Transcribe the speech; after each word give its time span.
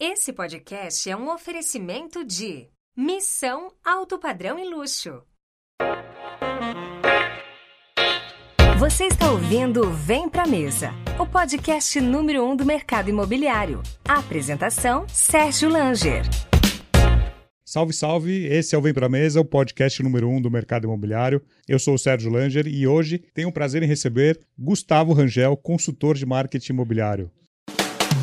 Esse 0.00 0.32
podcast 0.32 1.10
é 1.10 1.16
um 1.16 1.28
oferecimento 1.28 2.24
de 2.24 2.68
Missão 2.96 3.72
Alto 3.84 4.16
Padrão 4.16 4.56
e 4.56 4.64
Luxo. 4.64 5.24
Você 8.78 9.06
está 9.06 9.28
ouvindo 9.32 9.90
Vem 9.90 10.28
Pra 10.28 10.46
Mesa, 10.46 10.92
o 11.18 11.26
podcast 11.26 12.00
número 12.00 12.44
um 12.44 12.54
do 12.54 12.64
mercado 12.64 13.10
imobiliário. 13.10 13.82
A 14.08 14.20
apresentação, 14.20 15.04
Sérgio 15.08 15.68
Langer. 15.68 16.22
Salve, 17.64 17.92
salve! 17.92 18.46
Esse 18.46 18.76
é 18.76 18.78
o 18.78 18.82
Vem 18.82 18.94
Pra 18.94 19.08
Mesa, 19.08 19.40
o 19.40 19.44
podcast 19.44 20.00
número 20.00 20.28
um 20.28 20.40
do 20.40 20.48
mercado 20.48 20.84
imobiliário. 20.84 21.42
Eu 21.66 21.80
sou 21.80 21.94
o 21.94 21.98
Sérgio 21.98 22.30
Langer 22.30 22.68
e 22.68 22.86
hoje 22.86 23.18
tenho 23.34 23.48
o 23.48 23.52
prazer 23.52 23.82
em 23.82 23.88
receber 23.88 24.38
Gustavo 24.56 25.12
Rangel, 25.12 25.56
consultor 25.56 26.14
de 26.14 26.24
marketing 26.24 26.74
imobiliário. 26.74 27.32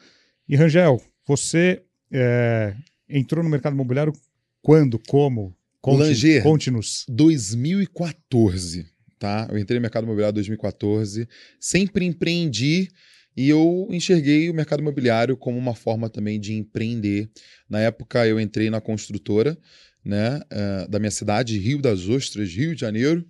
E 0.47 0.55
Rangel, 0.55 1.01
você 1.25 1.83
é, 2.11 2.75
entrou 3.09 3.43
no 3.43 3.49
mercado 3.49 3.73
imobiliário 3.73 4.13
quando? 4.61 4.99
Como? 5.07 5.55
Conte, 5.81 5.97
Conte-nos. 6.41 7.05
2014, 7.09 8.85
tá? 9.19 9.47
Eu 9.51 9.57
entrei 9.57 9.77
no 9.77 9.81
mercado 9.81 10.05
imobiliário 10.05 10.33
em 10.33 10.35
2014. 10.35 11.27
Sempre 11.59 12.05
empreendi 12.05 12.87
e 13.35 13.49
eu 13.49 13.87
enxerguei 13.91 14.49
o 14.49 14.53
mercado 14.53 14.79
imobiliário 14.79 15.35
como 15.35 15.57
uma 15.57 15.75
forma 15.75 16.09
também 16.09 16.39
de 16.39 16.53
empreender. 16.53 17.29
Na 17.69 17.79
época, 17.81 18.25
eu 18.25 18.39
entrei 18.39 18.69
na 18.69 18.79
construtora, 18.79 19.57
né, 20.03 20.41
uh, 20.51 20.89
da 20.89 20.99
minha 20.99 21.11
cidade, 21.11 21.57
Rio 21.57 21.81
das 21.81 22.07
Ostras, 22.07 22.49
Rio 22.49 22.75
de 22.75 22.81
Janeiro. 22.81 23.25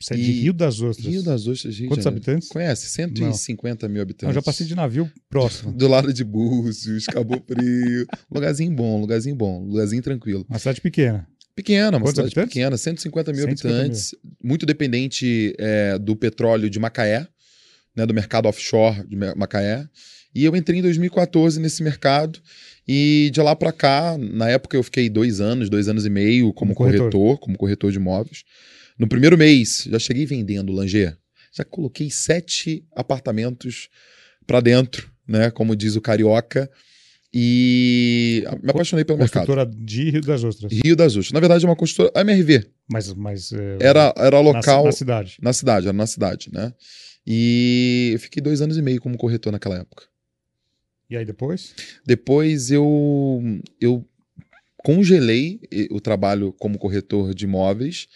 Você 0.00 0.14
é 0.14 0.16
de 0.16 0.22
Rio 0.22 0.52
das 0.52 0.80
Ostras? 0.80 1.06
Rio 1.06 1.22
das 1.22 1.46
Ostras, 1.46 1.76
Rio 1.78 1.88
Quantos 1.88 1.98
de 1.98 2.04
Janeiro. 2.04 2.24
habitantes? 2.26 2.48
Conhece? 2.48 2.88
150 2.90 3.86
Não. 3.86 3.92
mil 3.92 4.02
habitantes. 4.02 4.28
Eu 4.28 4.34
já 4.34 4.42
passei 4.42 4.66
de 4.66 4.74
navio 4.74 5.10
próximo. 5.30 5.72
Do 5.76 5.88
lado 5.88 6.12
de 6.12 6.22
Búzios, 6.24 7.06
Cabo 7.06 7.42
Frio. 7.46 8.06
lugarzinho 8.30 8.72
bom, 8.72 9.00
lugarzinho 9.00 9.34
bom, 9.34 9.64
lugarzinho 9.64 10.02
tranquilo. 10.02 10.44
Uma 10.48 10.58
cidade 10.58 10.80
pequena. 10.80 11.26
Pequena, 11.56 11.96
uma 11.96 12.00
Quantos 12.00 12.10
cidade 12.10 12.26
habitantes? 12.28 12.52
pequena, 12.54 12.76
150 12.76 13.32
mil 13.32 13.44
150 13.44 13.68
habitantes, 13.68 14.14
muito 14.42 14.66
dependente 14.66 15.54
é, 15.56 15.98
do 15.98 16.16
petróleo 16.16 16.68
de 16.68 16.78
Macaé, 16.80 17.28
né, 17.96 18.04
do 18.04 18.12
mercado 18.12 18.46
offshore 18.46 19.06
de 19.06 19.16
Macaé. 19.16 19.88
E 20.34 20.44
eu 20.44 20.56
entrei 20.56 20.80
em 20.80 20.82
2014 20.82 21.60
nesse 21.60 21.82
mercado 21.82 22.40
e 22.86 23.30
de 23.32 23.40
lá 23.40 23.54
para 23.56 23.72
cá, 23.72 24.16
na 24.18 24.48
época 24.50 24.76
eu 24.76 24.82
fiquei 24.82 25.08
dois 25.08 25.40
anos, 25.40 25.68
dois 25.70 25.88
anos 25.88 26.04
e 26.06 26.10
meio 26.10 26.52
como, 26.52 26.74
Como 26.74 26.86
corretor. 26.88 27.10
corretor, 27.10 27.38
como 27.38 27.56
corretor 27.58 27.90
de 27.92 27.98
imóveis. 27.98 28.42
No 28.98 29.08
primeiro 29.08 29.36
mês, 29.38 29.86
já 29.90 29.98
cheguei 29.98 30.26
vendendo 30.26 30.72
Langer. 30.72 31.16
Já 31.56 31.64
coloquei 31.64 32.10
sete 32.10 32.84
apartamentos 32.94 33.88
para 34.46 34.60
dentro, 34.60 35.10
né, 35.26 35.50
como 35.50 35.74
diz 35.76 35.96
o 35.96 36.00
carioca. 36.00 36.70
E 37.36 38.44
me 38.62 38.70
apaixonei 38.70 39.04
pelo 39.04 39.18
mercado. 39.18 39.46
Construtora 39.46 39.68
de 39.76 40.10
Rio 40.10 40.20
das 40.20 40.44
Ostras. 40.44 40.72
Rio 40.72 40.94
das 40.94 41.16
Ostras. 41.16 41.32
Na 41.32 41.40
verdade, 41.40 41.64
é 41.64 41.68
uma 41.68 41.74
construtora 41.74 42.20
MRV. 42.20 42.64
Mas, 42.88 43.12
mas 43.12 43.52
é, 43.52 43.76
Era, 43.80 44.14
era 44.16 44.30
na- 44.42 44.52
local 44.52 44.84
na, 44.84 44.92
cidade. 44.92 45.36
na 45.42 45.52
cidade, 45.52 45.86
era 45.88 45.96
na 45.96 46.06
cidade, 46.06 46.48
né? 46.52 46.72
E 47.26 48.10
eu 48.12 48.20
fiquei 48.20 48.40
dois 48.42 48.60
anos 48.60 48.76
e 48.78 48.82
meio 48.82 49.00
como 49.00 49.16
corretor 49.16 49.50
naquela 49.50 49.76
época. 49.78 50.04
E 51.14 51.16
aí 51.16 51.24
depois? 51.24 51.72
Depois 52.04 52.72
eu, 52.72 53.40
eu 53.80 54.04
congelei 54.78 55.60
o 55.92 56.00
trabalho 56.00 56.52
como 56.58 56.76
corretor 56.76 57.32
de 57.32 57.44
imóveis 57.44 58.08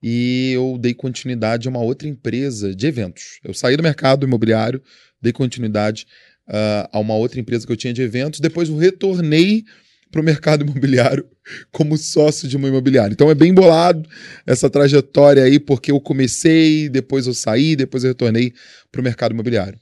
e 0.00 0.52
eu 0.54 0.78
dei 0.78 0.94
continuidade 0.94 1.66
a 1.66 1.70
uma 1.70 1.80
outra 1.80 2.06
empresa 2.06 2.72
de 2.72 2.86
eventos. 2.86 3.40
Eu 3.42 3.52
saí 3.52 3.76
do 3.76 3.82
mercado 3.82 4.24
imobiliário, 4.24 4.80
dei 5.20 5.32
continuidade 5.32 6.06
ah, 6.46 6.88
a 6.92 7.00
uma 7.00 7.16
outra 7.16 7.40
empresa 7.40 7.66
que 7.66 7.72
eu 7.72 7.76
tinha 7.76 7.92
de 7.92 8.02
eventos, 8.02 8.38
depois 8.38 8.68
eu 8.68 8.76
retornei 8.76 9.64
para 10.12 10.20
o 10.20 10.24
mercado 10.24 10.62
imobiliário 10.64 11.28
como 11.72 11.98
sócio 11.98 12.46
de 12.46 12.56
uma 12.56 12.68
imobiliária. 12.68 13.12
Então 13.12 13.32
é 13.32 13.34
bem 13.34 13.52
bolado 13.52 14.08
essa 14.46 14.70
trajetória 14.70 15.42
aí, 15.42 15.58
porque 15.58 15.90
eu 15.90 16.00
comecei, 16.00 16.88
depois 16.88 17.26
eu 17.26 17.34
saí, 17.34 17.74
depois 17.74 18.04
eu 18.04 18.10
retornei 18.10 18.52
para 18.92 19.00
o 19.00 19.04
mercado 19.04 19.32
imobiliário. 19.32 19.76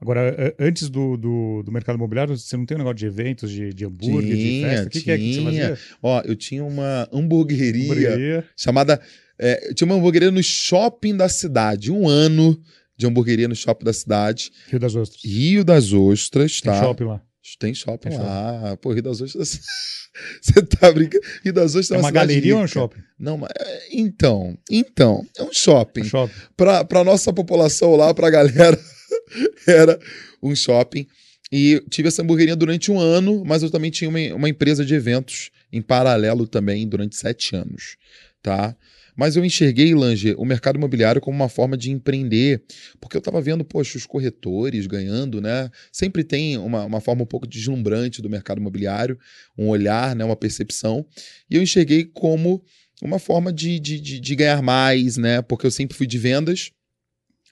Agora, 0.00 0.54
antes 0.60 0.88
do, 0.88 1.16
do, 1.16 1.62
do 1.64 1.72
mercado 1.72 1.96
imobiliário, 1.96 2.36
você 2.38 2.56
não 2.56 2.64
tem 2.64 2.76
um 2.76 2.78
negócio 2.78 2.96
de 2.98 3.06
eventos, 3.06 3.50
de, 3.50 3.72
de 3.74 3.84
hambúrguer, 3.84 4.36
de 4.36 4.42
Tinha, 4.42 4.68
festa? 4.68 4.86
O 4.86 4.90
que, 4.90 5.00
que 5.02 5.10
é 5.10 5.16
que 5.18 5.24
você 5.34 5.38
tinha. 5.40 5.44
fazia? 5.68 5.78
Ó, 6.02 6.22
eu 6.24 6.36
tinha 6.36 6.64
uma 6.64 7.08
hamburgueria 7.12 7.84
Hamburgueria. 7.84 8.44
chamada. 8.56 9.00
é, 9.38 9.72
tinha 9.74 9.86
uma 9.86 9.96
hamburgueria 9.96 10.30
no 10.30 10.42
shopping 10.42 11.16
da 11.16 11.28
cidade. 11.28 11.90
Um 11.90 12.08
ano 12.08 12.60
de 12.96 13.06
hamburgueria 13.06 13.48
no 13.48 13.56
shopping 13.56 13.84
da 13.84 13.92
cidade. 13.92 14.52
Rio 14.68 14.78
das 14.78 14.94
Ostras. 14.94 15.20
Rio 15.24 15.64
das 15.64 15.92
Ostras, 15.92 16.60
Tem 16.60 16.72
tá? 16.72 16.80
shopping 16.80 17.04
lá. 17.04 17.22
Tem 17.58 17.74
shopping 17.74 18.08
Tem 18.10 18.18
lá. 18.18 18.76
Pô, 18.80 18.92
Rio 18.92 19.02
das 19.02 19.20
Ostras. 19.20 19.58
Você 20.42 20.62
tá 20.62 20.92
brincando? 20.92 21.24
Rio 21.44 21.52
das 21.52 21.74
Ostras 21.74 21.90
É 21.90 21.94
é 21.94 21.98
uma 21.98 22.08
cidade 22.08 22.26
galeria 22.28 22.54
ou 22.54 22.60
um 22.60 22.64
rica. 22.64 22.72
shopping? 22.72 23.00
Não, 23.18 23.36
mas. 23.38 23.50
é, 23.58 23.88
Então, 23.92 24.56
então, 24.70 25.24
é 25.36 25.42
um 25.42 25.52
shopping. 25.52 26.02
Um 26.02 26.04
shopping. 26.04 26.34
Pra, 26.56 26.84
pra 26.84 27.02
nossa 27.04 27.32
população 27.32 27.96
lá, 27.96 28.12
pra 28.14 28.28
galera, 28.30 28.78
era 29.66 29.98
um 30.42 30.54
shopping. 30.54 31.06
E 31.50 31.82
tive 31.88 32.08
essa 32.08 32.22
hamburgueria 32.22 32.54
durante 32.54 32.90
um 32.90 32.98
ano, 32.98 33.42
mas 33.44 33.62
eu 33.62 33.70
também 33.70 33.90
tinha 33.90 34.08
uma, 34.10 34.18
uma 34.34 34.48
empresa 34.48 34.84
de 34.84 34.94
eventos 34.94 35.50
em 35.72 35.80
paralelo 35.80 36.46
também 36.46 36.86
durante 36.86 37.16
sete 37.16 37.56
anos, 37.56 37.96
tá? 38.42 38.76
Mas 39.18 39.34
eu 39.34 39.44
enxerguei, 39.44 39.92
Lange, 39.96 40.32
o 40.38 40.44
mercado 40.44 40.76
imobiliário 40.76 41.20
como 41.20 41.36
uma 41.36 41.48
forma 41.48 41.76
de 41.76 41.90
empreender, 41.90 42.62
porque 43.00 43.16
eu 43.16 43.18
estava 43.18 43.40
vendo, 43.40 43.64
poxa, 43.64 43.98
os 43.98 44.06
corretores 44.06 44.86
ganhando, 44.86 45.40
né? 45.40 45.68
Sempre 45.90 46.22
tem 46.22 46.56
uma, 46.56 46.84
uma 46.84 47.00
forma 47.00 47.24
um 47.24 47.26
pouco 47.26 47.44
deslumbrante 47.44 48.22
do 48.22 48.30
mercado 48.30 48.60
imobiliário, 48.60 49.18
um 49.56 49.68
olhar, 49.68 50.14
né? 50.14 50.24
uma 50.24 50.36
percepção, 50.36 51.04
e 51.50 51.56
eu 51.56 51.62
enxerguei 51.62 52.04
como 52.04 52.62
uma 53.02 53.18
forma 53.18 53.52
de, 53.52 53.80
de, 53.80 53.98
de, 53.98 54.20
de 54.20 54.36
ganhar 54.36 54.62
mais, 54.62 55.16
né? 55.16 55.42
Porque 55.42 55.66
eu 55.66 55.70
sempre 55.72 55.96
fui 55.96 56.06
de 56.06 56.16
vendas, 56.16 56.70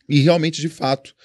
e 0.09 0.21
realmente, 0.21 0.61
de 0.61 0.69
fato, 0.69 1.17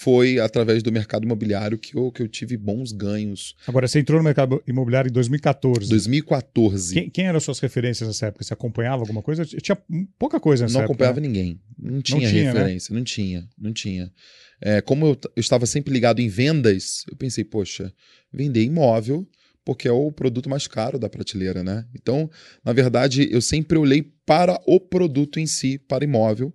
foi 0.00 0.38
através 0.38 0.80
do 0.80 0.92
mercado 0.92 1.24
imobiliário 1.24 1.76
que 1.76 1.96
eu, 1.96 2.12
que 2.12 2.22
eu 2.22 2.28
tive 2.28 2.56
bons 2.56 2.92
ganhos. 2.92 3.56
Agora, 3.66 3.88
você 3.88 3.98
entrou 3.98 4.16
no 4.18 4.22
mercado 4.22 4.62
imobiliário 4.64 5.08
em 5.08 5.12
2014. 5.12 5.90
2014. 5.90 6.94
Quem, 6.94 7.10
quem 7.10 7.26
eram 7.26 7.40
suas 7.40 7.58
referências 7.58 8.06
nessa 8.06 8.26
época? 8.26 8.44
Você 8.44 8.54
acompanhava 8.54 9.02
alguma 9.02 9.22
coisa? 9.22 9.42
Eu 9.42 9.60
tinha 9.60 9.76
pouca 10.16 10.38
coisa 10.38 10.62
nessa 10.62 10.74
não 10.74 10.82
época. 10.82 10.92
acompanhava 10.92 11.20
né? 11.20 11.26
ninguém. 11.26 11.60
Não 11.76 12.00
tinha, 12.00 12.28
tinha, 12.28 12.44
né? 12.44 12.60
referência, 12.60 12.94
não 12.94 13.02
tinha, 13.02 13.48
não 13.58 13.72
tinha. 13.72 14.12
É, 14.60 14.80
como 14.80 15.04
eu, 15.04 15.18
eu 15.34 15.40
estava 15.40 15.66
sempre 15.66 15.92
ligado 15.92 16.20
em 16.20 16.28
vendas, 16.28 17.02
eu 17.10 17.16
pensei, 17.16 17.42
poxa, 17.42 17.92
vender 18.32 18.62
imóvel, 18.62 19.28
porque 19.64 19.88
é 19.88 19.92
o 19.92 20.12
produto 20.12 20.48
mais 20.48 20.68
caro 20.68 20.96
da 20.96 21.08
prateleira, 21.08 21.64
né? 21.64 21.84
Então, 21.92 22.30
na 22.64 22.72
verdade, 22.72 23.28
eu 23.32 23.42
sempre 23.42 23.76
olhei 23.76 24.12
para 24.24 24.60
o 24.64 24.78
produto 24.78 25.40
em 25.40 25.46
si, 25.46 25.76
para 25.76 26.04
imóvel, 26.04 26.54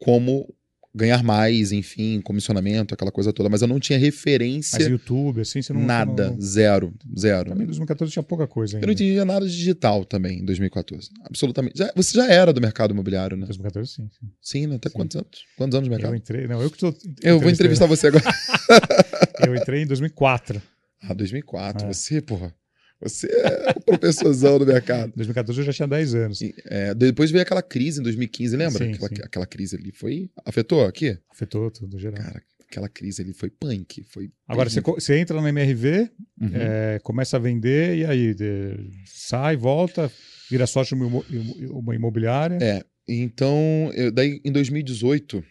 como 0.00 0.52
ganhar 0.96 1.22
mais, 1.22 1.72
enfim, 1.72 2.20
comissionamento, 2.22 2.94
aquela 2.94 3.12
coisa 3.12 3.32
toda, 3.32 3.48
mas 3.50 3.60
eu 3.62 3.68
não 3.68 3.78
tinha 3.78 3.98
Mas 3.98 4.04
referência, 4.06 4.82
YouTube, 4.88 5.42
assim, 5.42 5.60
você 5.60 5.72
não... 5.72 5.82
nada, 5.82 6.30
não- 6.30 6.40
zero, 6.40 6.94
zero. 7.16 7.50
Também 7.50 7.64
em 7.64 7.66
2014 7.66 8.12
tinha 8.12 8.22
pouca 8.22 8.46
coisa 8.46 8.74
Eu 8.74 8.76
ainda. 8.78 8.86
não 8.86 8.92
entendia 8.94 9.24
nada 9.24 9.46
de 9.46 9.54
digital 9.54 10.04
também 10.04 10.38
em 10.40 10.44
2014. 10.44 11.10
Absolutamente. 11.24 11.78
Já- 11.78 11.92
você 11.94 12.16
já 12.16 12.26
era 12.32 12.52
do 12.52 12.60
mercado 12.60 12.92
imobiliário, 12.92 13.36
né? 13.36 13.44
2014, 13.46 13.90
sim. 13.92 14.08
sim. 14.18 14.26
Sim, 14.40 14.66
né? 14.68 14.76
Até 14.76 14.88
Sim. 14.88 14.94
quantos 14.96 15.16
anos? 15.16 15.44
Quantos 15.56 15.74
anos 15.76 15.88
de 15.88 15.94
Eu 15.94 15.98
mercado? 15.98 16.16
entrei... 16.16 16.46
Não, 16.46 16.62
eu 16.62 16.70
que 16.70 16.78
tô... 16.78 16.94
Eu 17.22 17.38
vou 17.38 17.50
entrevistar 17.50 17.86
você 17.86 18.06
agora. 18.08 18.24
Eu 19.46 19.54
entrei 19.54 19.82
em 19.82 19.86
2004. 19.86 20.62
Ah, 21.02 21.12
2004. 21.12 21.86
É. 21.86 21.92
Você, 21.92 22.22
porra. 22.22 22.54
Você 23.00 23.26
é 23.28 23.70
o 23.76 23.80
professorzão 23.80 24.58
do 24.58 24.66
mercado. 24.66 25.08
Em 25.14 25.16
2014 25.16 25.60
eu 25.60 25.64
já 25.66 25.72
tinha 25.72 25.88
10 25.88 26.14
anos. 26.14 26.40
E, 26.40 26.54
é, 26.64 26.94
depois 26.94 27.30
veio 27.30 27.42
aquela 27.42 27.62
crise 27.62 28.00
em 28.00 28.02
2015, 28.02 28.56
lembra? 28.56 28.78
Sim, 28.84 28.92
aquela, 28.92 29.08
sim. 29.08 29.14
aquela 29.22 29.46
crise 29.46 29.76
ali 29.76 29.92
foi. 29.92 30.30
Afetou 30.44 30.84
aqui? 30.84 31.18
Afetou 31.30 31.70
tudo, 31.70 31.98
geral. 31.98 32.22
Cara, 32.22 32.42
aquela 32.68 32.88
crise 32.88 33.20
ali 33.22 33.32
foi 33.34 33.50
punk. 33.50 34.02
Foi 34.08 34.30
Agora, 34.48 34.70
você, 34.70 34.80
você 34.80 35.18
entra 35.18 35.40
na 35.40 35.48
MRV, 35.48 36.10
Uhum. 36.40 36.50
é, 36.54 36.98
começa 37.02 37.36
a 37.36 37.40
vender, 37.40 37.96
e 37.98 38.04
aí? 38.06 38.34
de- 38.34 38.90
sai, 39.06 39.56
volta, 39.56 40.10
vira 40.50 40.66
sócio 40.66 40.96
de 40.96 41.66
uma 41.70 41.94
imobiliária. 41.94 42.58
É, 42.62 42.82
então, 43.08 43.90
eu- 43.94 44.10
daí 44.10 44.40
em 44.44 44.50
2018, 44.52 45.44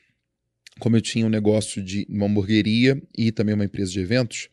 como 0.79 0.97
eu 0.97 1.01
tinha 1.01 1.25
um 1.25 1.29
negócio 1.29 1.81
de 1.81 2.05
uma 2.09 2.25
hamburgueria 2.25 3.01
e 3.17 3.31
também 3.31 3.55
uma 3.55 3.65
empresa 3.65 3.91
de 3.91 3.99
eventos, 3.99 4.49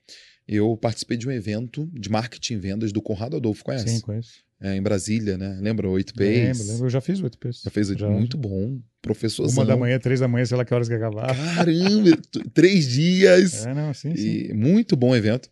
eu 0.55 0.77
participei 0.77 1.17
de 1.17 1.29
um 1.29 1.31
evento 1.33 1.89
de 1.93 2.11
marketing 2.11 2.55
e 2.55 2.57
vendas 2.57 2.93
do 2.93 3.01
Conrado 3.03 3.37
Adolfo, 3.37 3.65
conhece? 3.65 3.89
Sim, 3.89 4.01
conheço. 4.01 4.43
É, 4.61 4.77
em 4.77 4.83
Brasília, 4.83 5.37
né? 5.37 5.59
Lembra? 5.61 5.89
Oito 5.89 6.15
Lembro, 6.17 6.47
Base. 6.49 6.71
lembro. 6.71 6.87
Eu 6.87 6.91
já 6.91 7.01
fiz 7.01 7.21
oito 7.21 7.37
P's. 7.37 7.63
Já 7.65 7.71
fez 7.71 7.89
Já. 7.89 8.09
muito 8.09 8.37
bom. 8.37 8.79
Professorzão. 9.01 9.65
Uma 9.65 9.67
da 9.67 9.77
manhã, 9.77 9.99
três 9.99 10.21
da 10.21 10.29
manhã, 10.29 10.45
sei 10.45 10.57
lá 10.57 10.65
que 10.65 10.73
horas 10.73 10.87
que 10.87 10.95
acabar. 10.95 11.35
Caramba, 11.57 12.17
três 12.55 12.87
dias. 12.87 13.67
É, 13.67 13.75
não, 13.75 13.93
sim, 13.93 14.15
sim. 14.15 14.23
E 14.51 14.55
muito 14.55 14.95
bom 14.95 15.17
evento. 15.17 15.51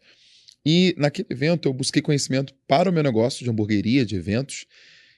E 0.65 0.95
naquele 0.97 1.27
evento 1.31 1.69
eu 1.69 1.73
busquei 1.73 2.01
conhecimento 2.01 2.55
para 2.69 2.89
o 2.89 2.93
meu 2.93 3.03
negócio 3.03 3.43
de 3.43 3.51
hamburgueria, 3.51 4.07
de 4.07 4.15
eventos, 4.15 4.67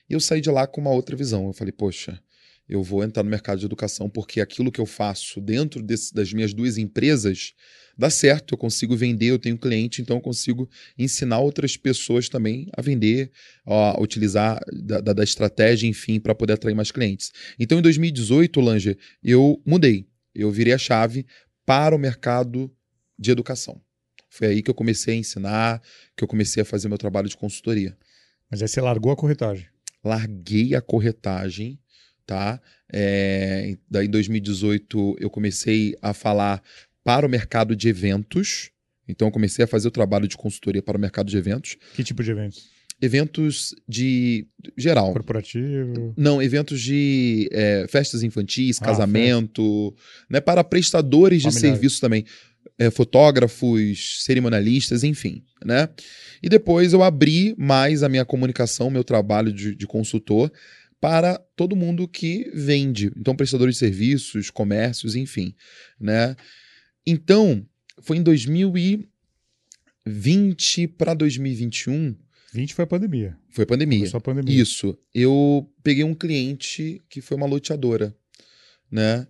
e 0.09 0.13
eu 0.13 0.19
saí 0.19 0.41
de 0.41 0.49
lá 0.49 0.65
com 0.65 0.81
uma 0.81 0.89
outra 0.89 1.15
visão. 1.15 1.45
Eu 1.45 1.53
falei, 1.53 1.71
poxa, 1.71 2.19
eu 2.67 2.81
vou 2.81 3.03
entrar 3.03 3.23
no 3.23 3.29
mercado 3.29 3.59
de 3.59 3.65
educação 3.65 4.09
porque 4.09 4.39
aquilo 4.39 4.71
que 4.71 4.79
eu 4.79 4.85
faço 4.85 5.41
dentro 5.41 5.81
desse- 5.83 6.13
das 6.13 6.31
minhas 6.31 6.53
duas 6.53 6.77
empresas 6.77 7.53
dá 7.97 8.09
certo, 8.09 8.53
eu 8.53 8.57
consigo 8.57 8.95
vender, 8.95 9.27
eu 9.27 9.37
tenho 9.37 9.57
cliente, 9.57 10.01
então 10.01 10.17
eu 10.17 10.21
consigo 10.21 10.67
ensinar 10.97 11.39
outras 11.39 11.77
pessoas 11.77 12.27
também 12.29 12.67
a 12.75 12.81
vender, 12.81 13.31
a 13.65 14.01
utilizar 14.01 14.59
da, 14.71 14.99
da- 15.01 15.13
da 15.13 15.23
estratégia, 15.23 15.87
enfim, 15.87 16.19
para 16.19 16.33
poder 16.33 16.53
atrair 16.53 16.73
mais 16.73 16.89
clientes. 16.91 17.31
Então 17.59 17.77
em 17.77 17.81
2018, 17.81 18.59
Langer, 18.61 18.97
eu 19.23 19.61
mudei. 19.65 20.07
Eu 20.33 20.49
virei 20.49 20.73
a 20.73 20.77
chave 20.77 21.25
para 21.65 21.95
o 21.95 21.99
mercado 21.99 22.71
de 23.19 23.29
educação. 23.29 23.79
Foi 24.29 24.47
aí 24.47 24.63
que 24.63 24.71
eu 24.71 24.73
comecei 24.73 25.13
a 25.13 25.17
ensinar, 25.17 25.79
que 26.17 26.23
eu 26.23 26.27
comecei 26.27 26.63
a 26.63 26.65
fazer 26.65 26.87
meu 26.89 26.97
trabalho 26.97 27.29
de 27.29 27.37
consultoria. 27.37 27.95
Mas 28.49 28.61
aí 28.63 28.67
você 28.67 28.81
largou 28.81 29.11
a 29.11 29.15
corretagem. 29.15 29.67
Larguei 30.03 30.73
a 30.73 30.81
corretagem, 30.81 31.79
tá? 32.25 32.59
É, 32.91 33.75
daí 33.89 34.07
em 34.07 34.09
2018 34.09 35.17
eu 35.19 35.29
comecei 35.29 35.95
a 36.01 36.13
falar 36.13 36.61
para 37.03 37.25
o 37.25 37.29
mercado 37.29 37.75
de 37.75 37.89
eventos. 37.89 38.69
Então 39.07 39.27
eu 39.27 39.31
comecei 39.31 39.65
a 39.65 39.67
fazer 39.67 39.87
o 39.87 39.91
trabalho 39.91 40.27
de 40.27 40.37
consultoria 40.37 40.81
para 40.81 40.97
o 40.97 41.01
mercado 41.01 41.29
de 41.29 41.37
eventos. 41.37 41.77
Que 41.95 42.03
tipo 42.03 42.23
de 42.23 42.31
eventos? 42.31 42.71
Eventos 43.01 43.75
de 43.87 44.47
geral. 44.77 45.11
Corporativo. 45.11 46.13
Não, 46.15 46.41
eventos 46.41 46.79
de 46.79 47.49
é, 47.51 47.85
festas 47.89 48.23
infantis, 48.23 48.81
Ah, 48.81 48.85
casamento, 48.85 49.93
né, 50.29 50.39
para 50.39 50.63
prestadores 50.63 51.41
de 51.41 51.49
Familiares. 51.49 51.77
serviços 51.77 51.99
também, 51.99 52.23
é, 52.77 52.89
fotógrafos, 52.89 54.23
cerimonialistas, 54.23 55.03
enfim, 55.03 55.43
né? 55.65 55.89
E 56.41 56.47
depois 56.47 56.93
eu 56.93 57.03
abri 57.03 57.53
mais 57.57 58.03
a 58.03 58.09
minha 58.09 58.23
comunicação, 58.23 58.89
meu 58.89 59.03
trabalho 59.03 59.51
de, 59.51 59.75
de 59.75 59.85
consultor 59.87 60.49
para 61.03 61.37
todo 61.53 61.75
mundo 61.75 62.07
que 62.07 62.49
vende, 62.53 63.11
então 63.17 63.35
prestadores 63.35 63.75
de 63.75 63.79
serviços, 63.79 64.49
comércios, 64.49 65.17
enfim, 65.17 65.53
né? 65.99 66.33
Então 67.05 67.67
foi 68.01 68.15
em 68.15 68.23
2020 68.23 70.87
para 70.97 71.13
2021 71.13 72.15
20 72.53 72.73
foi 72.73 72.83
a 72.83 72.87
pandemia. 72.87 73.37
foi 73.49 73.63
a 73.63 73.67
pandemia. 73.67 73.99
Começou 73.99 74.17
a 74.17 74.21
pandemia. 74.21 74.61
Isso. 74.61 74.97
Eu 75.13 75.69
peguei 75.83 76.05
um 76.05 76.15
cliente 76.15 77.01
que 77.09 77.19
foi 77.19 77.35
uma 77.35 77.47
loteadora, 77.47 78.15
né? 78.89 79.27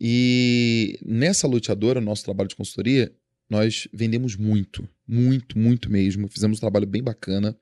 E 0.00 0.98
nessa 1.04 1.46
loteadora, 1.46 2.00
nosso 2.00 2.24
trabalho 2.24 2.48
de 2.48 2.56
consultoria, 2.56 3.14
nós 3.50 3.86
vendemos 3.92 4.36
muito, 4.36 4.88
muito, 5.06 5.58
muito 5.58 5.90
mesmo. 5.90 6.28
Fizemos 6.28 6.56
um 6.56 6.60
trabalho 6.60 6.86
bem 6.86 7.02
bacana. 7.02 7.54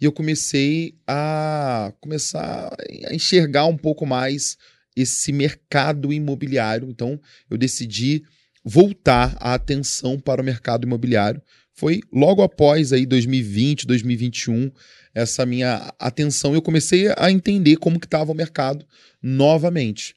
E 0.00 0.04
eu 0.04 0.12
comecei 0.12 0.94
a 1.06 1.92
começar 2.00 2.74
a 3.06 3.14
enxergar 3.14 3.66
um 3.66 3.76
pouco 3.76 4.06
mais 4.06 4.56
esse 4.96 5.32
mercado 5.32 6.12
imobiliário. 6.12 6.88
Então, 6.88 7.20
eu 7.48 7.58
decidi 7.58 8.22
voltar 8.64 9.36
a 9.40 9.54
atenção 9.54 10.18
para 10.18 10.40
o 10.40 10.44
mercado 10.44 10.86
imobiliário. 10.86 11.42
Foi 11.74 12.00
logo 12.12 12.42
após 12.42 12.92
aí 12.92 13.06
2020, 13.06 13.86
2021, 13.86 14.70
essa 15.14 15.46
minha 15.46 15.92
atenção, 15.98 16.54
eu 16.54 16.62
comecei 16.62 17.08
a 17.16 17.30
entender 17.30 17.76
como 17.76 17.98
que 17.98 18.06
estava 18.06 18.32
o 18.32 18.34
mercado 18.34 18.86
novamente. 19.22 20.14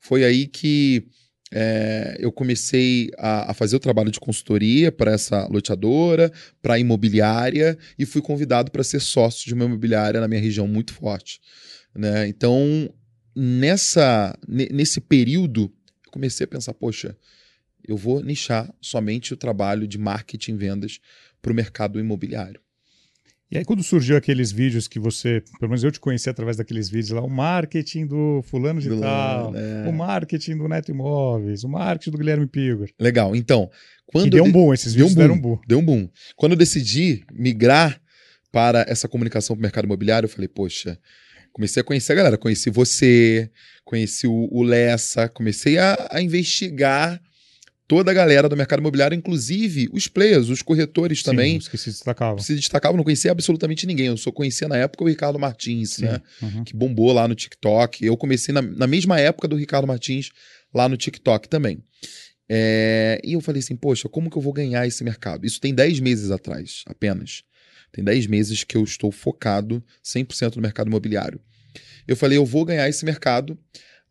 Foi 0.00 0.24
aí 0.24 0.46
que 0.46 1.06
é, 1.52 2.16
eu 2.18 2.32
comecei 2.32 3.10
a, 3.18 3.50
a 3.50 3.54
fazer 3.54 3.76
o 3.76 3.80
trabalho 3.80 4.10
de 4.10 4.18
consultoria 4.18 4.90
para 4.90 5.12
essa 5.12 5.46
loteadora, 5.46 6.32
para 6.60 6.78
imobiliária, 6.78 7.78
e 7.98 8.04
fui 8.04 8.20
convidado 8.20 8.70
para 8.70 8.82
ser 8.82 9.00
sócio 9.00 9.46
de 9.46 9.54
uma 9.54 9.64
imobiliária 9.64 10.20
na 10.20 10.28
minha 10.28 10.40
região 10.40 10.66
muito 10.66 10.92
forte. 10.92 11.40
Né? 11.94 12.26
Então, 12.28 12.92
nessa, 13.34 14.36
ne- 14.46 14.68
nesse 14.72 15.00
período, 15.00 15.72
eu 16.04 16.10
comecei 16.10 16.44
a 16.44 16.48
pensar, 16.48 16.74
poxa, 16.74 17.16
eu 17.86 17.96
vou 17.96 18.22
nichar 18.22 18.72
somente 18.80 19.32
o 19.32 19.36
trabalho 19.36 19.86
de 19.86 19.98
marketing 19.98 20.52
e 20.52 20.56
vendas 20.56 21.00
para 21.40 21.52
o 21.52 21.54
mercado 21.54 22.00
imobiliário. 22.00 22.60
E 23.50 23.56
aí, 23.56 23.64
quando 23.64 23.82
surgiu 23.82 24.16
aqueles 24.16 24.50
vídeos 24.50 24.88
que 24.88 24.98
você, 24.98 25.40
pelo 25.60 25.70
menos 25.70 25.84
eu 25.84 25.92
te 25.92 26.00
conheci 26.00 26.28
através 26.28 26.56
daqueles 26.56 26.88
vídeos 26.88 27.10
lá, 27.10 27.22
o 27.22 27.30
marketing 27.30 28.06
do 28.06 28.42
fulano 28.42 28.80
de 28.80 28.88
Do 28.88 29.00
tal, 29.00 29.54
é. 29.54 29.88
o 29.88 29.92
marketing 29.92 30.56
do 30.56 30.68
Neto 30.68 30.90
Imóveis, 30.90 31.62
o 31.62 31.68
marketing 31.68 32.10
do 32.10 32.18
Guilherme 32.18 32.46
Pigor. 32.48 32.88
Legal. 32.98 33.36
Então, 33.36 33.70
quando 34.06 34.30
deu 34.30 34.44
eu 34.44 34.48
um 34.48 34.52
boom, 34.52 34.74
esses 34.74 34.94
deu 34.94 35.06
vídeos 35.06 35.12
um 35.12 35.20
deram 35.20 35.34
um 35.34 35.40
boom. 35.40 35.56
boom. 35.56 35.62
Deu 35.68 35.78
um 35.78 35.84
boom. 35.84 36.08
Quando 36.34 36.52
eu 36.52 36.58
decidi 36.58 37.24
migrar 37.32 38.00
para 38.50 38.84
essa 38.88 39.06
comunicação 39.06 39.54
para 39.54 39.60
o 39.60 39.62
mercado 39.62 39.84
imobiliário, 39.84 40.26
eu 40.26 40.30
falei, 40.30 40.48
poxa, 40.48 40.98
comecei 41.52 41.80
a 41.80 41.84
conhecer 41.84 42.12
a 42.12 42.16
galera. 42.16 42.36
Conheci 42.36 42.68
você, 42.68 43.48
conheci 43.84 44.26
o, 44.26 44.48
o 44.50 44.64
Lessa, 44.64 45.28
comecei 45.28 45.78
a, 45.78 46.08
a 46.10 46.20
investigar 46.20 47.20
toda 47.88 48.10
a 48.10 48.14
galera 48.14 48.48
do 48.48 48.56
mercado 48.56 48.80
imobiliário, 48.80 49.16
inclusive 49.16 49.88
os 49.92 50.08
players, 50.08 50.48
os 50.48 50.62
corretores 50.62 51.22
também. 51.22 51.52
Sim, 51.52 51.58
os 51.58 51.68
que 51.68 51.78
se 51.78 51.90
destacavam. 51.90 52.38
Se 52.38 52.54
destacavam, 52.54 52.96
não 52.96 53.04
conhecia 53.04 53.30
absolutamente 53.30 53.86
ninguém. 53.86 54.06
Eu 54.06 54.16
só 54.16 54.32
conhecia 54.32 54.68
na 54.68 54.76
época 54.76 55.04
o 55.04 55.08
Ricardo 55.08 55.38
Martins, 55.38 55.94
Sim. 55.94 56.06
né? 56.06 56.20
Uhum. 56.42 56.64
que 56.64 56.74
bombou 56.74 57.12
lá 57.12 57.28
no 57.28 57.34
TikTok. 57.34 58.04
Eu 58.04 58.16
comecei 58.16 58.52
na, 58.52 58.62
na 58.62 58.86
mesma 58.86 59.20
época 59.20 59.46
do 59.46 59.56
Ricardo 59.56 59.86
Martins 59.86 60.30
lá 60.74 60.88
no 60.88 60.96
TikTok 60.96 61.48
também. 61.48 61.82
É, 62.48 63.20
e 63.24 63.32
eu 63.32 63.40
falei 63.40 63.60
assim, 63.60 63.76
poxa, 63.76 64.08
como 64.08 64.30
que 64.30 64.36
eu 64.36 64.42
vou 64.42 64.52
ganhar 64.52 64.86
esse 64.86 65.02
mercado? 65.02 65.46
Isso 65.46 65.60
tem 65.60 65.74
10 65.74 66.00
meses 66.00 66.30
atrás, 66.30 66.82
apenas. 66.86 67.42
Tem 67.92 68.04
10 68.04 68.26
meses 68.26 68.64
que 68.64 68.76
eu 68.76 68.84
estou 68.84 69.10
focado 69.10 69.82
100% 70.04 70.56
no 70.56 70.62
mercado 70.62 70.88
imobiliário. 70.88 71.40
Eu 72.06 72.16
falei, 72.16 72.38
eu 72.38 72.44
vou 72.44 72.64
ganhar 72.64 72.88
esse 72.88 73.04
mercado 73.04 73.58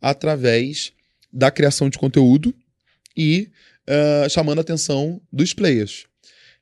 através 0.00 0.92
da 1.32 1.50
criação 1.50 1.88
de 1.88 1.98
conteúdo 1.98 2.54
e 3.16 3.50
ah, 3.88 4.28
chamando 4.28 4.58
a 4.58 4.62
atenção 4.62 5.20
dos 5.32 5.54
players. 5.54 6.06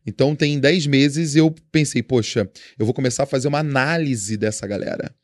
Então, 0.06 0.36
tem 0.36 0.60
10 0.60 0.86
meses 0.86 1.34
eu 1.34 1.54
pensei, 1.72 2.02
poxa, 2.02 2.48
eu 2.78 2.84
vou 2.84 2.94
começar 2.94 3.22
a 3.22 3.26
fazer 3.26 3.48
uma 3.48 3.60
análise 3.60 4.36
dessa 4.36 4.66
galera. 4.66 5.14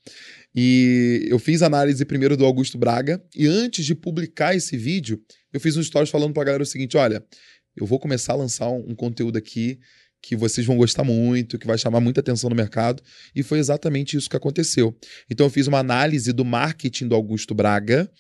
E 0.54 1.26
eu 1.28 1.38
fiz 1.38 1.60
análise 1.60 2.04
primeiro 2.04 2.36
do 2.36 2.46
Augusto 2.46 2.78
Braga. 2.78 3.22
E 3.36 3.46
antes 3.46 3.84
de 3.84 3.94
publicar 3.94 4.56
esse 4.56 4.76
vídeo, 4.76 5.22
eu 5.52 5.60
fiz 5.60 5.76
um 5.76 5.82
stories 5.82 6.10
falando 6.10 6.32
pra 6.32 6.44
galera 6.44 6.62
o 6.62 6.66
seguinte: 6.66 6.96
olha, 6.96 7.22
eu 7.76 7.86
vou 7.86 8.00
começar 8.00 8.32
a 8.32 8.36
lançar 8.36 8.68
um, 8.68 8.90
um 8.90 8.94
conteúdo 8.94 9.36
aqui 9.36 9.78
que 10.22 10.34
vocês 10.34 10.66
vão 10.66 10.76
gostar 10.76 11.04
muito, 11.04 11.58
que 11.58 11.66
vai 11.66 11.78
chamar 11.78 12.00
muita 12.00 12.20
atenção 12.20 12.50
no 12.50 12.56
mercado. 12.56 13.02
E 13.34 13.42
foi 13.42 13.58
exatamente 13.58 14.16
isso 14.16 14.28
que 14.28 14.36
aconteceu. 14.36 14.96
Então 15.30 15.46
eu 15.46 15.50
fiz 15.50 15.66
uma 15.66 15.78
análise 15.78 16.32
do 16.32 16.44
marketing 16.44 17.06
do 17.06 17.14
Augusto 17.14 17.54
Braga. 17.54 18.10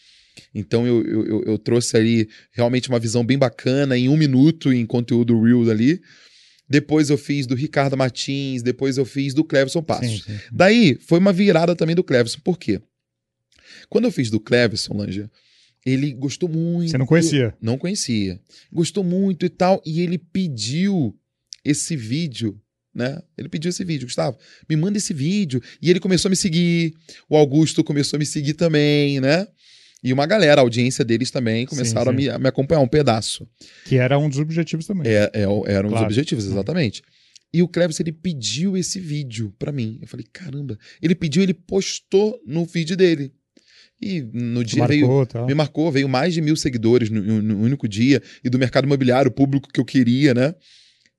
Então 0.54 0.86
eu, 0.86 1.04
eu, 1.04 1.42
eu 1.44 1.58
trouxe 1.58 1.96
ali 1.96 2.28
realmente 2.52 2.88
uma 2.88 2.98
visão 2.98 3.24
bem 3.24 3.38
bacana 3.38 3.96
em 3.96 4.08
um 4.08 4.16
minuto 4.16 4.72
em 4.72 4.84
conteúdo 4.86 5.40
real 5.42 5.68
ali. 5.70 6.00
Depois 6.68 7.10
eu 7.10 7.18
fiz 7.18 7.46
do 7.46 7.54
Ricardo 7.54 7.96
Martins, 7.96 8.62
depois 8.62 8.96
eu 8.96 9.04
fiz 9.04 9.34
do 9.34 9.42
Cleverson 9.42 9.82
Passos. 9.82 10.22
Sim, 10.22 10.32
sim. 10.32 10.40
Daí 10.52 10.96
foi 11.00 11.18
uma 11.18 11.32
virada 11.32 11.74
também 11.74 11.96
do 11.96 12.04
Cleverson. 12.04 12.38
Por 12.44 12.58
quê? 12.58 12.80
Quando 13.88 14.04
eu 14.04 14.12
fiz 14.12 14.30
do 14.30 14.38
Cleverson, 14.38 14.94
Lanja, 14.96 15.28
ele 15.84 16.12
gostou 16.12 16.48
muito. 16.48 16.90
Você 16.90 16.98
não 16.98 17.06
conhecia? 17.06 17.56
Não 17.60 17.76
conhecia. 17.78 18.40
Gostou 18.72 19.02
muito 19.02 19.44
e 19.44 19.48
tal. 19.48 19.82
E 19.84 20.00
ele 20.00 20.18
pediu 20.18 21.16
esse 21.64 21.96
vídeo, 21.96 22.60
né? 22.94 23.20
Ele 23.36 23.48
pediu 23.48 23.70
esse 23.70 23.84
vídeo, 23.84 24.06
Gustavo, 24.06 24.38
me 24.68 24.76
manda 24.76 24.98
esse 24.98 25.12
vídeo. 25.12 25.60
E 25.82 25.90
ele 25.90 25.98
começou 25.98 26.28
a 26.28 26.30
me 26.30 26.36
seguir. 26.36 26.94
O 27.28 27.36
Augusto 27.36 27.82
começou 27.82 28.16
a 28.16 28.20
me 28.20 28.26
seguir 28.26 28.54
também, 28.54 29.20
né? 29.20 29.46
E 30.02 30.12
uma 30.12 30.26
galera, 30.26 30.60
a 30.60 30.64
audiência 30.64 31.04
deles 31.04 31.30
também, 31.30 31.66
começaram 31.66 32.10
sim. 32.10 32.10
A, 32.10 32.12
me, 32.16 32.28
a 32.30 32.38
me 32.38 32.48
acompanhar 32.48 32.80
um 32.80 32.88
pedaço. 32.88 33.46
Que 33.84 33.96
era 33.96 34.18
um 34.18 34.28
dos 34.28 34.38
objetivos 34.38 34.86
também. 34.86 35.10
É, 35.12 35.30
é, 35.34 35.42
eram 35.42 35.88
os 35.88 35.92
Claro. 35.92 36.06
objetivos, 36.06 36.46
exatamente. 36.46 37.02
E 37.52 37.62
o 37.62 37.68
Cleves, 37.68 37.98
ele 38.00 38.12
pediu 38.12 38.76
esse 38.76 38.98
vídeo 39.00 39.52
pra 39.58 39.72
mim. 39.72 39.98
Eu 40.00 40.08
falei, 40.08 40.24
caramba. 40.32 40.78
Ele 41.02 41.14
pediu, 41.14 41.42
ele 41.42 41.52
postou 41.52 42.40
no 42.46 42.64
feed 42.64 42.96
dele. 42.96 43.32
E 44.00 44.22
no 44.22 44.64
dia 44.64 44.86
veio, 44.86 45.02
marcou, 45.06 45.26
tal. 45.26 45.46
me 45.46 45.52
marcou, 45.54 45.92
veio 45.92 46.08
mais 46.08 46.32
de 46.32 46.40
mil 46.40 46.56
seguidores 46.56 47.10
no, 47.10 47.20
no- 47.20 47.42
no 47.42 47.58
único 47.60 47.86
dia, 47.86 48.22
e 48.42 48.48
do 48.48 48.58
mercado 48.58 48.84
imobiliário, 48.86 49.28
o 49.30 49.34
público 49.34 49.68
que 49.70 49.78
eu 49.78 49.84
queria, 49.84 50.32
né? 50.32 50.54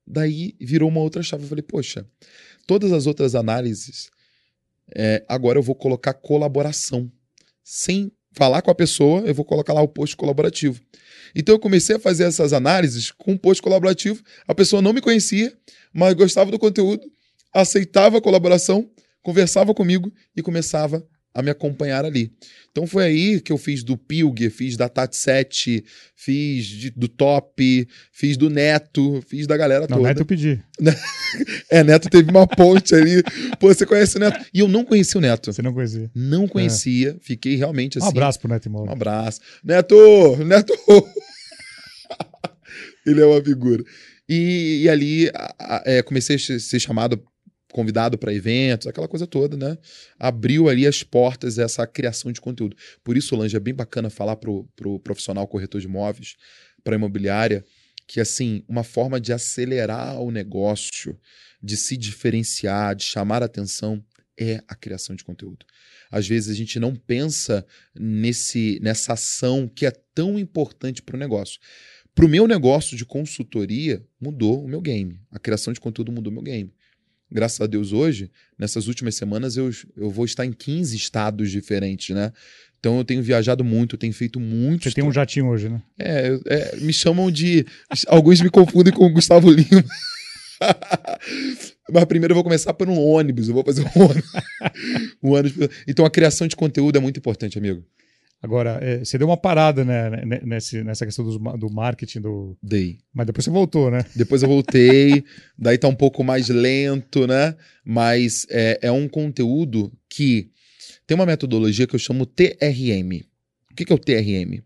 Daí 0.04 0.54
virou 0.60 0.88
uma 0.88 0.98
outra 0.98 1.22
chave. 1.22 1.44
Eu 1.44 1.48
falei, 1.48 1.62
poxa, 1.62 2.04
todas 2.66 2.90
as 2.92 3.06
outras 3.06 3.36
análises, 3.36 4.10
é, 4.96 5.24
agora 5.28 5.58
eu 5.58 5.62
vou 5.62 5.76
colocar 5.76 6.12
colaboração. 6.14 7.08
Sem 7.62 8.10
falar 8.32 8.62
com 8.62 8.70
a 8.70 8.74
pessoa, 8.74 9.20
eu 9.22 9.34
vou 9.34 9.44
colocar 9.44 9.72
lá 9.72 9.82
o 9.82 9.88
post 9.88 10.16
colaborativo. 10.16 10.80
Então 11.34 11.54
eu 11.54 11.58
comecei 11.58 11.96
a 11.96 11.98
fazer 11.98 12.24
essas 12.24 12.52
análises 12.52 13.10
com 13.10 13.32
um 13.32 13.36
post 13.36 13.62
colaborativo. 13.62 14.22
A 14.46 14.54
pessoa 14.54 14.82
não 14.82 14.92
me 14.92 15.00
conhecia, 15.00 15.52
mas 15.92 16.14
gostava 16.14 16.50
do 16.50 16.58
conteúdo, 16.58 17.02
aceitava 17.52 18.18
a 18.18 18.20
colaboração, 18.20 18.88
conversava 19.22 19.74
comigo 19.74 20.12
e 20.36 20.42
começava 20.42 21.06
a 21.34 21.42
me 21.42 21.50
acompanhar 21.50 22.04
ali. 22.04 22.32
Então 22.70 22.86
foi 22.86 23.04
aí 23.04 23.40
que 23.40 23.52
eu 23.52 23.58
fiz 23.58 23.82
do 23.82 23.96
Pilger, 23.96 24.50
fiz 24.50 24.76
da 24.76 24.88
Tati 24.88 25.16
7, 25.16 25.84
fiz 26.16 26.66
de- 26.66 26.90
do 26.90 27.08
Top, 27.08 27.88
fiz 28.12 28.36
do 28.36 28.48
Neto, 28.50 29.22
fiz 29.28 29.46
da 29.46 29.56
galera 29.56 29.86
Não, 29.88 29.96
toda. 29.98 30.08
Neto 30.08 30.20
eu 30.20 30.26
pedi. 30.26 30.60
É, 31.70 31.82
Neto 31.82 32.10
teve 32.10 32.30
uma 32.30 32.46
ponte 32.46 32.94
ali. 32.94 33.22
Pô, 33.58 33.72
você 33.72 33.86
conhece 33.86 34.18
o 34.18 34.20
Neto? 34.20 34.44
E 34.52 34.58
eu 34.60 34.68
não 34.68 34.84
conheci 34.84 35.16
o 35.16 35.20
Neto. 35.20 35.50
Você 35.50 35.62
não 35.62 35.72
conhecia. 35.72 36.10
Não 36.14 36.46
conhecia. 36.46 37.16
Fiquei 37.22 37.56
realmente 37.56 37.96
assim. 37.96 38.06
Um 38.06 38.10
abraço 38.10 38.38
pro 38.38 38.50
Neto 38.50 38.66
Um 38.66 38.72
Imóvel. 38.72 38.92
abraço. 38.92 39.40
Neto! 39.64 40.36
Neto! 40.44 40.74
Ele 43.06 43.20
é 43.20 43.26
uma 43.26 43.42
figura. 43.42 43.82
E, 44.28 44.82
e 44.84 44.88
ali 44.88 45.28
a- 45.34 45.54
a- 45.58 45.82
é, 45.86 46.02
comecei 46.02 46.36
a 46.36 46.38
ser 46.38 46.78
chamado, 46.80 47.22
convidado 47.72 48.16
para 48.16 48.32
eventos, 48.32 48.86
aquela 48.86 49.08
coisa 49.08 49.26
toda, 49.26 49.56
né? 49.56 49.76
Abriu 50.18 50.68
ali 50.68 50.86
as 50.86 51.02
portas 51.02 51.58
essa 51.58 51.86
criação 51.86 52.30
de 52.30 52.40
conteúdo. 52.40 52.76
Por 53.02 53.16
isso, 53.16 53.34
Lange, 53.34 53.56
é 53.56 53.60
bem 53.60 53.74
bacana 53.74 54.10
falar 54.10 54.36
pro, 54.36 54.68
pro 54.76 55.00
profissional 55.00 55.46
corretor 55.48 55.80
de 55.80 55.86
imóveis, 55.86 56.36
para 56.84 56.94
imobiliária, 56.94 57.64
que 58.06 58.20
assim, 58.20 58.62
uma 58.68 58.84
forma 58.84 59.20
de 59.20 59.32
acelerar 59.32 60.20
o 60.20 60.30
negócio, 60.30 61.18
de 61.62 61.76
se 61.76 61.96
diferenciar, 61.96 62.94
de 62.94 63.04
chamar 63.04 63.42
atenção, 63.42 64.04
é 64.38 64.62
a 64.68 64.74
criação 64.74 65.14
de 65.14 65.24
conteúdo. 65.24 65.64
Às 66.10 66.26
vezes 66.26 66.50
a 66.50 66.54
gente 66.54 66.78
não 66.78 66.94
pensa 66.94 67.64
nesse, 67.94 68.78
nessa 68.82 69.14
ação 69.14 69.68
que 69.68 69.86
é 69.86 69.90
tão 70.14 70.38
importante 70.38 71.02
para 71.02 71.16
o 71.16 71.18
negócio. 71.18 71.60
Para 72.14 72.26
o 72.26 72.28
meu 72.28 72.46
negócio 72.46 72.96
de 72.96 73.06
consultoria, 73.06 74.04
mudou 74.20 74.62
o 74.62 74.68
meu 74.68 74.80
game. 74.80 75.18
A 75.30 75.38
criação 75.38 75.72
de 75.72 75.80
conteúdo 75.80 76.12
mudou 76.12 76.30
o 76.30 76.34
meu 76.34 76.42
game. 76.42 76.72
Graças 77.32 77.60
a 77.62 77.66
Deus, 77.66 77.92
hoje, 77.92 78.30
nessas 78.58 78.88
últimas 78.88 79.14
semanas, 79.14 79.56
eu, 79.56 79.70
eu 79.96 80.10
vou 80.10 80.26
estar 80.26 80.44
em 80.44 80.52
15 80.52 80.94
estados 80.94 81.50
diferentes, 81.50 82.14
né? 82.14 82.30
Então 82.78 82.98
eu 82.98 83.04
tenho 83.04 83.22
viajado 83.22 83.64
muito, 83.64 83.94
eu 83.94 83.98
tenho 83.98 84.12
feito 84.12 84.38
muito. 84.38 84.84
Você 84.84 84.96
tem 84.96 85.04
um 85.04 85.12
jatinho 85.12 85.46
hoje, 85.46 85.68
né? 85.68 85.80
É, 85.98 86.38
é, 86.46 86.76
me 86.76 86.92
chamam 86.92 87.30
de. 87.30 87.64
Alguns 88.06 88.40
me 88.40 88.50
confundem 88.50 88.92
com 88.92 89.06
o 89.06 89.12
Gustavo 89.12 89.50
Lima. 89.50 89.84
Mas 91.90 92.04
primeiro 92.04 92.32
eu 92.32 92.34
vou 92.34 92.44
começar 92.44 92.74
por 92.74 92.88
um 92.88 92.98
ônibus. 92.98 93.48
Eu 93.48 93.54
vou 93.54 93.64
fazer 93.64 93.82
um 93.82 94.02
ônibus. 94.02 94.32
um 95.22 95.30
ônibus. 95.30 95.68
Então 95.86 96.04
a 96.04 96.10
criação 96.10 96.46
de 96.46 96.56
conteúdo 96.56 96.96
é 96.96 97.00
muito 97.00 97.18
importante, 97.18 97.56
amigo. 97.56 97.82
Agora, 98.42 98.78
é, 98.82 98.98
você 98.98 99.16
deu 99.16 99.28
uma 99.28 99.36
parada 99.36 99.84
né, 99.84 100.10
né, 100.26 100.40
nesse- 100.44 100.82
nessa 100.82 101.06
questão 101.06 101.24
ma- 101.38 101.56
do 101.56 101.70
marketing, 101.72 102.20
do... 102.20 102.56
Dei. 102.60 102.98
mas 103.14 103.26
depois 103.26 103.44
você 103.44 103.50
voltou, 103.50 103.88
né? 103.90 104.04
Depois 104.16 104.42
eu 104.42 104.48
voltei, 104.48 105.24
daí 105.56 105.78
tá 105.78 105.86
um 105.86 105.94
pouco 105.94 106.24
mais 106.24 106.48
lento, 106.48 107.26
né? 107.26 107.54
Mas 107.84 108.44
é, 108.50 108.80
é 108.82 108.90
um 108.90 109.08
conteúdo 109.08 109.92
que 110.08 110.50
tem 111.06 111.14
uma 111.14 111.24
metodologia 111.26 111.86
que 111.86 111.94
eu 111.94 111.98
chamo 112.00 112.26
TRM. 112.26 113.22
O 113.70 113.74
que, 113.76 113.84
que 113.84 113.92
é 113.92 113.96
o 113.96 113.98
TRM? 113.98 114.60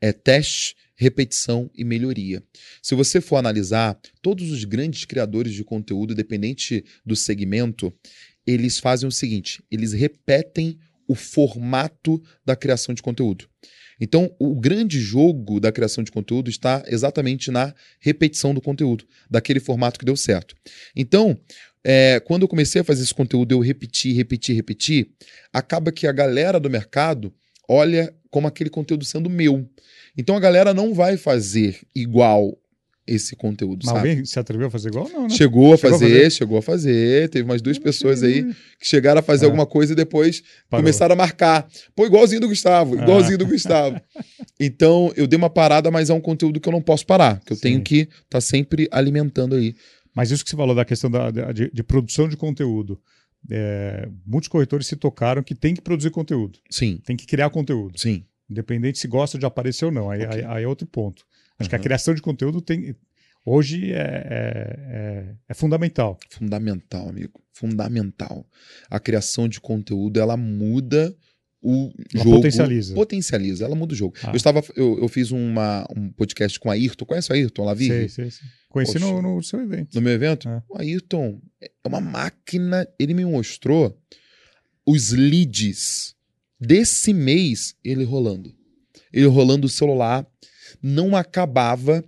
É 0.00 0.12
teste, 0.12 0.74
repetição 0.96 1.70
e 1.76 1.84
melhoria. 1.84 2.42
Se 2.82 2.94
você 2.96 3.20
for 3.20 3.36
analisar, 3.36 3.96
todos 4.20 4.50
os 4.50 4.64
grandes 4.64 5.04
criadores 5.04 5.54
de 5.54 5.62
conteúdo, 5.62 6.12
independente 6.12 6.84
do 7.06 7.14
segmento, 7.14 7.92
eles 8.44 8.80
fazem 8.80 9.08
o 9.08 9.12
seguinte: 9.12 9.62
eles 9.70 9.92
repetem 9.92 10.76
o 11.12 11.14
formato 11.14 12.22
da 12.44 12.56
criação 12.56 12.94
de 12.94 13.02
conteúdo. 13.02 13.46
Então, 14.00 14.34
o 14.38 14.58
grande 14.58 14.98
jogo 14.98 15.60
da 15.60 15.70
criação 15.70 16.02
de 16.02 16.10
conteúdo 16.10 16.50
está 16.50 16.82
exatamente 16.86 17.50
na 17.50 17.74
repetição 18.00 18.52
do 18.52 18.60
conteúdo, 18.60 19.04
daquele 19.30 19.60
formato 19.60 19.98
que 19.98 20.04
deu 20.04 20.16
certo. 20.16 20.56
Então, 20.96 21.38
é, 21.84 22.18
quando 22.20 22.42
eu 22.42 22.48
comecei 22.48 22.80
a 22.80 22.84
fazer 22.84 23.02
esse 23.02 23.14
conteúdo, 23.14 23.52
eu 23.52 23.60
repeti, 23.60 24.12
repeti, 24.12 24.52
repeti, 24.52 25.12
acaba 25.52 25.92
que 25.92 26.06
a 26.06 26.12
galera 26.12 26.58
do 26.58 26.70
mercado 26.70 27.32
olha 27.68 28.12
como 28.30 28.46
aquele 28.46 28.70
conteúdo 28.70 29.04
sendo 29.04 29.28
meu. 29.28 29.68
Então 30.16 30.36
a 30.36 30.40
galera 30.40 30.72
não 30.72 30.94
vai 30.94 31.16
fazer 31.16 31.80
igual 31.94 32.58
esse 33.06 33.34
conteúdo, 33.34 33.80
Mas 33.84 33.94
sabe? 33.94 34.10
alguém 34.10 34.24
se 34.24 34.38
atreveu 34.38 34.68
a 34.68 34.70
fazer 34.70 34.88
igual? 34.90 35.08
Não, 35.08 35.22
né? 35.24 35.28
Chegou 35.30 35.72
a 35.74 35.76
Chegou 35.76 35.88
a 35.96 35.98
fazer, 35.98 36.08
fazer? 36.14 36.30
chegou 36.30 36.58
a 36.58 36.62
fazer. 36.62 37.28
Teve 37.30 37.44
umas 37.44 37.60
duas 37.60 37.78
pessoas 37.78 38.22
aí 38.22 38.44
que 38.78 38.86
chegaram 38.86 39.18
a 39.18 39.22
fazer 39.22 39.44
É. 39.44 39.46
alguma 39.46 39.66
coisa 39.66 39.92
e 39.92 39.96
depois 39.96 40.42
Parou. 40.70 40.82
começaram 40.84 41.12
a 41.14 41.16
marcar. 41.16 41.68
Pô, 41.96 42.06
igualzinho 42.06 42.40
do 42.40 42.48
Gustavo, 42.48 42.96
Ah. 42.98 43.02
igualzinho 43.02 43.38
do 43.38 43.46
Gustavo. 43.46 44.00
Então, 44.60 45.12
eu 45.16 45.26
dei 45.26 45.36
uma 45.36 45.50
parada, 45.50 45.90
mas 45.90 46.08
é 46.08 46.14
um 46.14 46.20
conteúdo 46.20 46.60
que 46.60 46.68
eu 46.68 46.72
não 46.72 46.80
posso 46.82 47.04
parar, 47.04 47.40
que 47.44 47.52
eu 47.52 47.56
Sim. 47.56 47.62
tenho 47.62 47.82
que 47.82 47.96
estar 48.02 48.12
tá 48.30 48.40
sempre 48.40 48.86
alimentando 48.92 49.56
aí. 49.56 49.74
Mas 50.14 50.30
isso 50.30 50.44
que 50.44 50.50
você 50.50 50.56
falou 50.56 50.74
da 50.74 50.84
questão 50.84 51.10
da, 51.10 51.30
de, 51.52 51.70
de 51.72 51.82
produção 51.82 52.28
de 52.28 52.36
conteúdo. 52.36 53.00
é, 53.50 54.08
muitos 54.24 54.48
corretores 54.48 54.86
se 54.86 54.94
tocaram 54.94 55.42
que 55.42 55.52
tem 55.52 55.74
que 55.74 55.80
produzir 55.80 56.10
conteúdo, 56.10 56.60
Sim, 56.70 57.00
tem 57.04 57.16
que 57.16 57.26
criar 57.26 57.50
conteúdo. 57.50 57.98
sim. 57.98 58.24
Independente 58.48 58.98
se 59.00 59.08
gosta 59.08 59.36
de 59.36 59.44
aparecer 59.46 59.86
ou 59.86 59.90
não. 59.90 60.08
Aí, 60.10 60.24
Ok. 60.24 60.38
aí- 60.38 60.44
aí 60.44 60.62
é 60.64 60.68
outro 60.68 60.86
ponto. 60.86 61.24
Acho 61.62 61.68
que 61.70 61.74
a 61.74 61.78
Uhum. 61.78 61.82
criação 61.84 62.14
de 62.14 62.20
conteúdo 62.22 62.60
tem. 62.60 62.94
Hoje 63.44 63.92
é, 63.92 63.96
é, 63.96 64.76
é- 64.88 65.34
é 65.48 65.54
fundamental. 65.54 66.18
Fundamental, 66.30 67.08
amigo. 67.08 67.40
Fundamental. 67.52 68.46
A 68.90 69.00
criação 69.00 69.48
de 69.48 69.60
conteúdo, 69.60 70.20
ela 70.20 70.36
muda 70.36 71.14
o 71.60 71.92
Ela 72.14 72.24
jogo. 72.24 72.36
potencializa. 72.36 72.94
Potencializa, 72.94 73.64
ela 73.64 73.74
muda 73.74 73.92
o 73.92 73.96
jogo. 73.96 74.14
Ah. 74.22 74.30
Eu 74.30 74.36
estava, 74.36 74.62
eu, 74.76 74.98
eu 75.00 75.08
fiz 75.08 75.30
uma, 75.30 75.86
um 75.96 76.10
podcast 76.12 76.58
com 76.60 76.70
a 76.70 76.74
Ayrton. 76.74 77.04
Conhece 77.04 77.30
o 77.30 77.34
Ayrton 77.34 77.64
Lavi? 77.64 77.86
Sei, 77.88 78.08
sei, 78.08 78.30
sei. 78.30 78.48
Conheci 78.68 78.92
Poxa. 78.94 79.04
no, 79.06 79.22
no 79.22 79.42
seu 79.42 79.60
evento. 79.60 79.94
no 79.94 80.00
meu 80.00 80.12
evento, 80.12 80.48
É. 80.48 80.62
o 80.68 80.78
Ayrton 80.78 81.40
é 81.60 81.70
uma 81.86 82.00
máquina. 82.00 82.86
Ele 82.98 83.12
me 83.14 83.24
mostrou 83.24 83.96
os 84.86 85.10
leads 85.12 86.14
desse 86.60 87.12
mês, 87.12 87.74
ele 87.84 88.04
rolando. 88.04 88.54
Ele 89.12 89.26
rolando 89.26 89.66
o 89.66 89.70
celular, 89.70 90.26
não 90.80 91.16
acabava 91.16 92.04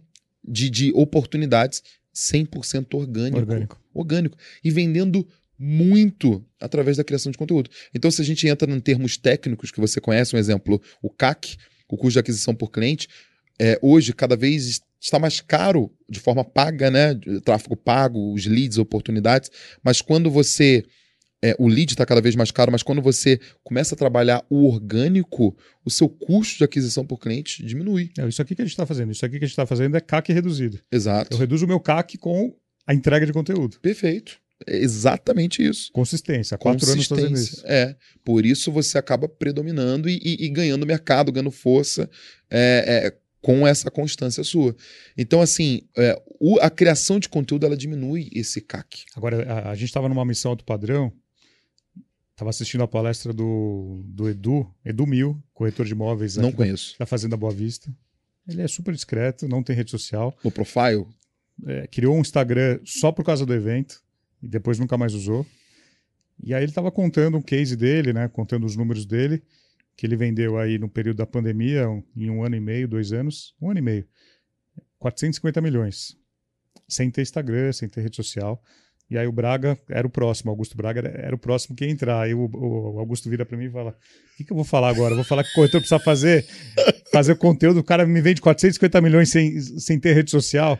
de, 0.46 0.70
de 0.70 0.92
oportunidades 0.94 1.82
100% 2.14 2.94
orgânico, 2.94 3.38
Orgânico. 3.38 3.80
orgânico. 3.92 4.38
E 4.62 4.70
vendendo 4.70 5.26
muito 5.58 6.44
através 6.60 6.96
da 6.96 7.04
criação 7.04 7.30
de 7.32 7.38
conteúdo. 7.38 7.70
Então, 7.94 8.10
se 8.10 8.20
a 8.20 8.24
gente 8.24 8.46
entra 8.46 8.70
em 8.70 8.80
termos 8.80 9.16
técnicos 9.16 9.70
que 9.70 9.80
você 9.80 10.00
conhece, 10.00 10.34
um 10.34 10.38
exemplo, 10.38 10.80
o 11.02 11.10
CAC, 11.10 11.56
o 11.88 11.96
custo 11.96 12.14
de 12.14 12.18
aquisição 12.18 12.54
por 12.54 12.70
cliente, 12.70 13.08
é, 13.58 13.78
hoje 13.80 14.12
cada 14.12 14.36
vez 14.36 14.80
está 15.00 15.18
mais 15.18 15.40
caro 15.40 15.92
de 16.08 16.18
forma 16.18 16.44
paga, 16.44 16.90
né? 16.90 17.14
Tráfego 17.44 17.76
pago, 17.76 18.32
os 18.32 18.46
leads, 18.46 18.78
oportunidades. 18.78 19.50
Mas 19.82 20.00
quando 20.00 20.30
você 20.30 20.84
é, 21.44 21.54
o 21.58 21.68
lead 21.68 21.92
está 21.92 22.06
cada 22.06 22.22
vez 22.22 22.34
mais 22.34 22.50
caro, 22.50 22.72
mas 22.72 22.82
quando 22.82 23.02
você 23.02 23.38
começa 23.62 23.94
a 23.94 23.98
trabalhar 23.98 24.42
o 24.48 24.66
orgânico, 24.66 25.54
o 25.84 25.90
seu 25.90 26.08
custo 26.08 26.56
de 26.56 26.64
aquisição 26.64 27.04
por 27.04 27.18
cliente 27.18 27.62
diminui. 27.62 28.10
É, 28.18 28.26
isso 28.26 28.40
aqui 28.40 28.54
que 28.54 28.62
a 28.62 28.64
gente 28.64 28.72
está 28.72 28.86
fazendo. 28.86 29.12
Isso 29.12 29.26
aqui 29.26 29.38
que 29.38 29.44
a 29.44 29.46
gente 29.46 29.52
está 29.52 29.66
fazendo 29.66 29.94
é 29.94 30.00
CAC 30.00 30.32
reduzido. 30.32 30.80
Exato. 30.90 31.34
Eu 31.34 31.38
reduzo 31.38 31.66
o 31.66 31.68
meu 31.68 31.78
CAC 31.78 32.16
com 32.16 32.56
a 32.86 32.94
entrega 32.94 33.26
de 33.26 33.32
conteúdo. 33.32 33.78
Perfeito. 33.80 34.38
É 34.66 34.74
exatamente 34.78 35.62
isso. 35.62 35.92
Consistência. 35.92 36.54
Há 36.54 36.58
quatro 36.58 36.90
anos 36.90 37.06
fazendo 37.06 37.34
isso. 37.34 37.62
É. 37.66 37.94
Por 38.24 38.46
isso 38.46 38.72
você 38.72 38.96
acaba 38.96 39.28
predominando 39.28 40.08
e, 40.08 40.18
e, 40.24 40.46
e 40.46 40.48
ganhando 40.48 40.86
mercado, 40.86 41.30
ganhando 41.30 41.50
força 41.50 42.08
é, 42.50 43.06
é, 43.06 43.16
com 43.42 43.66
essa 43.66 43.90
constância 43.90 44.42
sua. 44.42 44.74
Então, 45.18 45.42
assim, 45.42 45.82
é, 45.98 46.18
o, 46.40 46.58
a 46.60 46.70
criação 46.70 47.18
de 47.18 47.28
conteúdo 47.28 47.66
ela 47.66 47.76
diminui 47.76 48.30
esse 48.32 48.62
CAC. 48.62 49.04
Agora, 49.14 49.42
a, 49.42 49.70
a 49.72 49.74
gente 49.74 49.88
estava 49.88 50.08
numa 50.08 50.24
missão 50.24 50.52
alto 50.52 50.64
padrão. 50.64 51.12
Estava 52.34 52.50
assistindo 52.50 52.82
a 52.82 52.88
palestra 52.88 53.32
do, 53.32 54.02
do 54.04 54.28
Edu, 54.28 54.68
Edu 54.84 55.06
Mil, 55.06 55.40
corretor 55.52 55.86
de 55.86 55.92
imóveis 55.92 56.36
Não 56.36 56.50
conheço. 56.50 56.96
da 56.98 57.06
Fazenda 57.06 57.36
Boa 57.36 57.52
Vista. 57.52 57.94
Ele 58.48 58.60
é 58.60 58.66
super 58.66 58.92
discreto, 58.92 59.46
não 59.46 59.62
tem 59.62 59.74
rede 59.76 59.92
social. 59.92 60.36
No 60.42 60.50
profile? 60.50 61.06
É, 61.64 61.86
criou 61.86 62.16
um 62.16 62.20
Instagram 62.20 62.80
só 62.84 63.12
por 63.12 63.24
causa 63.24 63.46
do 63.46 63.54
evento 63.54 64.02
e 64.42 64.48
depois 64.48 64.80
nunca 64.80 64.98
mais 64.98 65.14
usou. 65.14 65.46
E 66.42 66.52
aí 66.52 66.64
ele 66.64 66.72
estava 66.72 66.90
contando 66.90 67.36
um 67.38 67.40
case 67.42 67.76
dele, 67.76 68.12
né, 68.12 68.26
contando 68.26 68.66
os 68.66 68.74
números 68.74 69.06
dele, 69.06 69.40
que 69.96 70.04
ele 70.04 70.16
vendeu 70.16 70.58
aí 70.58 70.76
no 70.76 70.88
período 70.88 71.18
da 71.18 71.26
pandemia, 71.26 71.88
um, 71.88 72.02
em 72.16 72.28
um 72.30 72.42
ano 72.42 72.56
e 72.56 72.60
meio, 72.60 72.88
dois 72.88 73.12
anos, 73.12 73.54
um 73.62 73.70
ano 73.70 73.78
e 73.78 73.82
meio, 73.82 74.08
450 74.98 75.60
milhões, 75.60 76.18
sem 76.88 77.12
ter 77.12 77.22
Instagram, 77.22 77.72
sem 77.72 77.88
ter 77.88 78.00
rede 78.00 78.16
social. 78.16 78.60
E 79.10 79.18
aí 79.18 79.26
o 79.26 79.32
Braga 79.32 79.78
era 79.88 80.06
o 80.06 80.10
próximo, 80.10 80.50
Augusto 80.50 80.76
Braga 80.76 81.00
era, 81.00 81.26
era 81.26 81.34
o 81.34 81.38
próximo 81.38 81.76
que 81.76 81.84
ia 81.84 81.90
entrar. 81.90 82.22
Aí 82.22 82.34
o, 82.34 82.48
o 82.52 82.98
Augusto 82.98 83.28
vira 83.28 83.44
para 83.44 83.56
mim 83.56 83.66
e 83.66 83.70
fala: 83.70 83.90
O 83.90 84.36
que, 84.36 84.44
que 84.44 84.52
eu 84.52 84.56
vou 84.56 84.64
falar 84.64 84.88
agora? 84.88 85.12
Eu 85.12 85.16
vou 85.16 85.24
falar 85.24 85.44
que 85.44 85.50
o 85.50 85.54
corretor 85.54 85.80
precisa 85.80 85.98
fazer, 85.98 86.46
fazer 87.12 87.36
conteúdo, 87.36 87.80
o 87.80 87.84
cara 87.84 88.06
me 88.06 88.20
vende 88.20 88.40
450 88.40 89.00
milhões 89.00 89.28
sem, 89.28 89.60
sem 89.60 90.00
ter 90.00 90.14
rede 90.14 90.30
social. 90.30 90.78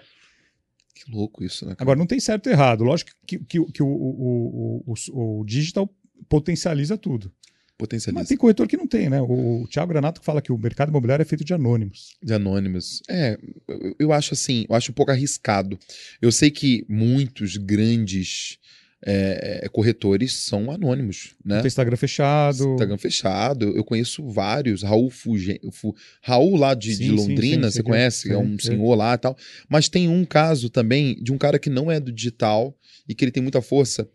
Que 0.95 1.11
louco 1.13 1.45
isso, 1.45 1.67
né? 1.67 1.73
Cara? 1.73 1.83
Agora, 1.83 1.99
não 1.99 2.07
tem 2.07 2.19
certo 2.19 2.49
e 2.49 2.53
errado. 2.53 2.83
Lógico 2.83 3.11
que, 3.27 3.39
que, 3.39 3.65
que 3.73 3.83
o, 3.83 3.87
o, 3.87 4.85
o, 4.87 5.41
o, 5.41 5.45
digital 5.45 5.89
potencializa 6.29 6.97
tudo. 6.97 7.31
Potencializa. 7.77 8.21
Mas 8.21 8.29
tem 8.29 8.37
corretor 8.37 8.69
que 8.69 8.77
não 8.77 8.87
tem, 8.87 9.11
né? 9.11 9.21
O, 9.21 9.67
Thiago 9.69 9.89
Granato 9.89 10.23
fala 10.23 10.41
que 10.41 10.53
o 10.53 10.59
mercado 10.59 10.91
imobiliário 10.91 11.23
é 11.23 11.27
feito 11.27 11.45
de 11.45 11.53
anônimos. 11.53 12.17
De 12.23 12.33
anônimos. 12.33 13.03
É, 13.09 13.37
eu, 13.67 13.97
eu 13.99 14.13
acho 14.13 14.35
assim, 14.35 14.65
eu 14.69 14.77
acho 14.77 14.93
um 14.93 14.95
pouco 14.95 15.11
arriscado. 15.11 15.77
Eu 16.23 16.31
sei 16.31 16.53
que 16.53 16.87
muitos 16.89 17.57
grandes 17.57 18.59
é, 19.07 19.69
corretores 19.71 20.33
são 20.33 20.71
anônimos, 20.71 21.35
né? 21.45 21.59
Tem 21.59 21.67
Instagram 21.67 21.97
fechado. 21.97 22.73
Instagram 22.73 22.97
fechado. 22.97 23.77
Eu 23.77 23.85
conheço 23.85 24.27
vários. 24.31 24.83
Raul 24.83 25.11
Fuge, 25.11 25.61
Fu, 25.73 25.95
Raul 26.23 26.57
lá 26.57 26.75
de, 26.75 26.95
sim, 26.95 27.05
de 27.05 27.11
Londrina, 27.11 27.67
sim, 27.67 27.71
sim, 27.71 27.77
você 27.77 27.83
conhece? 27.83 28.33
é 28.33 28.39
um 28.39 28.59
senhor 28.59 28.95
lá 28.95 29.15
e 29.15 29.19
tal. 29.19 29.37
Mas 29.69 29.89
tem 29.89 30.09
um 30.09 30.25
caso 30.25 30.71
também 30.71 31.17
de 31.23 31.33
um 31.33 31.39
cara 31.39 31.59
que 31.59 31.69
não 31.69 31.91
é 31.91 32.01
do 32.01 32.11
digital 32.11 32.75
e 33.07 33.15
que 33.15 33.25
ele 33.25 33.33
tem 33.33 33.43
muita 33.43 33.61
força, 33.61 34.09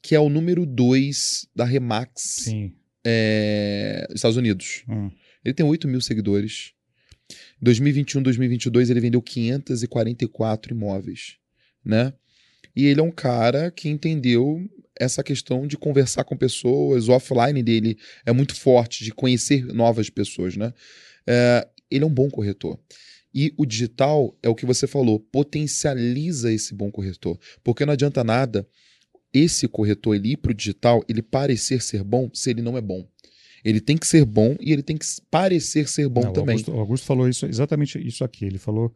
que 0.00 0.14
é 0.14 0.20
o 0.20 0.28
número 0.28 0.66
2 0.66 1.46
da 1.54 1.64
Remax 1.64 2.46
é, 3.04 4.06
Estados 4.14 4.36
Unidos. 4.36 4.84
Hum. 4.88 5.10
Ele 5.44 5.54
tem 5.54 5.64
8 5.64 5.88
mil 5.88 6.00
seguidores. 6.00 6.72
Em 7.30 7.64
2021, 7.64 8.22
2022, 8.22 8.90
ele 8.90 9.00
vendeu 9.00 9.22
544 9.22 10.74
imóveis, 10.74 11.36
né? 11.84 12.12
E 12.74 12.86
ele 12.86 13.00
é 13.00 13.02
um 13.02 13.10
cara 13.10 13.70
que 13.70 13.88
entendeu 13.88 14.68
essa 14.98 15.22
questão 15.22 15.66
de 15.66 15.76
conversar 15.76 16.24
com 16.24 16.36
pessoas, 16.36 17.08
o 17.08 17.12
offline 17.12 17.62
dele 17.62 17.98
é 18.24 18.32
muito 18.32 18.54
forte, 18.54 19.04
de 19.04 19.12
conhecer 19.12 19.64
novas 19.66 20.08
pessoas, 20.08 20.56
né? 20.56 20.72
É, 21.26 21.66
ele 21.90 22.04
é 22.04 22.06
um 22.06 22.12
bom 22.12 22.30
corretor. 22.30 22.78
E 23.34 23.52
o 23.56 23.64
digital 23.64 24.36
é 24.42 24.48
o 24.48 24.54
que 24.54 24.66
você 24.66 24.86
falou, 24.86 25.18
potencializa 25.18 26.52
esse 26.52 26.74
bom 26.74 26.90
corretor. 26.90 27.38
Porque 27.64 27.86
não 27.86 27.94
adianta 27.94 28.22
nada 28.22 28.66
esse 29.32 29.66
corretor 29.66 30.14
ele 30.14 30.32
ir 30.32 30.36
para 30.36 30.52
o 30.52 30.54
digital, 30.54 31.04
ele 31.08 31.22
parecer 31.22 31.80
ser 31.82 32.02
bom 32.02 32.30
se 32.32 32.50
ele 32.50 32.62
não 32.62 32.76
é 32.76 32.80
bom. 32.80 33.06
Ele 33.64 33.80
tem 33.80 33.96
que 33.96 34.06
ser 34.06 34.24
bom 34.24 34.56
e 34.60 34.72
ele 34.72 34.82
tem 34.82 34.96
que 34.96 35.06
parecer 35.30 35.88
ser 35.88 36.08
bom 36.08 36.22
não, 36.22 36.32
também. 36.32 36.56
O 36.56 36.58
Augusto, 36.58 36.72
o 36.72 36.80
Augusto 36.80 37.06
falou 37.06 37.28
isso, 37.28 37.46
exatamente 37.46 38.04
isso 38.04 38.24
aqui. 38.24 38.44
Ele 38.44 38.58
falou 38.58 38.92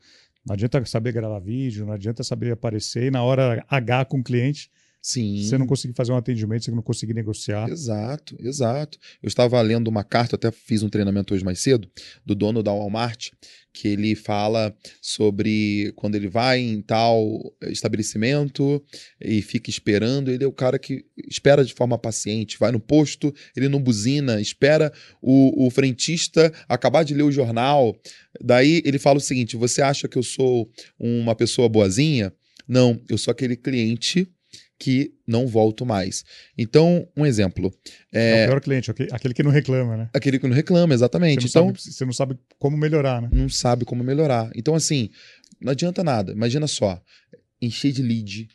não 0.47 0.55
adianta 0.55 0.85
saber 0.85 1.13
gravar 1.13 1.41
vídeo, 1.41 1.85
não 1.85 1.93
adianta 1.93 2.23
saber 2.23 2.53
aparecer 2.53 3.05
e 3.05 3.11
na 3.11 3.23
hora 3.23 3.65
H 3.69 4.05
com 4.05 4.21
o 4.21 4.23
cliente. 4.23 4.71
Sim. 5.07 5.41
Você 5.45 5.57
não 5.57 5.69
conseguir 5.69 5.95
fazer 5.95 6.11
um 6.11 6.17
atendimento, 6.17 6.65
você 6.65 6.73
não 6.73 6.83
conseguir 6.83 7.15
negociar. 7.15 7.71
Exato, 7.71 8.37
exato. 8.41 8.99
Eu 9.23 9.29
estava 9.29 9.63
lendo 9.63 9.87
uma 9.87 10.03
carta, 10.03 10.35
até 10.35 10.51
fiz 10.51 10.83
um 10.83 10.89
treinamento 10.89 11.33
hoje 11.33 11.45
mais 11.45 11.61
cedo, 11.61 11.89
do 12.25 12.35
dono 12.35 12.61
da 12.61 12.73
Walmart, 12.73 13.31
que 13.73 13.87
ele 13.87 14.17
fala 14.17 14.77
sobre 15.01 15.93
quando 15.95 16.17
ele 16.17 16.27
vai 16.27 16.59
em 16.59 16.83
tal 16.83 17.41
estabelecimento 17.69 18.85
e 19.21 19.41
fica 19.43 19.71
esperando, 19.71 20.29
ele 20.29 20.43
é 20.43 20.49
o 20.49 20.53
cara 20.53 20.77
que 20.77 21.05
espera 21.31 21.65
de 21.65 21.73
forma 21.73 21.97
paciente, 21.97 22.59
vai 22.59 22.73
no 22.73 22.81
posto, 22.81 23.33
ele 23.57 23.69
não 23.69 23.81
buzina, 23.81 24.41
espera 24.41 24.93
o, 25.23 25.69
o 25.69 25.71
frentista 25.71 26.53
acabar 26.69 27.05
de 27.05 27.15
ler 27.15 27.23
o 27.23 27.31
jornal. 27.31 27.97
Daí 28.43 28.83
ele 28.85 28.99
fala 28.99 29.19
o 29.19 29.21
seguinte: 29.21 29.57
você 29.57 29.81
acha 29.83 30.09
que 30.09 30.19
eu 30.19 30.25
sou 30.25 30.69
uma 30.99 31.37
pessoa 31.37 31.69
boazinha? 31.69 32.35
Não, 32.67 33.01
eu 33.09 33.17
sou 33.17 33.31
aquele 33.31 33.55
cliente 33.55 34.29
que 34.79 35.15
não 35.27 35.47
volto 35.47 35.87
mais. 35.87 36.25
Então, 36.57 37.09
um 37.17 37.25
exemplo. 37.25 37.73
É, 38.13 38.43
é 38.43 38.45
o 38.45 38.49
pior 38.49 38.61
cliente, 38.61 38.91
aquele 38.91 39.35
que 39.35 39.43
não 39.43 39.51
reclama, 39.51 39.97
né? 39.97 40.11
Aquele 40.13 40.39
que 40.39 40.47
não 40.47 40.55
reclama, 40.55 40.93
exatamente. 40.93 41.49
Você 41.49 41.59
não, 41.59 41.71
então, 41.71 41.81
sabe, 41.81 41.95
você 41.95 42.05
não 42.05 42.13
sabe 42.13 42.39
como 42.59 42.77
melhorar, 42.77 43.23
né? 43.23 43.29
Não 43.33 43.49
sabe 43.49 43.85
como 43.85 44.05
melhorar. 44.05 44.51
Então, 44.55 44.75
assim, 44.75 45.11
não 45.61 45.73
adianta 45.73 46.05
nada. 46.05 46.33
Imagina 46.33 46.67
só, 46.67 47.01
encher 47.61 47.93
de 47.93 48.03
lead, 48.03 48.49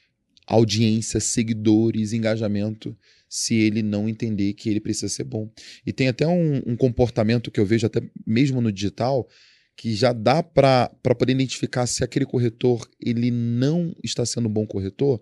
audiência, 0.47 1.19
seguidores, 1.19 2.13
engajamento, 2.13 2.95
se 3.27 3.55
ele 3.55 3.81
não 3.81 4.10
entender 4.10 4.53
que 4.53 4.69
ele 4.69 4.81
precisa 4.81 5.07
ser 5.07 5.23
bom. 5.23 5.49
E 5.86 5.93
tem 5.93 6.07
até 6.07 6.27
um, 6.27 6.62
um 6.65 6.75
comportamento 6.75 7.49
que 7.49 7.60
eu 7.60 7.65
vejo 7.65 7.88
até 7.88 8.01
mesmo 8.27 8.62
no 8.62 8.71
digital, 8.71 9.27
que 9.75 9.95
já 9.95 10.13
dá 10.13 10.43
para 10.43 10.89
poder 11.17 11.34
identificar 11.34 11.88
se 11.88 12.03
aquele 12.03 12.25
corretor 12.25 12.88
ele 12.99 13.31
não 13.31 13.95
está 14.03 14.25
sendo 14.25 14.47
um 14.47 14.51
bom 14.51 14.65
corretor 14.65 15.21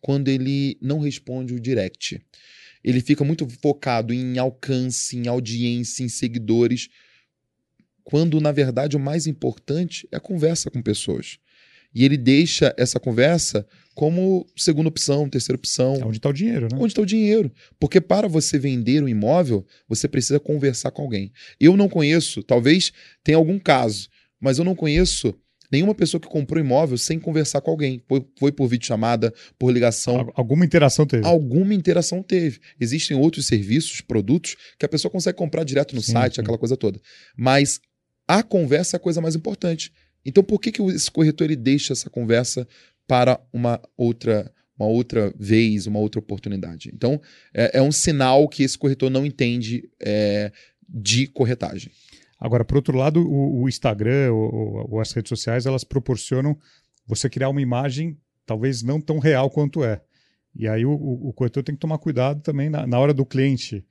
quando 0.00 0.28
ele 0.28 0.78
não 0.80 0.98
responde 0.98 1.54
o 1.54 1.60
direct. 1.60 2.20
Ele 2.82 3.00
fica 3.00 3.24
muito 3.24 3.46
focado 3.60 4.14
em 4.14 4.38
alcance, 4.38 5.16
em 5.16 5.26
audiência, 5.26 6.02
em 6.02 6.08
seguidores, 6.08 6.88
quando 8.04 8.40
na 8.40 8.52
verdade 8.52 8.96
o 8.96 9.00
mais 9.00 9.26
importante 9.26 10.08
é 10.10 10.16
a 10.16 10.20
conversa 10.20 10.70
com 10.70 10.80
pessoas. 10.80 11.38
E 11.94 12.04
ele 12.04 12.16
deixa 12.16 12.74
essa 12.78 13.00
conversa 13.00 13.66
como 13.98 14.46
segunda 14.56 14.88
opção, 14.88 15.28
terceira 15.28 15.58
opção. 15.58 15.96
É 15.96 16.04
onde 16.04 16.18
está 16.18 16.28
o 16.28 16.32
dinheiro, 16.32 16.68
né? 16.70 16.78
Onde 16.78 16.92
está 16.92 17.02
o 17.02 17.04
dinheiro. 17.04 17.50
Porque 17.80 18.00
para 18.00 18.28
você 18.28 18.56
vender 18.56 19.02
um 19.02 19.08
imóvel, 19.08 19.66
você 19.88 20.06
precisa 20.06 20.38
conversar 20.38 20.92
com 20.92 21.02
alguém. 21.02 21.32
Eu 21.58 21.76
não 21.76 21.88
conheço, 21.88 22.40
talvez 22.44 22.92
tenha 23.24 23.36
algum 23.36 23.58
caso, 23.58 24.08
mas 24.40 24.56
eu 24.56 24.64
não 24.64 24.76
conheço 24.76 25.34
nenhuma 25.68 25.96
pessoa 25.96 26.20
que 26.20 26.28
comprou 26.28 26.60
imóvel 26.60 26.96
sem 26.96 27.18
conversar 27.18 27.60
com 27.60 27.72
alguém. 27.72 28.00
Foi, 28.06 28.24
foi 28.38 28.52
por 28.52 28.68
videochamada, 28.68 29.34
por 29.58 29.72
ligação. 29.72 30.30
Alguma 30.36 30.64
interação 30.64 31.04
teve. 31.04 31.26
Alguma 31.26 31.74
interação 31.74 32.22
teve. 32.22 32.60
Existem 32.78 33.16
outros 33.16 33.48
serviços, 33.48 34.00
produtos, 34.00 34.54
que 34.78 34.86
a 34.86 34.88
pessoa 34.88 35.10
consegue 35.10 35.36
comprar 35.36 35.64
direto 35.64 35.96
no 35.96 36.02
sim, 36.02 36.12
site, 36.12 36.36
sim. 36.36 36.40
aquela 36.42 36.56
coisa 36.56 36.76
toda. 36.76 37.00
Mas 37.36 37.80
a 38.28 38.44
conversa 38.44 38.94
é 38.94 38.98
a 38.98 39.00
coisa 39.00 39.20
mais 39.20 39.34
importante. 39.34 39.92
Então, 40.24 40.44
por 40.44 40.60
que, 40.60 40.70
que 40.70 40.82
esse 40.82 41.10
corretor 41.10 41.46
ele 41.46 41.56
deixa 41.56 41.92
essa 41.92 42.08
conversa 42.08 42.64
para 43.08 43.40
uma 43.52 43.80
outra 43.96 44.52
uma 44.78 44.86
outra 44.86 45.34
vez, 45.36 45.88
uma 45.88 45.98
outra 45.98 46.20
oportunidade. 46.20 46.88
Então, 46.94 47.20
é, 47.52 47.78
é 47.78 47.82
um 47.82 47.90
sinal 47.90 48.48
que 48.48 48.62
esse 48.62 48.78
corretor 48.78 49.10
não 49.10 49.26
entende 49.26 49.90
é, 50.00 50.52
de 50.88 51.26
corretagem. 51.26 51.90
Agora, 52.38 52.64
por 52.64 52.76
outro 52.76 52.96
lado, 52.96 53.20
o, 53.20 53.62
o 53.62 53.68
Instagram 53.68 54.32
ou, 54.32 54.86
ou, 54.88 55.00
as 55.00 55.10
redes 55.10 55.30
sociais, 55.30 55.66
elas 55.66 55.82
proporcionam 55.82 56.56
você 57.04 57.28
criar 57.28 57.48
uma 57.48 57.60
imagem 57.60 58.16
talvez 58.46 58.80
não 58.80 59.00
tão 59.00 59.18
real 59.18 59.50
quanto 59.50 59.82
é. 59.82 60.00
E 60.54 60.68
aí 60.68 60.86
o, 60.86 60.92
o 60.92 61.32
corretor 61.32 61.64
tem 61.64 61.74
que 61.74 61.80
tomar 61.80 61.98
cuidado 61.98 62.40
também 62.40 62.70
na, 62.70 62.86
na 62.86 62.98
hora 63.00 63.12
do 63.12 63.26
cliente 63.26 63.84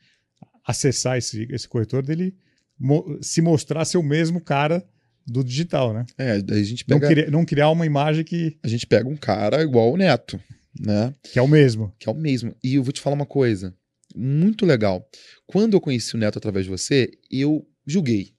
acessar 0.66 1.18
esse, 1.18 1.48
esse 1.52 1.68
corretor 1.68 2.02
dele 2.02 2.34
mo 2.80 3.18
se 3.22 3.42
mostrar 3.42 3.86
ser 3.86 3.98
o 3.98 4.04
mesmo 4.04 4.42
cara 4.42 4.88
do 5.28 5.44
digital, 5.44 5.94
né? 5.94 6.06
É, 6.18 6.32
a 6.32 6.64
gente 6.64 6.86
pega... 6.86 7.00
Não 7.00 7.08
criar, 7.08 7.32
não 7.32 7.46
criar 7.46 7.70
uma 7.70 7.86
imagem 7.86 8.24
que... 8.24 8.58
A 8.64 8.68
gente 8.68 8.88
pega 8.88 9.10
um 9.10 9.18
cara 9.18 9.62
igual 9.62 9.92
o 9.92 9.98
Neto, 9.98 10.40
né? 10.80 11.14
Que 11.22 11.38
é 11.38 11.42
o 11.42 11.48
mesmo. 11.48 11.94
Que 12.00 12.08
é 12.08 12.12
o 12.12 12.16
mesmo. 12.16 12.56
E 12.64 12.76
eu 12.76 12.84
vou 12.84 12.94
te 12.94 13.02
falar 13.02 13.16
uma 13.16 13.26
coisa 13.26 13.76
muito 14.16 14.66
legal. 14.66 15.08
Quando 15.46 15.74
eu 15.74 15.82
conheci 15.82 16.16
o 16.16 16.18
Neto 16.18 16.38
através 16.38 16.66
de 16.66 16.72
você, 16.72 17.12
eu 17.30 17.68
julguei. 17.86 18.34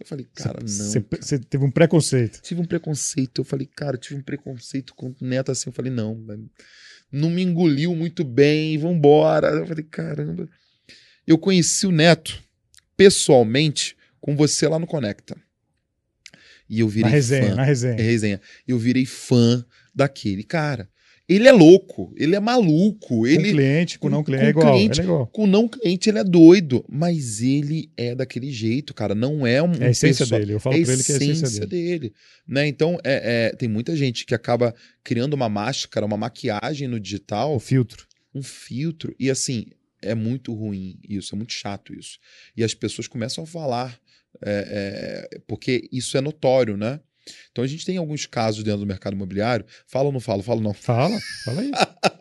Eu 0.00 0.06
falei, 0.06 0.26
cara, 0.34 0.66
cê, 0.66 0.98
não. 0.98 1.18
Você 1.20 1.38
teve 1.38 1.64
um 1.64 1.70
preconceito. 1.70 2.40
Tive 2.42 2.60
um 2.60 2.64
preconceito. 2.64 3.40
Eu 3.40 3.44
falei, 3.44 3.66
cara, 3.66 3.96
tive 3.96 4.16
um 4.16 4.22
preconceito 4.22 4.94
com 4.94 5.08
o 5.08 5.16
Neto 5.20 5.52
assim. 5.52 5.68
Eu 5.68 5.72
falei, 5.72 5.92
não, 5.92 6.18
não 7.10 7.30
me 7.30 7.42
engoliu 7.42 7.94
muito 7.94 8.24
bem, 8.24 8.76
vambora. 8.78 9.48
Eu 9.48 9.66
falei, 9.66 9.84
caramba. 9.84 10.48
Eu 11.26 11.38
conheci 11.38 11.86
o 11.86 11.92
Neto 11.92 12.42
pessoalmente 12.96 13.96
com 14.20 14.34
você 14.34 14.66
lá 14.66 14.78
no 14.78 14.86
Conecta. 14.86 15.36
E 16.68 16.80
eu 16.80 16.88
virei 16.88 17.10
Na 17.10 17.16
resenha, 17.16 17.48
fã. 17.50 17.54
na 17.56 17.64
resenha. 17.64 17.94
É 17.98 18.02
resenha. 18.02 18.40
Eu 18.66 18.78
virei 18.78 19.04
fã 19.06 19.64
daquele 19.94 20.42
cara. 20.42 20.88
Ele 21.28 21.46
é 21.48 21.52
louco, 21.52 22.12
ele 22.16 22.34
é 22.34 22.40
maluco, 22.40 23.08
Com 23.20 23.26
ele 23.26 23.52
cliente, 23.52 23.98
com, 23.98 24.08
com- 24.08 24.14
não 24.16 24.24
cliente, 24.24 24.42
com 24.42 24.46
é 24.46 24.50
igual, 24.50 24.74
cliente, 24.74 25.00
é 25.00 25.04
igual. 25.04 25.26
com 25.28 25.46
não 25.46 25.68
cliente 25.68 26.10
ele 26.10 26.18
é 26.18 26.24
doido, 26.24 26.84
mas 26.88 27.40
ele 27.40 27.90
é 27.96 28.14
daquele 28.14 28.50
jeito, 28.50 28.92
cara. 28.92 29.14
Não 29.14 29.46
é 29.46 29.62
um 29.62 29.72
É 29.80 29.86
a 29.86 29.90
essência 29.90 30.24
pessoa- 30.24 30.40
dele. 30.40 30.52
Eu 30.54 30.60
falo 30.60 30.76
é 30.76 30.82
pra 30.82 30.92
ele 30.92 31.02
que 31.04 31.12
é 31.12 31.14
a 31.14 31.18
essência 31.18 31.66
dele. 31.66 31.88
dele. 32.00 32.12
né? 32.46 32.66
Então, 32.66 32.98
é, 33.04 33.50
é, 33.52 33.56
tem 33.56 33.68
muita 33.68 33.96
gente 33.96 34.26
que 34.26 34.34
acaba 34.34 34.74
criando 35.04 35.34
uma 35.34 35.48
máscara, 35.48 36.04
uma 36.04 36.16
maquiagem 36.16 36.88
no 36.88 36.98
digital, 36.98 37.54
O 37.54 37.60
filtro. 37.60 38.04
um 38.34 38.42
filtro, 38.42 39.14
e 39.18 39.30
assim, 39.30 39.66
é 40.02 40.14
muito 40.16 40.52
ruim 40.52 40.98
isso, 41.08 41.34
é 41.34 41.38
muito 41.38 41.52
chato 41.52 41.94
isso. 41.94 42.18
E 42.56 42.64
as 42.64 42.74
pessoas 42.74 43.06
começam 43.06 43.44
a 43.44 43.46
falar, 43.46 43.96
é, 44.44 45.28
é, 45.34 45.38
porque 45.46 45.88
isso 45.92 46.16
é 46.16 46.20
notório, 46.20 46.76
né? 46.76 47.00
Então 47.50 47.62
a 47.62 47.66
gente 47.66 47.86
tem 47.86 47.96
alguns 47.98 48.26
casos 48.26 48.64
dentro 48.64 48.80
do 48.80 48.86
mercado 48.86 49.14
imobiliário. 49.14 49.64
Fala 49.86 50.06
ou 50.06 50.12
não 50.12 50.20
fala? 50.20 50.42
Fala 50.42 50.58
ou 50.58 50.64
não. 50.64 50.74
Fala, 50.74 51.18
fala 51.44 51.60
aí. 51.60 51.70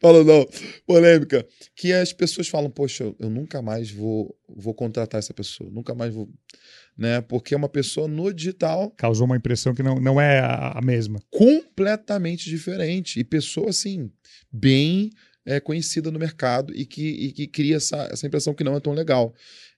Fala 0.00 0.22
não. 0.22 0.46
Polêmica. 0.86 1.46
Que 1.74 1.92
as 1.92 2.12
pessoas 2.12 2.46
falam, 2.48 2.70
poxa, 2.70 3.04
eu- 3.18 3.30
nunca 3.30 3.62
mais 3.62 3.90
vou, 3.90 4.36
vou 4.46 4.74
contratar 4.74 5.18
essa 5.18 5.32
pessoa. 5.32 5.70
Nunca 5.70 5.94
mais 5.94 6.12
vou. 6.14 6.28
Né? 6.96 7.20
Porque 7.22 7.54
uma 7.54 7.68
pessoa 7.70 8.06
no 8.06 8.32
digital 8.32 8.90
Causou 8.90 9.24
uma 9.24 9.36
impressão 9.36 9.74
que 9.74 9.82
não, 9.82 9.94
não 9.96 10.20
é 10.20 10.40
a, 10.40 10.78
a 10.78 10.82
mesma. 10.82 11.20
completamente 11.30 12.50
diferente. 12.50 13.18
E 13.18 13.24
pessoa, 13.24 13.70
assim, 13.70 14.10
bem 14.52 15.10
é, 15.44 15.58
conhecida 15.58 16.10
no 16.10 16.18
mercado 16.18 16.74
e 16.76 16.84
que, 16.84 17.08
e 17.08 17.32
que 17.32 17.46
cria 17.46 17.76
essa, 17.76 18.08
essa 18.12 18.26
impressão 18.26 18.54
que 18.54 18.62
não 18.64 18.76
é 18.76 18.80
tão 18.80 18.92
legal. 18.92 19.34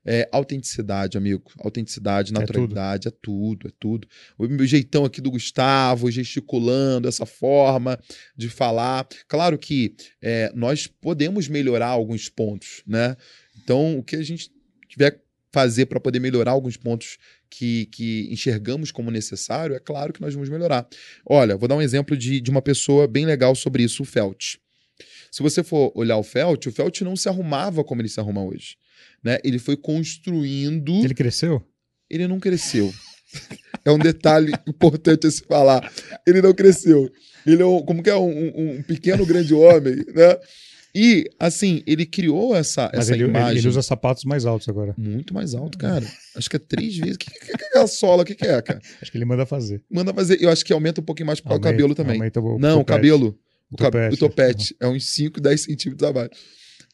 É, 0.06 0.28
autenticidade, 0.30 1.16
amigo. 1.16 1.50
Autenticidade, 1.58 2.32
tudo. 2.32 2.40
naturalidade, 2.40 3.08
é 3.08 3.10
tudo. 3.10 3.68
é 3.68 3.70
tudo, 3.78 4.08
O 4.38 4.46
meu 4.46 4.66
jeitão 4.66 5.04
aqui 5.04 5.20
do 5.20 5.30
Gustavo, 5.30 6.10
gesticulando, 6.10 7.08
essa 7.08 7.24
forma 7.24 7.98
de 8.36 8.48
falar. 8.48 9.06
Claro 9.26 9.58
que 9.58 9.94
é, 10.20 10.52
nós 10.54 10.86
podemos 10.86 11.48
melhorar 11.48 11.88
alguns 11.88 12.28
pontos, 12.28 12.82
né? 12.86 13.16
Então, 13.56 13.98
o 13.98 14.02
que 14.02 14.16
a 14.16 14.22
gente 14.22 14.50
tiver 14.88 15.24
fazer 15.54 15.86
para 15.86 16.00
poder 16.00 16.18
melhorar 16.18 16.50
alguns 16.50 16.76
pontos 16.76 17.16
que, 17.48 17.86
que 17.86 18.28
enxergamos 18.30 18.90
como 18.90 19.10
necessário, 19.10 19.76
é 19.76 19.78
claro 19.78 20.12
que 20.12 20.20
nós 20.20 20.34
vamos 20.34 20.48
melhorar. 20.48 20.86
Olha, 21.24 21.56
vou 21.56 21.68
dar 21.68 21.76
um 21.76 21.82
exemplo 21.82 22.16
de, 22.16 22.40
de 22.40 22.50
uma 22.50 22.60
pessoa 22.60 23.06
bem 23.06 23.24
legal 23.24 23.54
sobre 23.54 23.84
isso, 23.84 24.02
o 24.02 24.04
Felt. 24.04 24.56
Se 25.30 25.42
você 25.42 25.62
for 25.62 25.92
olhar 25.94 26.16
o 26.16 26.24
Felt, 26.24 26.66
o 26.66 26.72
Felt 26.72 27.00
não 27.02 27.14
se 27.14 27.28
arrumava 27.28 27.84
como 27.84 28.02
ele 28.02 28.08
se 28.08 28.18
arruma 28.18 28.42
hoje. 28.42 28.76
Né? 29.24 29.38
Ele 29.42 29.58
foi 29.58 29.76
construindo. 29.76 30.92
Ele 31.04 31.14
cresceu? 31.14 31.62
Ele 32.10 32.26
não 32.28 32.38
cresceu. 32.38 32.92
É 33.86 33.90
um 33.90 33.98
detalhe 33.98 34.50
importante 34.66 35.26
a 35.26 35.30
se 35.30 35.42
falar. 35.42 35.92
Ele 36.26 36.40
não 36.40 36.54
cresceu. 36.54 37.10
Ele 37.44 37.60
é 37.60 37.66
um, 37.66 37.82
como 37.82 38.02
que 38.02 38.08
é 38.08 38.16
um, 38.16 38.76
um- 38.78 38.82
pequeno 38.82 39.26
grande 39.26 39.52
homem, 39.52 39.96
né? 39.96 40.38
E 40.94 41.28
assim 41.38 41.82
ele 41.86 42.06
criou 42.06 42.56
essa 42.56 42.88
Mas 42.94 43.10
essa 43.10 43.14
ele, 43.14 43.24
imagem 43.24 43.58
ele 43.58 43.68
usa 43.68 43.82
sapatos 43.82 44.24
mais 44.24 44.46
altos 44.46 44.68
agora. 44.70 44.94
muito 44.96 45.34
mais 45.34 45.54
alto, 45.54 45.76
cara. 45.76 46.06
Acho 46.34 46.48
que 46.48 46.56
é 46.56 46.58
três 46.60 46.96
vezes. 46.96 47.16
O 47.16 47.18
que, 47.18 47.30
que, 47.30 47.40
que, 47.58 47.76
é 47.76 47.78
a 47.80 47.86
sola? 47.86 48.22
O 48.22 48.24
que, 48.24 48.34
que 48.34 48.46
é, 48.46 48.62
cara? 48.62 48.80
Acho 49.02 49.10
que 49.12 49.18
ele 49.18 49.26
manda 49.26 49.44
fazer. 49.44 49.82
Manda 49.90 50.14
fazer. 50.14 50.40
Eu 50.40 50.48
acho 50.48 50.64
que 50.64 50.72
aumenta 50.72 51.02
um 51.02 51.04
pouquinho 51.04 51.26
mais 51.26 51.40
por 51.40 51.48
causa 51.48 51.60
do 51.60 51.66
Aumenta- 51.66 51.76
cabelo 51.82 51.94
também. 51.94 52.14
aumenta 52.16 52.40
o 52.40 52.58
não, 52.58 52.80
o 52.80 52.84
cabelo. 52.86 53.38
O, 53.70 53.74
O 53.74 53.76
topete. 53.76 54.14
o 54.14 54.16
topete. 54.16 54.76
É 54.80 54.86
uns 54.86 55.04
5, 55.10 55.40
10 55.42 55.60
centímetros 55.60 56.08
abaixo. 56.08 56.30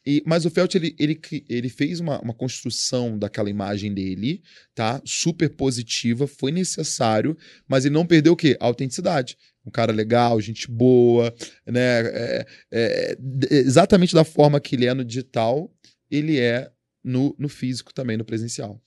E, 0.05 0.23
mas 0.25 0.45
o 0.45 0.49
Felt, 0.49 0.73
ele, 0.75 0.95
ele, 0.97 1.19
ele 1.47 1.69
fez 1.69 1.99
uma, 1.99 2.19
uma 2.21 2.33
construção 2.33 3.17
daquela 3.17 3.49
imagem 3.49 3.93
dele, 3.93 4.41
tá? 4.73 5.01
Super 5.05 5.49
positiva, 5.49 6.25
foi 6.25 6.51
necessário, 6.51 7.37
mas 7.67 7.85
ele 7.85 7.93
não 7.93 8.05
perdeu 8.05 8.33
o 8.33 8.35
quê? 8.35 8.57
A 8.59 8.65
autenticidade. 8.65 9.37
Um 9.65 9.69
cara 9.69 9.91
legal, 9.91 10.41
gente 10.41 10.69
boa, 10.69 11.33
né? 11.67 12.01
É- 12.01 12.45
é- 12.71 13.17
exatamente 13.51 14.15
da 14.15 14.23
forma 14.23 14.59
que 14.59 14.75
ele 14.75 14.87
é 14.87 14.93
no 14.93 15.05
digital, 15.05 15.71
ele 16.09 16.39
é 16.39 16.71
no, 17.03 17.35
no 17.37 17.47
físico 17.47 17.93
também, 17.93 18.17
no 18.17 18.25
presencial. 18.25 18.81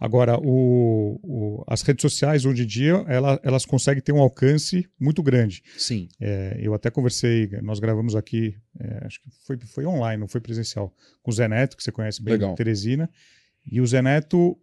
Agora, 0.00 0.38
o, 0.38 1.18
o- 1.22 1.64
as 1.66 1.82
redes 1.82 2.02
sociais, 2.02 2.44
hoje 2.44 2.62
em 2.62 2.66
dia, 2.66 3.04
ela- 3.08 3.40
elas 3.42 3.66
conseguem 3.66 4.02
ter 4.02 4.12
um 4.12 4.20
alcance 4.20 4.88
muito 4.98 5.22
grande. 5.22 5.62
Sim. 5.76 6.08
É, 6.20 6.56
eu 6.60 6.72
até 6.72 6.88
conversei, 6.90 7.48
nós 7.62 7.80
gravamos 7.80 8.14
aqui, 8.14 8.54
é, 8.78 9.04
acho 9.06 9.20
que 9.20 9.28
foi, 9.44 9.58
foi 9.66 9.84
online, 9.86 10.20
não 10.20 10.28
foi 10.28 10.40
presencial, 10.40 10.94
com 11.22 11.30
o 11.30 11.34
Zé 11.34 11.48
Neto, 11.48 11.76
que 11.76 11.82
você 11.82 11.90
conhece 11.90 12.22
bem, 12.22 12.34
Legal. 12.34 12.54
Teresina. 12.54 13.10
E 13.70 13.80
o 13.80 13.86
Zé 13.86 14.00
Neto 14.00 14.56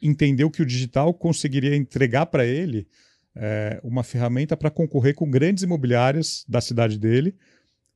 entendeu 0.00 0.50
que 0.50 0.60
o 0.60 0.66
digital 0.66 1.14
conseguiria 1.14 1.74
entregar 1.74 2.26
para 2.26 2.44
ele 2.44 2.86
é, 3.34 3.80
uma 3.82 4.02
ferramenta 4.02 4.56
para 4.58 4.70
concorrer 4.70 5.14
com 5.14 5.30
grandes 5.30 5.62
imobiliárias 5.62 6.44
da 6.46 6.60
cidade 6.60 6.98
dele, 6.98 7.34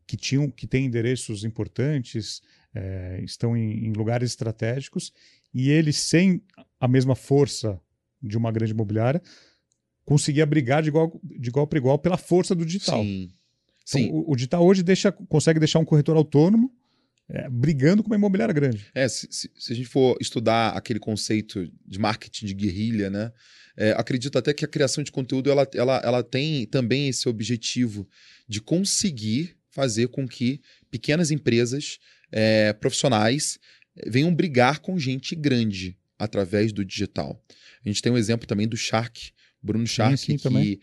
que 0.07 0.17
tinham, 0.17 0.49
que 0.51 0.67
têm 0.67 0.87
endereços 0.87 1.45
importantes, 1.45 2.41
é, 2.75 3.21
estão 3.23 3.57
em, 3.57 3.87
em 3.87 3.93
lugares 3.93 4.31
estratégicos, 4.31 5.13
e 5.55 5.71
ele, 5.71 5.93
sem 5.93 6.43
a 6.81 6.87
mesma 6.89 7.15
força 7.15 7.81
de 8.23 8.37
uma 8.37 8.51
grande 8.53 8.73
imobiliária, 8.73 9.23
conseguia 10.05 10.47
brigar 10.47 10.83
de 10.83 10.89
igual, 10.89 11.21
de 11.23 11.49
igual 11.49 11.67
para 11.67 11.79
igual 11.79 11.99
pela 11.99 12.17
força 12.17 12.55
do 12.55 12.65
digital. 12.65 13.03
Sim. 13.03 13.31
Então, 13.89 14.01
Sim. 14.03 14.11
o, 14.13 14.31
o 14.33 14.37
digital 14.37 14.65
hoje 14.65 14.83
deixa, 14.83 15.11
consegue 15.13 15.59
deixar 15.59 15.79
um 15.79 15.85
corretor 15.85 16.17
autônomo 16.17 16.73
é, 17.29 17.49
brigando 17.49 18.03
com 18.03 18.09
uma 18.11 18.17
imobiliária 18.17 18.55
grande. 18.55 18.87
É, 18.95 19.09
se, 19.09 19.27
se- 19.31 19.51
se 19.57 19.73
a 19.73 19.77
gente 19.77 19.89
for 19.89 20.17
estudar 20.21 20.71
aquele 20.71 20.99
conceito 21.01 21.69
de 21.87 21.99
marketing 21.99 22.47
de 22.47 22.55
guerrilha, 22.55 23.11
né? 23.11 23.33
é, 23.77 23.93
acredito 23.93 24.39
até 24.39 24.55
que 24.55 24.65
a 24.65 24.69
criação 24.69 25.03
de 25.05 25.11
conteúdo 25.13 25.51
ela, 25.51 25.69
ela, 25.75 26.01
ela 26.05 26.23
tem 26.23 26.67
também 26.67 27.09
esse 27.09 27.29
objetivo 27.29 28.09
de 28.49 28.61
conseguir 28.61 29.57
fazer 29.71 30.09
com 30.09 30.27
que 30.27 30.61
pequenas 30.91 31.31
empresas 31.31 31.99
é, 32.33 32.73
profissionais 32.73 33.59
venham 34.07 34.35
brigar 34.35 34.81
com 34.81 34.99
gente 34.99 35.35
grande 35.35 35.97
através 36.19 36.73
do 36.73 36.85
digital. 36.85 37.43
A 37.85 37.89
gente 37.89 38.03
tem 38.03 38.13
um 38.13 38.19
exemplo 38.19 38.47
também 38.47 38.67
do 38.67 38.77
Shark, 38.77 39.33
Bruno 39.63 39.87
Shark, 39.87 40.17
sim, 40.17 40.37
que 40.37 40.43
também. 40.43 40.81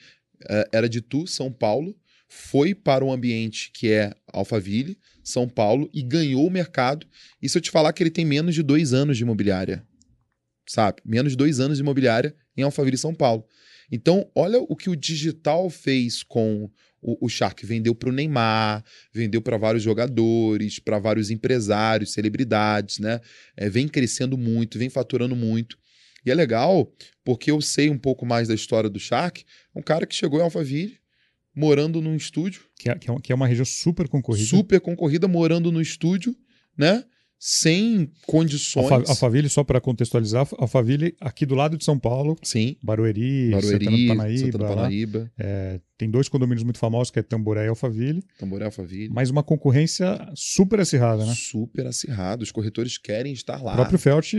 é, 0.50 0.70
era 0.72 0.90
de 0.90 1.02
Tu, 1.02 1.28
São 1.28 1.52
Paulo, 1.52 1.96
foi 2.28 2.74
para 2.74 3.06
um 3.06 3.12
ambiente 3.12 3.72
que 3.72 3.92
é 3.92 4.14
Alphaville, 4.28 4.98
São 5.24 5.48
Paulo, 5.48 5.90
e 5.94 6.02
ganhou 6.02 6.48
o 6.48 6.52
mercado. 6.52 7.08
E 7.42 7.48
se 7.48 7.58
eu 7.58 7.62
te 7.62 7.70
falar 7.70 7.94
que 7.94 8.02
ele 8.02 8.10
tem 8.10 8.26
menos 8.26 8.56
de 8.56 8.64
dois 8.64 8.94
anos 8.94 9.18
de 9.18 9.24
imobiliária, 9.24 9.86
sabe? 10.68 11.02
Menos 11.06 11.34
de 11.34 11.38
dois 11.38 11.60
anos 11.60 11.78
de 11.78 11.84
imobiliária 11.84 12.36
em 12.58 12.64
Alphaville, 12.64 12.98
São 12.98 13.14
Paulo. 13.14 13.46
Então, 13.94 14.28
olha 14.36 14.58
o 14.60 14.76
que 14.76 14.90
o 14.90 14.96
digital 14.96 15.70
fez 15.70 16.24
com 16.24 16.68
o, 17.00 17.26
o 17.26 17.30
Shark. 17.30 17.64
Vendeu 17.66 17.94
para 17.94 18.10
o 18.10 18.12
Neymar, 18.12 18.84
vendeu 19.14 19.40
para 19.42 19.56
vários 19.56 19.84
jogadores, 19.84 20.80
para 20.80 20.98
vários 20.98 21.30
empresários, 21.30 22.12
celebridades, 22.14 22.98
né? 22.98 23.20
É, 23.56 23.70
vem 23.70 23.88
crescendo 23.88 24.36
muito, 24.38 24.80
vem 24.80 24.90
faturando 24.90 25.36
muito. 25.36 25.78
E 26.26 26.32
é 26.32 26.34
legal, 26.34 26.92
porque 27.24 27.52
eu 27.52 27.62
sei 27.62 27.90
um 27.90 27.98
pouco 27.98 28.26
mais 28.26 28.48
da 28.48 28.56
história 28.56 28.90
do 28.90 29.00
Shark. 29.00 29.44
Um 29.76 29.82
cara 29.82 30.08
que 30.08 30.16
chegou 30.16 30.40
em 30.40 30.44
Alphaville, 30.44 30.98
morando 31.56 32.02
num 32.02 32.16
estúdio, 32.16 32.64
Que 32.80 32.90
é, 32.90 32.96
que 32.98 33.10
é 33.10 33.14
uma- 33.14 33.22
é 33.30 33.36
uma 33.36 33.48
região 33.48 33.66
super 33.66 34.08
concorrida. 34.08 34.48
super 34.48 34.80
concorrida, 34.82 35.28
morando 35.28 35.72
no 35.72 35.80
estúdio, 35.82 36.36
né? 36.76 37.04
Sem 37.46 38.10
condições. 38.26 38.90
Alfa, 38.90 39.12
Alphaville, 39.12 39.50
só 39.50 39.66
para 39.66 39.82
contextualizar, 39.82 40.48
Alphaville, 40.58 41.14
aqui 41.20 41.46
do 41.46 41.56
lado 41.56 41.78
de 41.78 41.84
São 41.84 42.00
Paulo, 42.00 42.38
Sim. 42.42 42.78
Barueri, 42.82 43.52
Barueri, 43.52 43.84
Santana 43.84 43.98
do 43.98 44.08
Panaíba, 44.08 44.52
Santana 44.54 45.06
do 45.06 45.20
lá. 45.20 45.32
É, 45.38 45.82
tem 45.98 46.10
dois 46.10 46.30
condomínios 46.30 46.64
muito 46.64 46.80
famosos, 46.80 47.12
que 47.12 47.20
é 47.20 47.22
Tamboré 47.22 47.66
e 47.66 47.68
Alphaville, 47.68 48.24
Tamboré 48.40 48.64
Alphaville. 48.64 49.10
mas 49.14 49.30
uma 49.30 49.44
concorrência 49.44 50.26
super 50.34 50.80
acirrada, 50.80 51.26
né? 51.26 51.34
Super 51.36 51.86
acirrado. 51.86 52.44
Os 52.44 52.52
corretores 52.52 52.98
querem 52.98 53.34
estar 53.34 53.62
lá. 53.62 53.74
O 53.74 53.76
próprio 53.76 54.00
Felt 54.00 54.36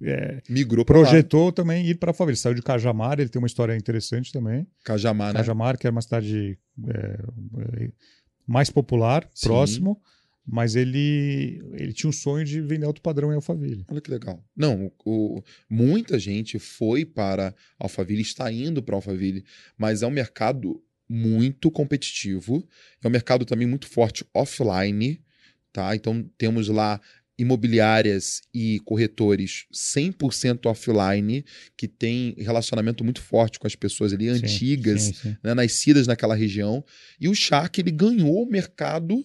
é, 0.00 0.40
Migrou 0.48 0.84
projetou 0.84 1.50
também 1.50 1.84
ir 1.84 1.96
para 1.96 2.10
Alphaville. 2.10 2.36
Saiu 2.36 2.54
de 2.54 2.62
Cajamar, 2.62 3.18
ele 3.18 3.30
tem 3.30 3.42
uma 3.42 3.48
história 3.48 3.76
interessante 3.76 4.32
também. 4.32 4.64
Cajamar, 4.84 5.32
né? 5.32 5.40
Cajamar, 5.40 5.76
que 5.76 5.88
era 5.88 5.92
uma 5.92 6.02
cidade 6.02 6.56
é, 6.86 7.18
é, 7.82 7.90
mais 8.46 8.70
popular, 8.70 9.28
Sim. 9.34 9.48
próximo, 9.48 10.00
mas 10.46 10.76
ele, 10.76 11.62
ele 11.72 11.92
tinha 11.92 12.08
um 12.08 12.12
sonho 12.12 12.44
de 12.44 12.60
vender 12.60 12.84
alto 12.86 13.00
padrão 13.00 13.32
em 13.32 13.34
Alphaville. 13.36 13.84
Olha 13.88 14.00
que 14.00 14.10
legal. 14.10 14.44
Não, 14.56 14.92
o, 15.04 15.38
o- 15.38 15.42
muita 15.70 16.18
gente 16.18 16.58
foi 16.58 17.04
para 17.04 17.54
Alphaville, 17.78 18.22
está 18.22 18.52
indo 18.52 18.82
para 18.82 18.94
Alphaville, 18.94 19.44
mas 19.78 20.02
é 20.02 20.06
um 20.06 20.10
mercado 20.10 20.82
muito 21.08 21.70
competitivo, 21.70 22.66
é 23.02 23.06
um 23.08 23.10
mercado 23.10 23.44
também 23.44 23.66
muito 23.66 23.86
forte 23.86 24.24
offline, 24.34 25.20
tá? 25.72 25.94
Então 25.94 26.28
temos 26.38 26.68
lá 26.68 27.00
imobiliárias 27.36 28.42
e 28.54 28.80
corretores 28.84 29.66
100% 29.72 30.66
offline, 30.66 31.44
que 31.76 31.86
tem 31.88 32.34
relacionamento 32.38 33.02
muito 33.04 33.20
forte 33.20 33.58
com 33.58 33.66
as 33.66 33.74
pessoas 33.74 34.12
ali, 34.12 34.26
Sim, 34.26 34.44
antigas, 34.44 35.02
sim, 35.02 35.12
sim. 35.14 35.36
né, 35.42 35.52
nascidas 35.54 36.06
naquela 36.06 36.34
região. 36.34 36.84
E 37.20 37.28
o 37.28 37.34
Shark, 37.34 37.80
ele 37.80 37.90
ganhou 37.90 38.42
o 38.44 38.50
mercado 38.50 39.24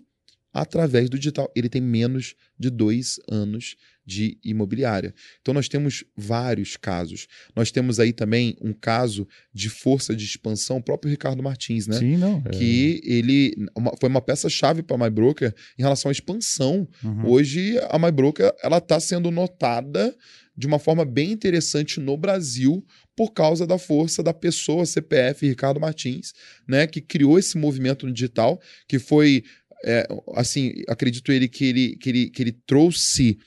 através 0.54 1.10
do 1.10 1.18
digital. 1.18 1.52
Ele 1.56 1.70
tem 1.70 1.82
menos 1.82 2.36
de 2.58 2.70
dois 2.70 3.20
anos 3.30 3.76
de 4.06 4.40
imobiliária. 4.44 5.14
Então, 5.40 5.54
nós 5.54 5.68
temos 5.70 6.04
vários 6.18 6.76
casos. 6.76 7.28
Nós 7.56 7.70
temos 7.70 8.00
aí 8.00 8.12
também 8.12 8.56
um 8.60 8.74
caso 8.74 9.28
de 9.54 9.70
força 9.70 10.16
de 10.16 10.26
expansão, 10.26 10.78
o 10.78 10.84
próprio 10.84 11.12
Ricardo 11.12 11.44
Martins, 11.44 11.86
né? 11.86 12.00
Sim, 12.00 12.18
não. 12.18 12.42
é- 12.46 12.50
Que 12.50 13.00
ele 13.04 13.54
uma- 13.78 13.94
foi 14.00 14.10
uma 14.10 14.22
peça-chave 14.22 14.82
para 14.82 14.96
a 14.96 15.00
MyBroker 15.00 15.54
em 15.78 15.82
relação 15.84 16.10
à 16.10 16.12
expansão. 16.12 16.88
Uhum. 17.04 17.28
Hoje, 17.30 17.78
a 17.90 18.00
MyBroker 18.00 18.52
ela 18.64 18.80
está 18.80 19.00
sendo 19.00 19.30
notada 19.30 20.16
de 20.58 20.66
uma 20.68 20.80
forma 20.80 21.06
bem 21.06 21.32
interessante 21.32 22.00
no 22.02 22.18
Brasil 22.18 22.84
por 23.16 23.32
causa 23.32 23.66
da 23.68 23.78
força 23.78 24.24
da 24.24 24.34
pessoa, 24.34 24.86
CPF 24.86 25.48
Ricardo 25.48 25.80
Martins, 25.80 26.34
né, 26.68 26.88
que 26.88 27.00
criou 27.00 27.38
esse 27.38 27.58
movimento 27.58 28.06
no 28.06 28.12
digital, 28.14 28.60
que 28.88 28.98
foi, 28.98 29.44
é, 29.84 30.08
assim, 30.36 30.74
acredito 30.88 31.32
ele 31.32 31.48
que 31.48 31.65
ele, 31.65 31.96
que 31.98 32.10
ele, 32.10 32.30
que 32.30 32.44
ele 32.44 32.52
trouxe 32.52 33.38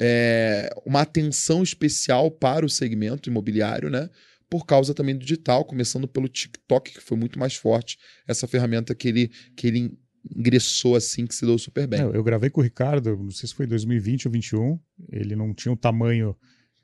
é, 0.00 0.70
uma 0.86 1.02
atenção 1.02 1.62
especial 1.62 2.30
para 2.30 2.64
o 2.64 2.68
segmento 2.68 3.28
imobiliário, 3.28 3.90
né, 3.90 4.08
por 4.48 4.64
causa 4.64 4.94
também 4.94 5.14
do 5.14 5.20
digital, 5.20 5.64
começando 5.64 6.08
pelo 6.08 6.28
TikTok, 6.28 6.92
que 6.92 7.00
foi 7.00 7.16
muito 7.16 7.38
mais 7.38 7.54
forte, 7.54 7.98
essa 8.26 8.46
ferramenta 8.46 8.94
que 8.94 9.08
ele, 9.08 9.30
que 9.56 9.66
ele 9.66 9.98
ingressou 10.36 10.96
assim, 10.96 11.26
que 11.26 11.34
se 11.34 11.44
deu 11.44 11.58
super 11.58 11.86
bem. 11.86 12.00
É, 12.00 12.04
eu 12.04 12.24
gravei 12.24 12.50
com 12.50 12.60
o 12.60 12.64
Ricardo, 12.64 13.16
não 13.16 13.30
sei 13.30 13.48
se 13.48 13.54
foi 13.54 13.66
2020 13.66 14.26
ou 14.26 14.32
2021. 14.32 14.78
Ele 15.10 15.36
não 15.36 15.54
tinha 15.54 15.72
o 15.72 15.76
tamanho 15.76 16.36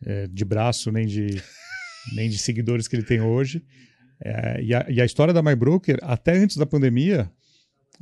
é, 0.05 0.27
de 0.29 0.45
braço 0.45 0.91
nem 0.93 1.07
de, 1.07 1.27
nem 2.15 2.29
de 2.29 2.39
seguidores 2.39 2.87
que 2.87 2.97
ele 2.97 3.05
tem 3.05 3.21
hoje. 3.21 3.65
É, 4.23 4.63
e, 4.63 4.75
a, 4.75 4.87
e 4.89 5.01
a 5.01 5.05
história 5.05 5.35
da 5.35 5.43
MyBroker, 5.43 5.99
até 6.03 6.37
antes 6.37 6.57
da 6.57 6.67
pandemia, 6.67 7.31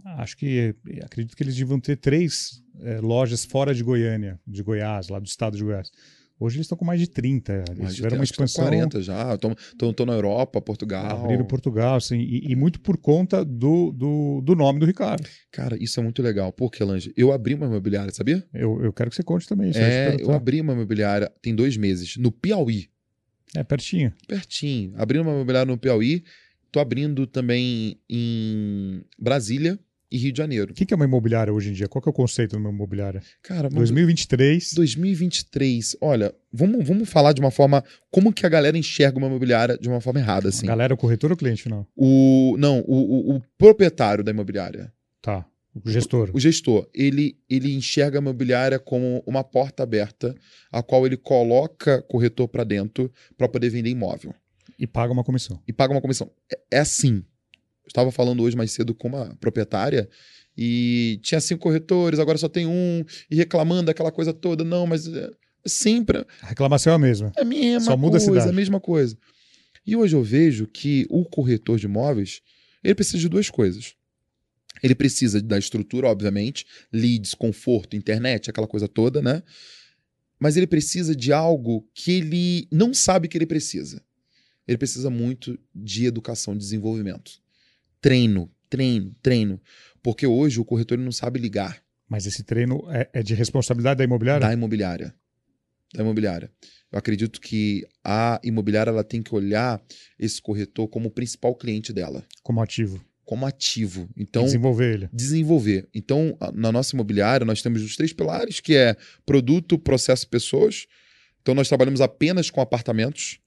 acho 0.05 0.37
que 0.37 0.75
acredito 1.05 1.37
que 1.37 1.43
eles 1.43 1.55
deviam 1.57 1.79
ter 1.81 1.97
três 1.97 2.63
é, 2.81 3.01
lojas 3.01 3.45
fora 3.45 3.75
de 3.75 3.83
Goiânia, 3.83 4.39
de 4.47 4.63
Goiás, 4.63 5.09
lá 5.09 5.19
do 5.19 5.27
estado 5.27 5.57
de 5.57 5.63
Goiás. 5.65 5.91
Hoje 6.41 6.57
eles 6.57 6.65
estão 6.65 6.77
com 6.77 6.85
mais 6.85 6.99
de 6.99 7.07
30. 7.07 7.53
Eles 7.69 7.79
Mas 7.79 7.95
tiveram 7.95 8.17
uma 8.17 8.25
acho 8.25 8.33
que 8.33 8.43
estão 8.43 8.65
expansão. 8.65 8.65
40 8.65 9.01
já, 9.03 9.35
estão 9.35 10.07
na 10.07 10.13
Europa, 10.15 10.61
Portugal. 10.61 11.23
Abriram 11.25 11.45
Portugal, 11.45 11.95
assim, 11.95 12.19
e, 12.19 12.51
e 12.51 12.57
muito 12.57 12.81
por 12.81 12.97
conta 12.97 13.45
do, 13.45 13.93
do, 13.93 14.41
do 14.41 14.57
nome 14.57 14.81
do 14.81 14.87
Ricardo. 14.87 15.25
Cara, 15.53 15.77
isso 15.81 16.01
é 16.01 16.03
muito 16.03 16.21
legal. 16.21 16.53
Por 16.53 16.69
que, 16.73 16.83
Lange? 16.83 17.13
Eu 17.17 17.31
abri 17.33 17.55
uma 17.55 17.67
imobiliária, 17.67 18.13
sabia? 18.13 18.45
Eu, 18.53 18.83
eu 18.83 18.93
quero 18.93 19.09
que 19.11 19.15
você 19.15 19.23
conte 19.23 19.47
também 19.47 19.71
isso. 19.71 19.79
é, 19.79 20.17
eu 20.19 20.33
abri 20.33 20.61
uma 20.61 20.73
imobiliária 20.73 21.31
tem 21.41 21.55
dois 21.55 21.77
meses, 21.77 22.17
no 22.17 22.33
Piauí, 22.33 22.89
É, 23.55 23.63
pertinho. 23.63 24.13
pertinho. 24.27 24.95
Abri 24.97 25.21
uma 25.21 25.31
imobiliária 25.31 25.71
no 25.71 25.79
Piauí, 25.79 26.25
tô 26.73 26.81
abrindo 26.81 27.27
também 27.27 27.99
em 28.09 29.03
Brasília 29.19 29.79
e 30.11 30.19
Rio 30.19 30.33
de 30.33 30.39
Janeiro. 30.39 30.73
O 30.73 30.75
que 30.75 30.85
que 30.85 30.93
é 30.93 30.97
uma 30.97 31.05
imobiliária 31.05 31.53
hoje 31.53 31.71
em 31.71 31.73
dia? 31.73 31.89
Qual 31.89 32.03
que 32.03 32.09
é 32.09 32.11
o 32.11 32.13
conceito 32.13 32.51
de 32.53 32.57
uma 32.59 32.71
imobiliária? 32.71 33.23
Cara, 33.43 33.69
uma 33.69 33.77
2023. 33.77 34.75
2023, 34.75 35.97
olha, 36.01 36.35
vamos, 36.53 36.87
vamos 36.87 37.09
falar 37.09 37.33
de 37.33 37.41
uma 37.41 37.51
forma. 37.51 37.83
Como 38.11 38.33
que 38.33 38.45
a 38.45 38.49
galera 38.49 38.77
enxerga 38.77 39.17
uma 39.19 39.27
imobiliária 39.27 39.79
de 39.79 39.89
uma 39.89 40.01
forma 40.01 40.21
errada, 40.21 40.49
assim? 40.49 40.67
Galera, 40.67 40.93
o 40.93 40.97
corretor 40.97 41.31
ou 41.31 41.35
o 41.35 41.39
cliente 41.39 41.63
final? 41.63 41.87
O, 41.97 42.57
não, 42.59 42.81
o, 42.87 43.33
o- 43.33 43.37
o 43.37 43.43
proprietário 43.57 44.23
da 44.25 44.31
imobiliária. 44.31 44.93
Tá. 45.23 45.47
O 45.75 45.89
gestor. 45.89 46.31
O 46.35 46.39
gestor, 46.39 46.87
ele, 46.93 47.39
ele 47.49 47.75
enxerga 47.75 48.19
a 48.19 48.21
imobiliária 48.21 48.79
como 48.79 49.23
uma 49.27 49.43
porta 49.43 49.83
aberta, 49.83 50.35
a 50.71 50.83
qual 50.83 51.07
ele 51.07 51.17
coloca 51.17 52.03
corretor 52.03 52.47
para 52.49 52.65
dentro 52.65 53.11
para 53.39 53.49
poder 53.49 53.71
vender 53.71 53.89
imóvel 53.89 54.35
E 54.83 54.87
paga 54.89 55.13
uma 55.13 55.23
comissão. 55.23 55.63
e 55.65 55.73
paga 55.73 55.95
uma 55.95 56.01
comissão. 56.01 56.29
É, 56.53 56.59
é 56.73 56.79
assim. 56.81 57.19
Eu 57.85 57.89
estava 57.89 58.11
falando 58.11 58.43
hoje 58.43 58.57
mais 58.57 58.73
cedo 58.73 58.93
com 58.93 59.07
uma 59.07 59.37
proprietária 59.37 60.09
e 60.59 61.21
tinha 61.23 61.41
cinco 61.41 61.63
corretores, 61.63 62.19
agora 62.19 62.37
só 62.37 62.49
tem 62.49 62.67
um, 62.67 63.05
e 63.31 63.37
reclamando 63.37 63.85
daquela 63.87 64.11
coisa 64.11 64.33
toda. 64.33 64.65
Não, 64.65 64.85
mas 64.85 65.07
é, 65.07 65.31
sempre 65.65 66.27
A 66.41 66.47
reclamação 66.49 66.93
é 66.93 66.97
a 66.97 66.99
mesma. 66.99 67.33
é 67.37 67.43
a 67.43 67.45
mesma 67.45 67.81
Só 67.93 67.97
muda 67.97 68.17
a 68.17 68.21
cidade. 68.21 68.49
a 68.49 68.53
mesma 68.53 68.81
coisa. 68.81 69.17
E 69.87 69.95
hoje 69.95 70.17
eu 70.17 70.23
vejo 70.23 70.67
que 70.67 71.07
o 71.09 71.25
corretor 71.25 71.79
de 71.79 71.87
imóveis, 71.87 72.41
ele 72.83 72.95
precisa 72.97 73.19
de 73.19 73.29
duas 73.29 73.49
coisas. 73.49 73.95
Ele 74.83 74.97
precisa 74.97 75.41
da 75.41 75.59
estrutura, 75.59 76.09
obviamente, 76.09 76.67
leads, 76.93 77.35
conforto, 77.35 77.95
internet, 77.95 78.51
aquela 78.51 78.67
coisa 78.67 78.89
toda, 78.89 79.23
né? 79.23 79.45
Mas 80.41 80.57
ele 80.57 80.67
precisa 80.67 81.15
de 81.15 81.33
algo 81.33 81.89
que 81.95 82.11
ele 82.11 82.67
não 82.73 82.93
sabe 82.93 83.29
que 83.29 83.39
ele 83.39 83.47
precisa. 83.47 84.03
Ele 84.67 84.79
precisa 84.79 85.11
muito 85.11 85.59
de 85.75 86.07
educação, 86.07 86.57
desenvolvimento. 86.57 87.33
Treino, 88.01 88.51
treino, 88.69 89.15
treino. 89.23 89.61
Porque 90.03 90.27
hoje 90.27 90.61
o 90.61 90.65
corretor 90.65 90.99
não 90.99 91.13
sabe 91.13 91.39
ligar 91.39 91.83
Mas 92.09 92.27
esse 92.27 92.43
treino 92.43 92.85
é, 92.91 93.09
é 93.13 93.23
de 93.23 93.35
responsabilidade 93.35 93.99
da 93.99 94.05
imobiliária? 94.05 94.47
da 94.47 94.53
imobiliária. 94.53 95.15
Da 95.95 96.03
imobiliária. 96.03 96.51
Eu 96.91 96.99
acredito 96.99 97.41
que 97.41 97.87
a 98.05 98.41
imobiliária 98.43 98.91
ela 98.91 99.05
tem 99.05 99.23
que 99.23 99.35
olhar 99.35 99.81
esse 100.19 100.41
corretor 100.43 100.89
como 100.89 101.09
o 101.09 101.11
principal 101.11 101.55
cliente 101.55 101.93
dela, 101.93 102.25
Como 102.43 102.61
ativo. 102.61 103.03
como 103.25 103.47
ativo. 103.47 104.09
Então, 104.17 104.45
desenvolver 104.45 104.95
ele. 104.95 105.09
desenvolver. 105.13 105.89
Então, 105.95 106.37
na 106.55 106.71
nossa 106.73 106.95
imobiliária, 106.95 107.47
nós 107.47 107.63
temos 107.63 107.83
os 107.83 107.97
três 107.97 108.13
pilares, 108.13 108.61
que 108.61 108.75
é 108.75 108.97
produto, 109.25 109.79
processo, 109.79 110.29
pessoas. 110.29 110.87
Então, 111.41 111.55
nós 111.55 111.69
trabalhamos 111.69 112.01
apenas 112.01 112.51
com 112.51 112.61
apartamentos. 112.61 113.39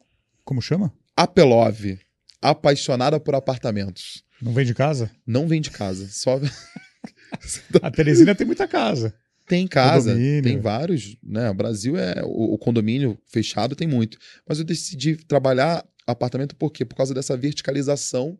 Como 0.43 0.62
chama? 0.62 0.91
Apelove, 1.15 1.99
apaixonada 2.41 3.19
por 3.19 3.36
apartamentos. 3.36 4.23
Não 4.41 4.54
vem 4.54 4.65
de 4.65 4.73
casa? 4.73 5.10
Não 5.25 5.47
vende 5.47 5.71
casa, 5.71 6.08
só 6.10 6.39
A 7.82 7.91
Teresina 7.91 8.36
tem 8.36 8.45
muita 8.45 8.67
casa. 8.67 9.13
Tem 9.47 9.67
casa, 9.67 10.10
Condomínio. 10.12 10.43
tem 10.43 10.60
vários, 10.60 11.15
né? 11.23 11.49
O 11.51 11.54
Brasil 11.54 11.95
é 11.95 12.21
o, 12.23 12.54
o 12.56 12.58
condomínio 12.58 13.17
fechado 13.28 13.75
tem 13.75 13.88
muito, 13.88 14.17
mas 14.47 14.58
eu 14.58 14.65
decidi 14.65 15.15
trabalhar 15.15 15.86
apartamento 16.08 16.56
por 16.56 16.71
quê? 16.71 16.84
Por 16.84 16.95
causa 16.95 17.13
dessa 17.13 17.38
verticalização 17.38 18.39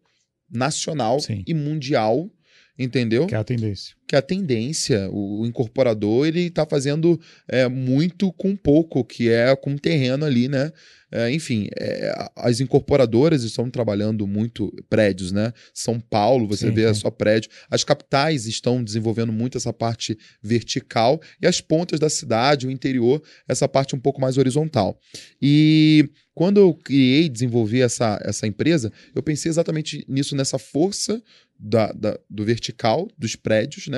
nacional 0.50 1.20
Sim. 1.20 1.44
e 1.46 1.54
mundial, 1.54 2.30
entendeu? 2.78 3.28
Que 3.28 3.36
é 3.36 3.38
a 3.38 3.44
tendência. 3.44 3.96
Que 4.08 4.16
a 4.16 4.22
tendência, 4.22 5.10
o, 5.12 5.42
o 5.42 5.46
incorporador 5.48 6.28
ele 6.28 6.42
está 6.42 6.66
fazendo 6.66 7.20
é, 7.48 7.68
muito 7.68 8.32
com 8.34 8.56
pouco, 8.56 9.04
que 9.04 9.30
é 9.30 9.56
com 9.56 9.76
terreno 9.78 10.26
ali, 10.26 10.48
né? 10.48 10.72
É, 11.12 11.32
enfim, 11.32 11.68
é, 11.80 12.12
as 12.36 12.60
incorporadoras 12.60 13.44
estão 13.44 13.70
trabalhando 13.70 14.28
muito 14.28 14.72
prédios, 14.90 15.32
né? 15.32 15.54
São 15.74 16.00
Paulo, 16.00 16.48
você 16.48 16.68
Sim, 16.68 16.74
vê 16.74 16.94
sim. 16.94 17.00
só 17.02 17.10
prédio. 17.10 17.50
As 17.70 17.84
capitais 17.84 18.46
estão 18.48 18.84
desenvolvendo 18.84 19.32
muito 19.32 19.58
essa 19.58 19.72
parte 19.72 20.18
vertical 20.42 21.22
e 21.42 21.48
as 21.48 21.62
pontas 21.62 22.00
da 22.00 22.10
cidade, 22.10 22.68
o 22.68 22.72
interior, 22.72 23.22
essa 23.48 23.68
parte 23.68 23.96
um 23.96 24.00
pouco 24.00 24.20
mais 24.20 24.38
horizontal. 24.38 25.00
E 25.42 26.10
quando 26.34 26.60
eu 26.60 26.74
criei, 26.74 27.30
desenvolvi 27.30 27.82
essa, 27.82 28.20
essa 28.24 28.46
empresa, 28.46 28.92
eu 29.16 29.24
pensei 29.24 29.50
exatamente 29.50 30.04
nisso, 30.10 30.36
nessa 30.36 30.60
força 30.60 31.22
da, 31.58 31.94
da- 31.94 32.20
do 32.30 32.44
vertical, 32.44 33.08
dos 33.18 33.38
prédios, 33.38 33.88
né? 33.88 33.95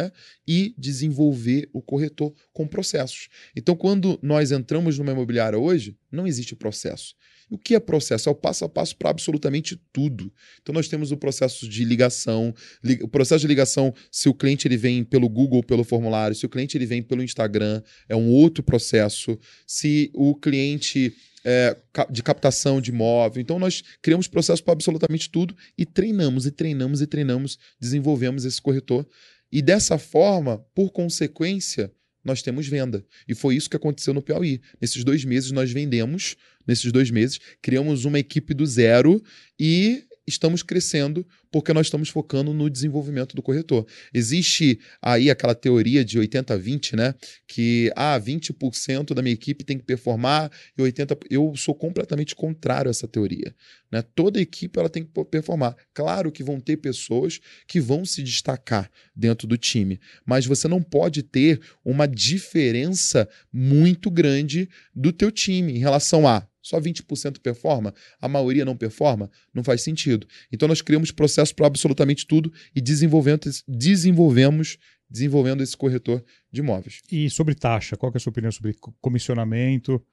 E 0.48 0.74
desenvolver 0.78 1.70
o 1.74 1.82
corretor 1.82 2.34
com 2.54 2.68
processos. 2.68 3.30
Então, 3.56 3.76
quando 3.76 4.20
nós 4.22 4.52
entramos 4.52 4.98
numa 4.98 5.12
imobiliária 5.12 5.58
hoje, 5.58 5.98
não 6.12 6.26
existe 6.28 6.56
processo. 6.56 7.16
O 7.50 7.58
que 7.58 7.76
é 7.76 7.80
processo? 7.80 8.28
É 8.28 8.32
o 8.32 8.36
passo 8.36 8.66
a 8.66 8.70
passo 8.70 8.96
para 8.98 9.10
absolutamente 9.10 9.82
tudo. 9.94 10.32
Então, 10.62 10.74
nós 10.74 10.90
temos 10.90 11.12
o 11.12 11.18
processo 11.18 11.68
de 11.68 11.86
ligação, 11.86 12.54
li- 12.84 13.00
o 13.02 13.08
processo 13.08 13.42
de 13.42 13.48
ligação, 13.48 13.94
se 14.12 14.28
o 14.28 14.34
cliente 14.34 14.68
ele 14.68 14.76
vem 14.76 15.02
pelo 15.04 15.30
Google, 15.30 15.64
pelo 15.64 15.86
formulário, 15.86 16.36
se 16.36 16.46
o 16.46 16.50
cliente 16.50 16.78
ele 16.78 16.86
vem 16.86 17.02
pelo 17.02 17.24
Instagram, 17.24 17.82
é 18.10 18.16
um 18.16 18.30
outro 18.30 18.62
processo. 18.62 19.40
Se 19.66 20.12
o 20.14 20.36
cliente 20.36 21.16
é, 21.46 21.78
de 22.10 22.22
captação 22.22 22.82
de 22.82 22.92
imóvel. 22.92 23.42
Então, 23.42 23.58
nós 23.58 23.82
criamos 24.02 24.28
processo 24.28 24.62
para 24.62 24.74
absolutamente 24.74 25.30
tudo 25.30 25.56
e 25.78 25.86
treinamos, 25.86 26.46
e 26.46 26.52
treinamos, 26.52 27.02
e 27.02 27.08
treinamos, 27.08 27.58
desenvolvemos 27.80 28.44
esse 28.44 28.62
corretor. 28.62 29.08
E 29.52 29.62
dessa 29.62 29.98
forma, 29.98 30.60
por 30.76 30.92
consequência, 30.92 31.92
nós 32.24 32.42
temos 32.42 32.68
venda. 32.68 33.06
E 33.28 33.34
foi 33.34 33.56
isso 33.56 33.70
que 33.70 33.78
aconteceu 33.78 34.14
no 34.14 34.22
Piauí. 34.22 34.62
Nesses 34.82 35.04
dois 35.04 35.24
meses, 35.24 35.52
nós 35.52 35.72
vendemos, 35.72 36.36
nesses 36.68 36.92
dois 36.92 37.10
meses, 37.10 37.40
criamos 37.62 38.06
uma 38.06 38.20
equipe 38.20 38.54
do 38.54 38.66
zero 38.66 39.24
e 39.60 40.04
estamos 40.28 40.62
crescendo 40.62 41.26
porque 41.50 41.72
nós 41.72 41.88
estamos 41.88 42.10
focando 42.10 42.54
no 42.54 42.70
desenvolvimento 42.70 43.36
do 43.36 43.42
corretor. 43.42 43.88
Existe 44.14 44.80
aí 45.02 45.30
aquela 45.30 45.56
teoria 45.56 46.04
de 46.04 46.20
80-20, 46.20 46.96
né? 46.96 47.16
Que 47.48 47.92
ah, 47.96 48.20
20% 48.20 49.14
da 49.14 49.22
minha 49.22 49.34
equipe 49.34 49.64
tem 49.64 49.78
que 49.78 49.86
performar 49.86 50.52
e 50.78 50.82
80%. 50.82 51.20
Eu 51.30 51.54
sou 51.56 51.74
completamente 51.74 52.36
contrário 52.36 52.90
a 52.90 52.92
essa 52.92 53.08
teoria. 53.08 53.56
Né? 53.90 54.02
Toda 54.02 54.42
equipe 54.42 54.78
ela 54.78 54.90
tem 54.90 55.06
que 55.06 55.26
performar. 55.26 55.76
Claro 55.94 56.32
que 56.32 56.44
vão 56.44 56.60
ter 56.60 56.78
pessoas 56.78 57.40
que 57.66 57.80
vão 57.80 58.04
se 58.04 58.22
destacar 58.22 58.92
dentro 59.16 59.48
do 59.48 59.58
time, 59.58 60.00
mas 60.26 60.46
você 60.46 60.68
não 60.68 60.82
pode 60.82 61.24
ter 61.24 61.62
uma 61.84 62.08
diferença 62.08 63.28
muito 63.52 64.12
grande 64.12 64.70
do 64.94 65.14
teu 65.14 65.32
time 65.32 65.74
em 65.74 65.80
relação 65.80 66.28
a 66.28 66.46
só 66.68 66.80
20% 66.80 67.40
performa, 67.40 67.94
a 68.22 68.28
maioria 68.28 68.66
não 68.66 68.76
performa, 68.76 69.30
não 69.54 69.64
faz 69.64 69.82
sentido. 69.82 70.28
Então 70.52 70.68
nós 70.68 70.82
criamos 70.82 71.12
processo 71.12 71.56
para 71.56 71.68
absolutamente 71.68 72.28
tudo 72.28 72.52
e 72.76 72.82
desenvolvemos, 72.82 73.64
desenvolvemos 73.68 74.78
desenvolvendo 75.10 75.64
esse 75.64 75.76
corretor 75.76 76.24
de 76.52 76.60
imóveis. 76.60 77.02
E 77.12 77.30
sobre 77.30 77.56
taxa, 77.56 77.96
qual 77.96 78.12
é 78.14 78.18
a 78.18 78.20
sua 78.20 78.32
opinião 78.32 78.52
sobre 78.52 78.76
comissionamento? 79.02 80.04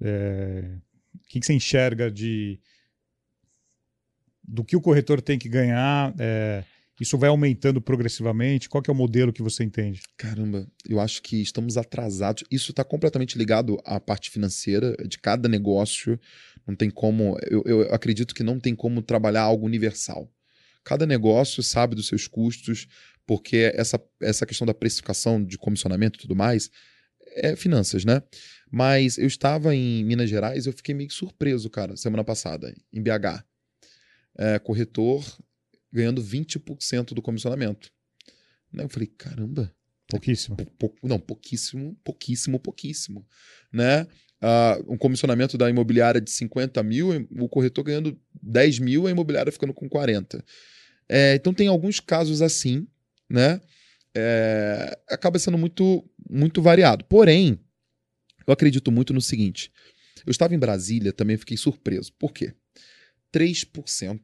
É... 0.00 0.78
O 1.14 1.28
que, 1.28 1.44
você 1.44 1.54
enxerga 1.54 2.10
de 2.10 2.60
do 4.44 4.62
que 4.62 4.76
o 4.76 4.80
corretor 4.80 5.20
tem 5.20 5.38
que 5.38 5.48
ganhar? 5.48 6.14
É... 6.18 6.62
Isso 7.00 7.18
vai 7.18 7.28
aumentando 7.28 7.80
progressivamente? 7.80 8.68
Qual 8.68 8.82
é 8.86 8.90
o 8.90 8.94
modelo 8.94 9.32
que 9.32 9.42
você 9.42 9.62
entende? 9.62 10.00
Caramba, 10.16 10.66
eu 10.88 10.98
acho 10.98 11.22
que 11.22 11.42
estamos 11.42 11.76
atrasados. 11.76 12.44
Isso 12.50 12.70
está 12.70 12.82
completamente 12.82 13.36
ligado 13.36 13.78
à 13.84 14.00
parte 14.00 14.30
financeira 14.30 14.96
de 15.06 15.18
cada 15.18 15.48
negócio. 15.48 16.18
Não 16.66 16.74
tem 16.74 16.88
como. 16.88 17.36
Eu, 17.42 17.62
eu 17.66 17.94
acredito 17.94 18.34
que 18.34 18.42
não 18.42 18.58
tem 18.58 18.74
como 18.74 19.02
trabalhar 19.02 19.42
algo 19.42 19.66
universal. 19.66 20.30
Cada 20.82 21.04
negócio 21.04 21.62
sabe 21.62 21.94
dos 21.94 22.06
seus 22.06 22.26
custos, 22.26 22.86
porque 23.26 23.72
essa, 23.74 24.00
essa 24.22 24.46
questão 24.46 24.66
da 24.66 24.72
precificação 24.72 25.44
de 25.44 25.58
comissionamento 25.58 26.18
e 26.18 26.22
tudo 26.22 26.34
mais 26.34 26.70
é 27.34 27.54
finanças, 27.54 28.04
né? 28.04 28.22
Mas 28.70 29.18
eu 29.18 29.26
estava 29.26 29.74
em 29.74 30.02
Minas 30.04 30.30
Gerais 30.30 30.66
eu 30.66 30.72
fiquei 30.72 30.94
meio 30.94 31.10
surpreso, 31.10 31.68
cara, 31.68 31.96
semana 31.96 32.24
passada, 32.24 32.74
em 32.92 33.02
BH. 33.02 33.44
É, 34.38 34.58
corretor 34.58 35.24
ganhando 35.92 36.22
20% 36.22 37.14
do 37.14 37.22
comissionamento. 37.22 37.90
Né? 38.72 38.84
Eu 38.84 38.88
falei, 38.88 39.06
caramba. 39.06 39.74
Pouquíssimo. 40.08 40.56
Pou, 40.78 40.94
não, 41.02 41.18
pouquíssimo, 41.18 41.96
pouquíssimo, 42.04 42.60
pouquíssimo. 42.60 43.26
Né? 43.72 44.06
Uh, 44.42 44.92
um 44.92 44.98
comissionamento 44.98 45.58
da 45.58 45.68
imobiliária 45.68 46.20
de 46.20 46.30
50 46.30 46.82
mil, 46.82 47.26
o 47.40 47.48
corretor 47.48 47.82
ganhando 47.82 48.20
10 48.42 48.78
mil, 48.78 49.06
a 49.06 49.10
imobiliária 49.10 49.50
ficando 49.50 49.74
com 49.74 49.88
40. 49.88 50.44
É, 51.08 51.34
então 51.34 51.54
tem 51.54 51.68
alguns 51.68 52.00
casos 52.00 52.42
assim, 52.42 52.86
né? 53.28 53.60
É, 54.14 54.98
acaba 55.08 55.38
sendo 55.38 55.58
muito, 55.58 56.08
muito 56.28 56.62
variado. 56.62 57.04
Porém, 57.04 57.58
eu 58.46 58.52
acredito 58.52 58.90
muito 58.90 59.12
no 59.12 59.20
seguinte: 59.20 59.72
eu 60.24 60.30
estava 60.30 60.54
em 60.54 60.58
Brasília, 60.58 61.12
também 61.12 61.36
fiquei 61.36 61.56
surpreso. 61.56 62.12
Por 62.18 62.32
quê? 62.32 62.54
3% 63.32 64.20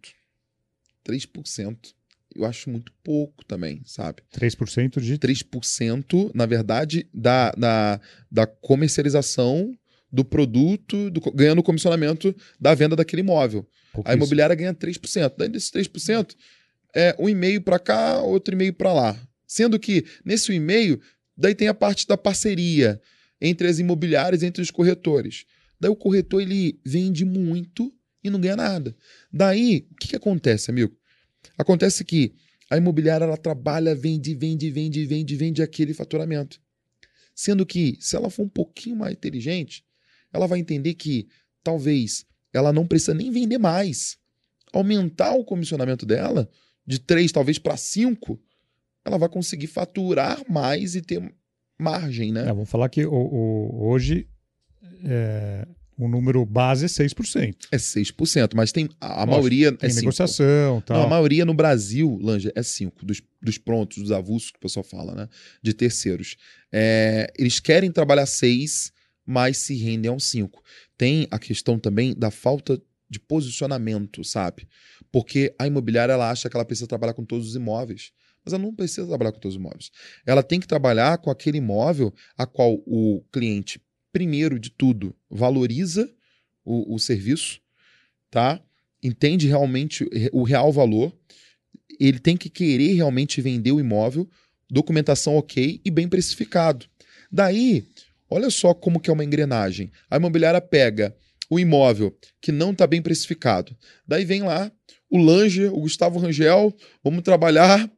3%. 1.07 1.77
Eu 2.35 2.45
acho 2.47 2.71
muito 2.71 2.93
pouco 3.05 3.45
também, 3.45 3.83
sabe? 3.85 4.23
3% 4.35 5.01
de? 5.01 5.19
3%, 5.19 6.31
na 6.35 6.47
verdade, 6.47 7.07
da, 7.13 7.51
da, 7.53 8.01
da 8.31 8.47
comercialização 8.47 9.77
do 10.11 10.25
produto, 10.25 11.11
do, 11.11 11.21
ganhando 11.33 11.63
comissionamento 11.63 12.35
da 12.61 12.75
venda 12.75 12.97
daquele 12.97 13.21
imóvel. 13.21 13.67
A 14.05 14.15
imobiliária 14.15 14.55
ganha 14.55 14.75
3%. 14.75 15.35
Daí 15.37 15.49
desses 15.49 15.71
3%, 15.71 16.35
é 16.95 17.15
um 17.19 17.29
e-mail 17.29 17.61
para 17.61 17.79
cá, 17.79 18.21
outro 18.21 18.55
e-mail 18.55 18.73
para 18.73 18.93
lá. 18.93 19.17
Sendo 19.47 19.79
que 19.79 20.05
nesse 20.25 20.53
e-mail, 20.53 21.01
daí 21.37 21.55
tem 21.55 21.69
a 21.69 21.75
parte 21.75 22.07
da 22.07 22.17
parceria 22.17 23.01
entre 23.41 23.67
as 23.67 23.79
imobiliárias, 23.79 24.43
entre 24.43 24.63
os 24.63 24.71
corretores. 24.71 25.45
Daí 25.81 25.91
o 25.91 25.97
corretor 25.97 26.41
ele 26.41 26.79
vende 26.85 27.25
muito 27.25 27.93
e 28.23 28.31
não 28.31 28.41
ganha 28.41 28.57
nada. 28.57 28.97
Daí, 29.33 29.87
o 29.91 29.95
que, 29.97 30.09
que 30.09 30.17
acontece, 30.17 30.71
amigo? 30.71 30.97
Acontece 31.59 32.05
que 32.05 32.35
a 32.71 32.77
imobiliária 32.77 33.25
ela 33.25 33.37
trabalha, 33.37 33.95
vende, 33.95 34.35
vende, 34.35 34.71
vende, 34.71 35.05
vende, 35.05 35.37
vende 35.37 35.63
aquele 35.63 35.93
faturamento. 35.93 36.61
Sendo 37.35 37.67
que, 37.67 37.97
se 38.01 38.17
ela 38.17 38.31
for 38.31 38.43
um 38.43 38.49
pouquinho 38.49 38.97
mais 38.97 39.13
inteligente, 39.13 39.85
ela 40.33 40.47
vai 40.47 40.59
entender 40.59 40.95
que 40.95 41.29
talvez 41.63 42.25
ela 42.53 42.73
não 42.73 42.87
precisa 42.87 43.15
nem 43.15 43.31
vender 43.31 43.59
mais. 43.59 44.19
Aumentar 44.73 45.35
o 45.35 45.45
comissionamento 45.45 46.07
dela 46.07 46.49
de 46.87 46.99
3 46.99 47.31
talvez 47.31 47.59
para 47.59 47.77
5, 47.77 48.41
ela 49.05 49.19
vai 49.19 49.29
conseguir 49.29 49.67
faturar 49.67 50.43
mais 50.49 50.95
e 50.95 51.03
ter 51.03 51.23
margem, 51.79 52.33
né? 52.33 52.43
É, 52.43 52.47
vamos 52.47 52.71
falar 52.71 52.89
que 52.89 53.05
o, 53.05 53.13
o, 53.13 53.89
hoje 53.89 54.29
é, 55.05 55.67
o 56.03 56.09
número 56.09 56.45
base 56.45 56.85
é 56.85 56.89
6%. 56.89 57.69
É 57.71 57.77
6%, 57.77 58.53
mas 58.55 58.73
tem 58.73 58.89
a, 59.01 59.23
a 59.23 59.27
maioria 59.27 59.71
tem 59.71 59.89
é 59.89 59.95
negociação, 59.95 60.81
tal. 60.81 60.99
Não, 60.99 61.07
a 61.07 61.09
maioria 61.09 61.45
no 61.45 61.55
Brasil, 61.55 62.19
Lanja, 62.21 62.53
é 62.57 62.63
5 62.63 63.05
dos, 63.07 63.23
dos 63.41 63.59
prontos, 63.59 63.99
dos 63.99 64.11
avulsos 64.11 64.51
que 64.51 64.57
o 64.57 64.61
pessoal 64.61 64.83
fala, 64.83 65.15
né? 65.15 65.29
De 65.63 65.73
terceiros. 65.73 66.37
É, 66.73 67.33
eles 67.39 67.61
querem 67.61 67.93
trabalhar 67.93 68.27
6, 68.27 68.93
mas 69.25 69.59
se 69.59 69.77
rendem 69.77 70.11
a 70.11 70.15
um 70.15 70.19
5. 70.19 70.61
Tem 70.99 71.29
a 71.31 71.39
questão 71.39 71.79
também 71.79 72.15
da 72.15 72.31
falta 72.31 72.81
de 73.09 73.21
posicionamento, 73.21 74.25
sabe? 74.25 74.67
Porque 75.13 75.55
a 75.59 75.67
imobiliária 75.67 76.15
ela 76.15 76.31
acha 76.31 76.49
que 76.51 76.57
ela 76.57 76.65
precisa 76.65 76.89
trabalhar 76.89 77.15
com 77.15 77.25
todos 77.25 77.49
os 77.49 77.55
imóveis. 77.55 78.11
Mas 78.45 78.55
ela 78.55 78.63
não 78.63 78.75
precisa 78.75 79.07
trabalhar 79.07 79.31
com 79.31 79.39
todos 79.39 79.55
os 79.55 79.61
imóveis. 79.61 79.91
Ela 80.27 80.43
tem 80.43 80.59
que 80.59 80.67
trabalhar 80.67 81.19
com 81.19 81.31
aquele 81.31 81.59
imóvel 81.59 82.13
a 82.37 82.45
qual 82.45 82.83
o 82.87 83.23
cliente 83.31 83.81
primeiro 84.13 84.59
de 84.59 84.71
tudo, 84.71 85.15
valoriza 85.31 86.09
o, 86.65 86.95
o 86.95 86.99
serviço, 86.99 87.61
tá? 88.31 88.61
Entende 89.03 89.49
realmente 89.49 90.09
o 90.33 90.43
real 90.43 90.71
valor. 90.73 91.13
Ele 91.99 92.19
tem 92.19 92.37
que 92.37 92.49
querer 92.49 92.95
realmente 92.95 93.41
vender 93.41 93.73
o 93.73 93.81
imóvel, 93.81 94.29
documentação 94.71 95.37
ok 95.37 95.81
e 95.85 95.91
bem 95.91 96.09
precificado. 96.09 96.87
Daí, 97.31 97.85
olha 98.31 98.51
só 98.51 98.73
como 98.75 99.01
que 99.01 99.11
é 99.11 99.13
uma 99.13 99.25
engrenagem. 99.25 99.91
A 100.11 100.17
imobiliária 100.17 100.61
pega 100.61 101.17
o 101.51 101.59
imóvel 101.59 102.17
que 102.41 102.53
não 102.53 102.73
está 102.73 102.87
bem 102.87 103.03
precificado. 103.03 103.77
Daí 104.07 104.25
vem 104.25 104.43
lá 104.43 104.71
o 105.11 105.19
Lange, 105.19 105.67
o 105.67 105.81
Gustavo 105.81 106.19
Rangel, 106.19 106.75
vamos 107.05 107.23
trabalhar 107.23 107.91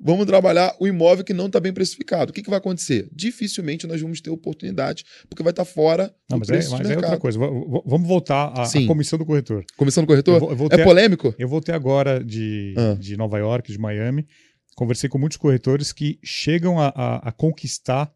vamos 0.00 0.26
trabalhar 0.26 0.74
o 0.78 0.86
imóvel 0.86 1.24
que 1.24 1.34
não 1.34 1.46
está 1.46 1.60
bem 1.60 1.72
precificado. 1.72 2.30
O 2.30 2.34
que, 2.34 2.42
que 2.42 2.50
vai 2.50 2.58
acontecer? 2.58 3.08
Dificilmente 3.12 3.86
nós 3.86 4.00
vamos 4.00 4.20
ter 4.20 4.30
oportunidade, 4.30 5.04
porque 5.28 5.42
vai 5.42 5.50
estar 5.50 5.64
tá 5.64 5.70
fora 5.70 6.14
não, 6.28 6.38
do 6.38 6.40
mas 6.40 6.48
é, 6.48 6.52
preço 6.52 6.74
é, 6.74 6.78
mas 6.78 6.90
é 6.90 6.96
outra 6.96 7.18
coisa. 7.18 7.38
Vamos 7.38 8.06
voltar 8.06 8.52
à, 8.54 8.62
à, 8.64 8.86
comissão 8.86 9.18
do 9.18 9.26
corretor. 9.26 9.64
Comissão 9.76 10.02
do 10.02 10.06
corretor? 10.06 10.42
Eu 10.42 10.56
vou, 10.56 10.68
eu 10.70 10.78
é 10.78 10.84
polêmico? 10.84 11.34
Eu 11.38 11.48
voltei 11.48 11.74
agora 11.74 12.22
de, 12.22 12.74
ah. 12.76 12.96
de 12.98 13.16
Nova 13.16 13.38
York, 13.38 13.70
de 13.70 13.78
Miami. 13.78 14.26
Conversei 14.74 15.08
com 15.08 15.18
muitos 15.18 15.36
corretores 15.36 15.92
que 15.92 16.18
chegam 16.22 16.78
a, 16.78 16.92
a, 16.94 17.28
a 17.28 17.32
conquistar 17.32 18.12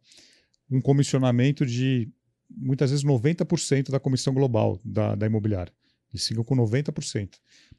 um 0.71 0.81
comissionamento 0.81 1.67
de 1.67 2.09
muitas 2.57 2.91
vezes 2.91 3.05
90% 3.05 3.91
da 3.91 3.99
comissão 3.99 4.33
global 4.33 4.81
da, 4.85 5.15
da 5.15 5.27
imobiliária. 5.27 5.73
Eles 6.13 6.27
ficam 6.27 6.45
com 6.45 6.55
90%. 6.55 7.31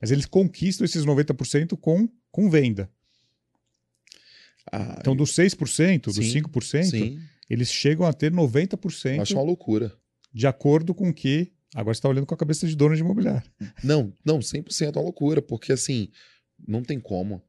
Mas 0.01 0.11
eles 0.11 0.25
conquistam 0.25 0.85
esses 0.85 1.05
90% 1.05 1.77
com, 1.77 2.09
com 2.31 2.49
venda. 2.49 2.89
Ah, 4.71 4.97
então, 4.99 5.15
dos 5.15 5.31
6%, 5.31 6.05
dos 6.05 6.15
sim, 6.15 6.41
5%, 6.41 6.83
sim. 6.83 7.19
eles 7.49 7.71
chegam 7.71 8.05
a 8.05 8.13
ter 8.13 8.31
90%. 8.31 9.21
Acho 9.21 9.33
uma 9.33 9.43
loucura. 9.43 9.93
De 10.33 10.47
acordo 10.47 10.93
com 10.93 11.13
que. 11.13 11.51
Agora 11.75 11.93
você 11.93 11.99
está 11.99 12.09
olhando 12.09 12.25
com 12.25 12.35
a 12.35 12.37
cabeça 12.37 12.67
de 12.67 12.75
dono 12.75 12.95
de 12.95 13.01
imobiliário. 13.01 13.49
Não, 13.83 14.13
não, 14.23 14.39
100% 14.39 14.95
é 14.95 14.99
uma 14.99 15.03
loucura, 15.03 15.41
porque 15.41 15.73
assim, 15.73 16.09
não 16.67 16.83
tem 16.83 16.99
como. 16.99 17.41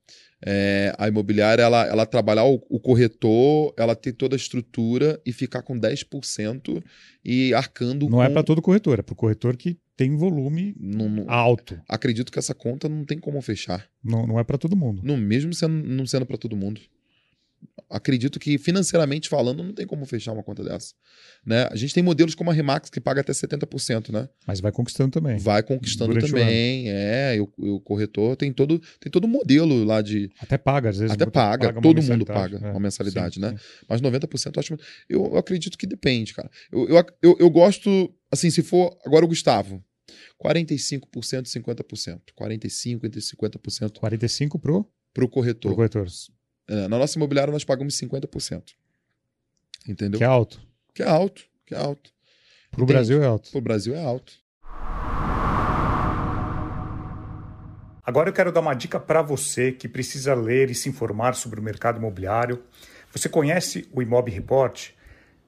É, 0.47 0.95
a 0.99 1.09
imobiliária, 1.09 1.63
ela, 1.63 1.87
ela 1.87 2.07
trabalhar 2.07 2.45
o, 2.45 2.55
o, 2.69 2.79
corretor, 2.79 3.73
ela 3.79 3.95
ter 3.95 4.13
toda 4.13 4.35
a 4.35 4.37
estrutura 4.37 5.21
e 5.25 5.33
ficar 5.33 5.63
com 5.63 5.79
10% 5.79 6.83
e 7.25 7.55
arcando 7.55 8.09
Não 8.09 8.23
é 8.23 8.27
com... 8.27 8.31
é 8.31 8.35
para 8.35 8.43
todo 8.43 8.61
corretor, 8.61 8.99
é 8.99 9.03
para 9.03 9.15
o 9.15 9.17
corretor 9.17 9.57
que 9.57 9.79
tem 9.97 10.17
volume 10.17 10.75
não, 10.79 11.09
não, 11.09 11.31
alto. 11.31 11.81
Acredito 11.89 12.31
que 12.31 12.39
essa 12.39 12.55
conta 12.55 12.89
não 12.89 13.05
tem 13.05 13.19
como 13.19 13.41
fechar. 13.41 13.89
Não, 14.03 14.27
não 14.27 14.39
é 14.39 14.45
para 14.45 14.59
todo 14.59 14.77
mundo. 14.77 15.01
Não, 15.03 15.17
mesmo 15.17 15.55
sendo, 15.55 15.75
não 15.87 16.07
sendo 16.07 16.27
para 16.27 16.37
todo 16.37 16.57
mundo 16.57 16.81
acredito 17.91 18.41
que 18.41 18.59
financeiramente 18.59 19.29
falando 19.29 19.63
não 19.63 19.73
tem 19.73 19.87
como 19.87 20.05
fechar 20.05 20.33
uma 20.33 20.43
conta 20.43 20.65
dessa. 20.65 20.95
Né? 21.45 21.69
A 21.71 21.77
gente 21.77 21.95
tem 21.95 22.03
modelos 22.03 22.35
como 22.35 22.51
a 22.51 22.55
Remax 22.55 22.91
que 22.91 23.01
paga 23.01 23.21
até 23.21 23.33
70%, 23.33 24.11
né? 24.11 24.29
Mas 24.47 24.61
vai 24.61 24.73
conquistando 24.73 25.11
também. 25.11 25.39
Vai 25.39 25.63
conquistando 25.63 26.13
Durante 26.13 26.31
também, 26.31 26.89
é. 26.89 27.39
O, 27.41 27.75
o, 27.75 27.81
corretor 27.81 28.37
tem 28.37 28.53
todo 28.53 28.81
tem 28.99 29.11
todo 29.11 29.29
modelo 29.29 29.85
lá 29.85 30.01
de 30.03 30.31
até 30.41 30.59
paga 30.59 30.91
às 30.91 30.99
vezes. 30.99 31.13
Até 31.13 31.27
paga, 31.27 31.69
paga 31.69 31.81
todo 31.81 32.03
mundo 32.03 32.25
paga 32.25 32.59
é. 32.63 32.71
uma 32.71 32.81
mensalidade, 32.81 33.35
sim, 33.35 33.41
né? 33.41 33.51
Sim. 33.51 33.85
Mas 33.89 34.01
90% 34.01 34.57
eu 34.57 34.61
acho 34.61 34.75
eu, 35.09 35.25
eu 35.27 35.37
acredito 35.37 35.77
que 35.79 35.87
depende, 35.87 36.35
cara. 36.35 36.51
Eu, 36.73 36.89
eu, 36.89 37.07
eu, 37.23 37.37
eu 37.41 37.51
gosto 37.51 38.13
assim, 38.31 38.51
se 38.51 38.63
for 38.63 38.97
agora 39.05 39.25
o 39.25 39.29
Gustavo, 39.29 39.83
45%, 40.43 41.09
50%. 41.47 42.21
45% 42.39 43.05
entre 43.05 43.21
50% 43.21 43.99
45 43.99 44.59
pro, 44.59 44.91
para 45.13 45.25
o 45.25 45.29
corretor. 45.29 45.71
pro 45.71 45.77
corretor. 45.77 46.07
É, 46.69 46.89
na 46.89 46.99
nossa 46.99 47.19
imobiliária, 47.19 47.53
nós 47.53 47.65
pagamos 47.65 47.95
50%. 47.99 48.73
Entendeu? 49.87 50.19
Que 50.19 50.25
é 50.25 50.27
alto. 50.27 50.61
Que 50.95 51.03
é 51.03 51.09
alto, 51.09 51.43
que 51.67 51.75
é 51.75 51.79
alto. 51.79 52.11
Pro 52.71 52.87
Tem- 52.87 52.95
Brasil 52.97 53.23
é 53.23 53.27
alto. 53.27 53.51
O 53.57 53.61
Brasil 53.61 53.95
é 53.95 54.03
alto. 54.03 54.33
Agora 58.07 58.29
eu 58.29 58.33
quero 58.35 58.53
dar 58.53 58.61
uma 58.61 58.75
dica 58.75 59.01
para 59.01 59.23
você 59.23 59.73
que 59.73 59.89
precisa 59.89 60.35
ler 60.35 60.71
e 60.71 60.75
se 60.75 60.89
informar 60.91 61.35
sobre 61.35 61.59
o 61.59 61.63
mercado 61.63 61.99
imobiliário. 61.99 62.63
Você 63.13 63.29
conhece 63.29 63.89
o 63.93 64.03
Imob 64.03 64.31
Report? 64.31 64.91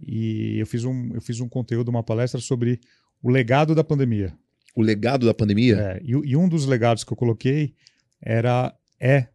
e 0.00 0.60
eu 0.60 0.66
fiz, 0.66 0.84
um, 0.84 1.14
eu 1.14 1.20
fiz 1.20 1.40
um 1.40 1.48
conteúdo, 1.48 1.88
uma 1.88 2.02
palestra 2.02 2.40
sobre 2.40 2.78
o 3.22 3.30
legado 3.30 3.74
da 3.74 3.82
pandemia. 3.82 4.32
O 4.76 4.82
legado 4.82 5.26
da 5.26 5.34
pandemia? 5.34 5.76
É, 5.76 6.00
e, 6.02 6.10
e 6.10 6.36
um 6.36 6.48
dos 6.48 6.66
legados 6.66 7.04
que 7.04 7.12
eu 7.12 7.16
coloquei 7.16 7.74
era 8.20 8.74
é 9.00 9.28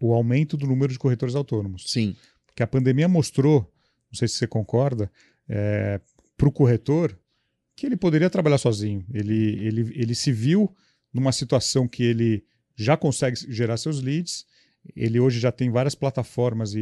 o 0.00 0.14
aumento 0.14 0.56
do 0.56 0.66
número 0.66 0.92
de 0.92 0.98
corretores 0.98 1.34
autônomos. 1.34 1.90
Sim. 1.90 2.14
Porque 2.58 2.64
a 2.64 2.66
pandemia 2.66 3.06
mostrou, 3.06 3.60
não 4.10 4.18
sei 4.18 4.26
se 4.26 4.34
você 4.34 4.44
concorda, 4.48 5.08
para 6.36 6.48
o 6.48 6.50
corretor 6.50 7.16
que 7.76 7.86
ele 7.86 7.96
poderia 7.96 8.28
trabalhar 8.28 8.58
sozinho. 8.58 9.06
Ele, 9.14 9.64
ele, 9.64 9.92
ele 9.94 10.12
se 10.12 10.32
viu 10.32 10.68
numa 11.14 11.30
situação 11.30 11.86
que 11.86 12.02
ele 12.02 12.44
já 12.74 12.96
consegue 12.96 13.36
gerar 13.48 13.76
seus 13.76 14.02
leads, 14.02 14.44
ele 14.96 15.20
hoje 15.20 15.38
já 15.38 15.52
tem 15.52 15.70
várias 15.70 15.94
plataformas 15.94 16.72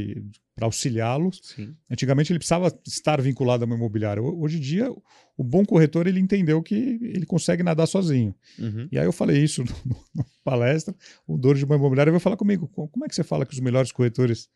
para 0.54 0.64
auxiliá-lo. 0.64 1.30
Sim. 1.42 1.74
Antigamente 1.90 2.32
ele 2.32 2.38
precisava 2.38 2.74
estar 2.86 3.20
vinculado 3.20 3.64
a 3.64 3.66
uma 3.66 3.76
imobiliária. 3.76 4.22
Ho- 4.22 4.40
Hoje 4.40 4.56
em 4.56 4.60
dia, 4.60 4.90
o 5.36 5.44
bom 5.44 5.62
corretor 5.66 6.06
ele 6.06 6.20
entendeu 6.20 6.62
que 6.62 6.74
ele 7.02 7.26
consegue 7.26 7.62
nadar 7.62 7.86
sozinho. 7.86 8.34
Uhum. 8.58 8.88
E 8.90 8.98
aí 8.98 9.04
eu 9.04 9.12
falei 9.12 9.44
isso 9.44 9.62
na 10.14 10.24
palestra, 10.42 10.94
o 11.26 11.36
dono 11.36 11.56
de 11.56 11.66
uma 11.66 11.76
imobiliária 11.76 12.10
veio 12.10 12.20
falar 12.20 12.38
comigo, 12.38 12.66
"Co- 12.68 12.88
como 12.88 13.04
é 13.04 13.08
que 13.08 13.14
você 13.14 13.22
fala 13.24 13.44
que 13.44 13.52
os 13.52 13.60
melhores 13.60 13.92
corretores 13.92 14.48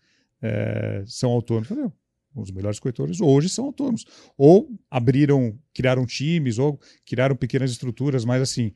eh, 0.43 1.05
são 1.07 1.31
autônomos? 1.31 1.71
Eu 1.71 1.77
falei, 1.77 1.91
"Não, 1.91 2.43
os 2.43 2.51
melhores 2.51 2.79
corretores 2.79 3.21
hoje 3.21 3.49
são 3.49 3.67
autônomos. 3.67 4.05
Ou 4.37 4.71
abriram, 4.91 5.59
criaram 5.75 6.07
times, 6.07 6.59
ou 6.59 6.79
criaram 7.05 7.35
pequenas 7.35 7.71
estruturas, 7.71 8.25
mas 8.25 8.41
assim, 8.41 8.73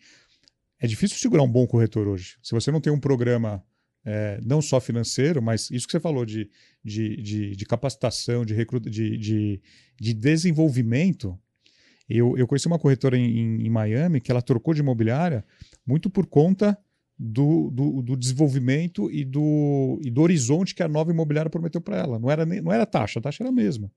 é 0.80 0.86
difícil 0.86 1.18
segurar 1.18 1.42
um 1.42 1.50
bom 1.50 1.66
corretor 1.66 2.08
hoje. 2.08 2.36
Se 2.42 2.52
você 2.52 2.70
não 2.70 2.80
tem 2.80 2.92
um 2.92 3.00
programa 3.00 3.64
eh, 4.04 4.38
não 4.44 4.60
só 4.60 4.80
financeiro, 4.80 5.40
mas 5.40 5.70
isso 5.70 5.86
que 5.86 5.92
você 5.92 6.00
falou 6.00 6.26
de, 6.26 6.50
de, 6.84 7.16
de, 7.22 7.56
de 7.56 7.64
capacitação, 7.64 8.44
de, 8.44 8.52
recruta, 8.52 8.90
de, 8.90 9.16
de, 9.16 9.62
de 9.98 10.14
desenvolvimento. 10.14 11.38
Eu, 12.06 12.36
eu 12.36 12.46
conheci 12.46 12.66
uma 12.66 12.78
corretora 12.78 13.16
em, 13.16 13.64
em 13.64 13.70
Miami 13.70 14.20
que 14.20 14.30
ela 14.30 14.42
trocou 14.42 14.74
de 14.74 14.80
imobiliária 14.80 15.42
muito 15.86 16.10
por 16.10 16.26
conta 16.26 16.78
do, 17.18 17.70
do, 17.70 18.02
do 18.02 18.16
desenvolvimento 18.16 19.10
e 19.10 19.24
do, 19.24 20.00
e 20.02 20.10
do 20.10 20.20
horizonte 20.20 20.74
que 20.74 20.82
a 20.82 20.88
nova 20.88 21.10
imobiliária 21.12 21.50
prometeu 21.50 21.80
para 21.80 21.96
ela. 21.98 22.18
Não 22.18 22.30
era, 22.30 22.44
não 22.44 22.72
era 22.72 22.84
taxa, 22.84 23.18
a 23.18 23.22
taxa 23.22 23.42
era 23.42 23.50
a 23.50 23.52
mesma. 23.52 23.90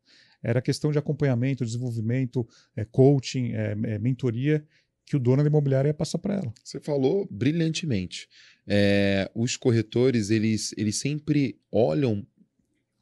Era 0.44 0.62
questão 0.62 0.92
de 0.92 1.00
acompanhamento, 1.00 1.66
desenvolvimento, 1.66 2.48
eh, 2.76 2.86
coaching, 2.86 3.54
eh, 3.54 3.76
eh, 3.86 4.00
mentoria 4.00 4.64
que 5.04 5.16
o 5.16 5.20
dono 5.20 5.42
da 5.42 5.50
imobiliária 5.50 5.88
ia 5.90 5.94
passar 5.94 6.20
para 6.20 6.36
ela. 6.36 6.54
Você 6.64 6.80
falou 6.80 7.28
brilhantemente. 7.32 8.28
É, 8.68 9.32
os 9.34 9.56
corretores, 9.58 10.30
eles, 10.30 10.74
eles 10.78 10.98
sempre 10.98 11.58
olham 11.72 12.26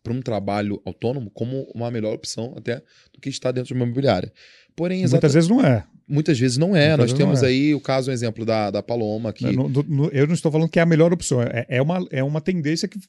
para 0.04 0.14
um 0.14 0.22
trabalho 0.22 0.80
autônomo 0.86 1.32
como 1.32 1.64
uma 1.74 1.90
melhor 1.90 2.14
opção 2.14 2.54
até 2.56 2.82
do 3.12 3.20
que 3.20 3.28
estar 3.28 3.52
dentro 3.52 3.70
de 3.70 3.74
uma 3.74 3.86
imobiliária. 3.86 4.32
Porém, 4.76 5.00
exata- 5.02 5.16
Muitas 5.16 5.34
vezes 5.34 5.50
não 5.50 5.66
é. 5.66 5.86
Muitas 6.08 6.38
vezes 6.40 6.58
não 6.58 6.76
é. 6.76 6.90
Muitas 6.90 7.12
Nós 7.12 7.18
temos 7.18 7.44
é. 7.44 7.48
aí 7.48 7.74
o 7.76 7.80
caso, 7.80 8.12
um 8.12 8.14
exemplo 8.14 8.46
da, 8.46 8.70
da 8.72 8.84
Paloma, 8.84 9.34
que 9.34 9.46
No- 9.52 9.68
no- 9.70 9.84
no- 9.84 10.10
eu 10.10 10.28
não 10.28 10.34
estou 10.34 10.52
falando 10.52 10.70
que 10.70 10.80
é 10.80 10.82
a 10.82 10.86
melhor 10.86 11.12
opção. 11.14 11.42
É, 11.42 11.66
é, 11.68 11.82
uma, 11.82 12.06
é 12.12 12.24
uma 12.24 12.40
tendência 12.42 12.88
que, 12.88 13.00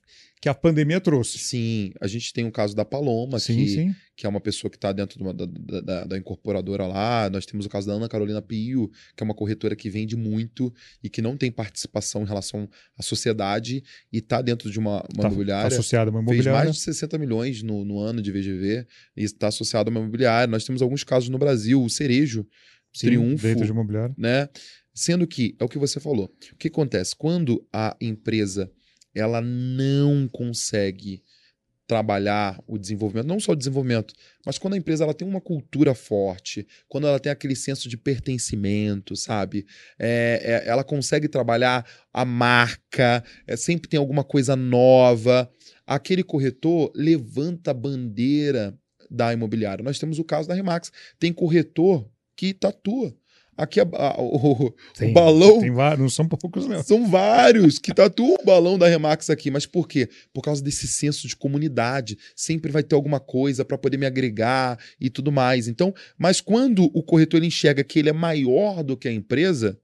que 0.41 0.49
a 0.49 0.55
pandemia 0.55 1.01
trouxe. 1.01 1.39
sim, 1.39 1.93
a 2.01 2.07
gente 2.07 2.33
tem 2.33 2.47
o 2.47 2.51
caso 2.53 2.75
da 2.75 2.85
Paloma, 2.85 3.39
sim, 3.39 3.57
que, 3.57 3.69
sim. 3.69 3.95
que 4.17 4.25
é 4.27 4.29
uma 4.29 4.41
pessoa 4.41 4.71
que 4.71 4.77
está 4.77 4.93
dentro 4.93 5.19
de 5.19 5.23
uma- 5.25 5.35
da, 5.35 5.47
da- 5.47 6.05
da- 6.05 6.19
incorporadora 6.19 6.87
lá. 6.87 7.29
Nós 7.31 7.45
temos 7.45 7.67
o 7.67 7.69
caso 7.69 7.87
da 7.87 7.93
Ana 7.95 8.09
Carolina 8.09 8.41
Pio, 8.41 8.91
que 9.17 9.23
é 9.23 9.25
uma 9.25 9.35
corretora 9.35 9.77
que 9.77 9.91
vende 9.91 10.17
muito 10.17 10.73
e 11.03 11.09
que 11.11 11.21
não 11.21 11.37
tem 11.37 11.51
participação 11.51 12.23
em 12.23 12.27
relação 12.27 12.69
à 12.99 13.03
sociedade 13.03 13.83
e 14.13 14.19
está 14.19 14.41
dentro 14.41 14.71
de 14.71 14.79
uma, 14.79 15.05
uma 15.15 15.23
Tá, 15.23 15.29
imobiliária. 15.29 15.69
tá 15.71 15.75
associado 15.77 16.11
a 16.11 16.13
uma 16.13 16.21
Fez 16.21 16.33
imobiliária. 16.41 16.65
mais 16.65 16.77
de 16.77 16.83
60 16.83 17.19
milhões 17.19 17.63
no, 17.63 17.85
no 17.85 17.99
ano 18.01 18.23
de 18.23 18.31
VGV 18.33 18.87
e 19.17 19.23
está 19.25 19.49
associado 19.49 19.89
a 19.89 19.93
uma 19.93 20.01
imobiliária. 20.01 20.47
Nós 20.51 20.65
temos 20.65 20.81
alguns 20.83 21.05
casos 21.05 21.29
no 21.29 21.39
Brasil, 21.39 21.83
o 21.83 21.91
Cerejo, 21.91 22.47
Sim, 22.97 23.09
Triunfo, 23.09 23.55
de 23.55 23.71
imobiliária. 23.71 24.15
né? 24.17 24.49
Sendo 24.95 25.27
que, 25.27 25.55
é 25.61 25.65
o 25.65 25.69
que 25.69 25.79
você 25.79 26.01
falou, 26.01 26.33
o 26.53 26.57
que 26.57 26.69
acontece? 26.69 27.15
Quando 27.15 27.63
a 27.71 27.95
empresa 28.01 28.73
ela 29.15 29.43
não 29.43 30.27
consegue 30.27 31.23
trabalhar 31.87 32.59
o 32.67 32.79
desenvolvimento, 32.79 33.27
não 33.27 33.39
só 33.39 33.53
o 33.53 33.57
desenvolvimento, 33.57 34.15
mas 34.45 34.57
quando 34.57 34.73
a 34.73 34.77
empresa 34.79 35.05
ela 35.05 35.13
tem 35.13 35.29
uma 35.29 35.41
cultura 35.41 35.95
forte, 35.95 36.67
quando 36.89 37.07
ela 37.07 37.21
tem 37.21 37.31
aquele 37.31 37.55
senso 37.55 37.87
de 37.87 37.99
pertencimento, 37.99 39.15
sabe? 39.15 39.67
É, 39.99 40.63
é, 40.65 40.69
ela 40.69 40.83
consegue 40.83 41.29
trabalhar 41.29 41.87
a 42.13 42.25
marca, 42.25 43.23
é, 43.47 43.57
sempre 43.57 43.91
tem 43.91 43.99
alguma 43.99 44.25
coisa 44.25 44.57
nova. 44.57 45.49
Aquele 45.87 46.25
corretor 46.25 46.91
levanta 46.95 47.71
a 47.71 47.75
bandeira 47.75 48.77
da 49.11 49.33
imobiliária. 49.33 49.85
Nós 49.85 49.99
temos 49.99 50.19
o 50.19 50.25
caso 50.25 50.49
da 50.49 50.55
Remax. 50.55 50.91
Tem 51.19 51.33
corretor 51.33 52.11
que 52.37 52.53
tatua. 52.55 53.15
Aqui 53.59 53.81
a- 53.81 53.89
a- 53.95 54.21
o, 54.21 54.67
o 54.67 55.13
balão 55.15 55.61
Tem 55.61 55.71
vários, 55.73 55.99
não 56.01 56.11
são 56.11 56.29
poucos, 56.29 56.67
não. 56.67 56.83
são 56.83 57.09
vários 57.09 57.79
que 57.79 57.95
tatuam 57.95 58.37
o 58.39 58.45
balão 58.45 58.77
da 58.79 58.87
Remax 58.87 59.31
aqui. 59.31 59.51
Mas 59.51 59.65
por 59.65 59.89
quê? 59.89 60.11
Por 60.31 60.43
causa 60.43 60.63
desse 60.63 60.87
senso 60.87 61.27
de 61.27 61.35
comunidade. 61.35 62.19
Sempre 62.37 62.71
vai 62.71 62.83
ter 62.83 62.95
alguma 62.95 63.19
coisa 63.19 63.65
para 63.65 63.79
poder 63.79 63.97
me 63.97 64.05
agregar 64.05 64.79
e 65.01 65.09
tudo 65.09 65.33
mais. 65.33 65.69
Então, 65.69 65.95
mas 66.19 66.39
quando 66.43 66.85
o 66.93 67.03
corretor 67.03 67.39
ele 67.39 67.47
enxerga 67.47 67.83
que 67.83 67.99
ele 67.99 68.11
é 68.11 68.13
maior 68.13 68.83
do 68.85 68.95
que 68.95 69.09
a 69.09 69.13
empresa, 69.13 69.81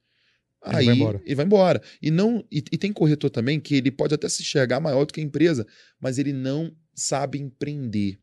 Ele 0.66 0.76
aí 0.76 0.84
vai 0.84 0.94
embora. 0.94 1.22
ele 1.24 1.34
vai 1.34 1.46
embora. 1.46 1.82
E 2.02 2.10
não 2.10 2.44
e, 2.52 2.58
e 2.58 2.76
tem 2.76 2.92
corretor 2.92 3.30
também 3.30 3.58
que 3.58 3.74
ele 3.76 3.90
pode 3.90 4.14
até 4.14 4.28
se 4.28 4.42
enxergar 4.42 4.80
maior 4.80 5.06
do 5.06 5.14
que 5.14 5.20
a 5.20 5.24
empresa, 5.24 5.66
mas 5.98 6.18
ele 6.18 6.34
não 6.34 6.70
sabe 6.94 7.38
empreender. 7.38 8.18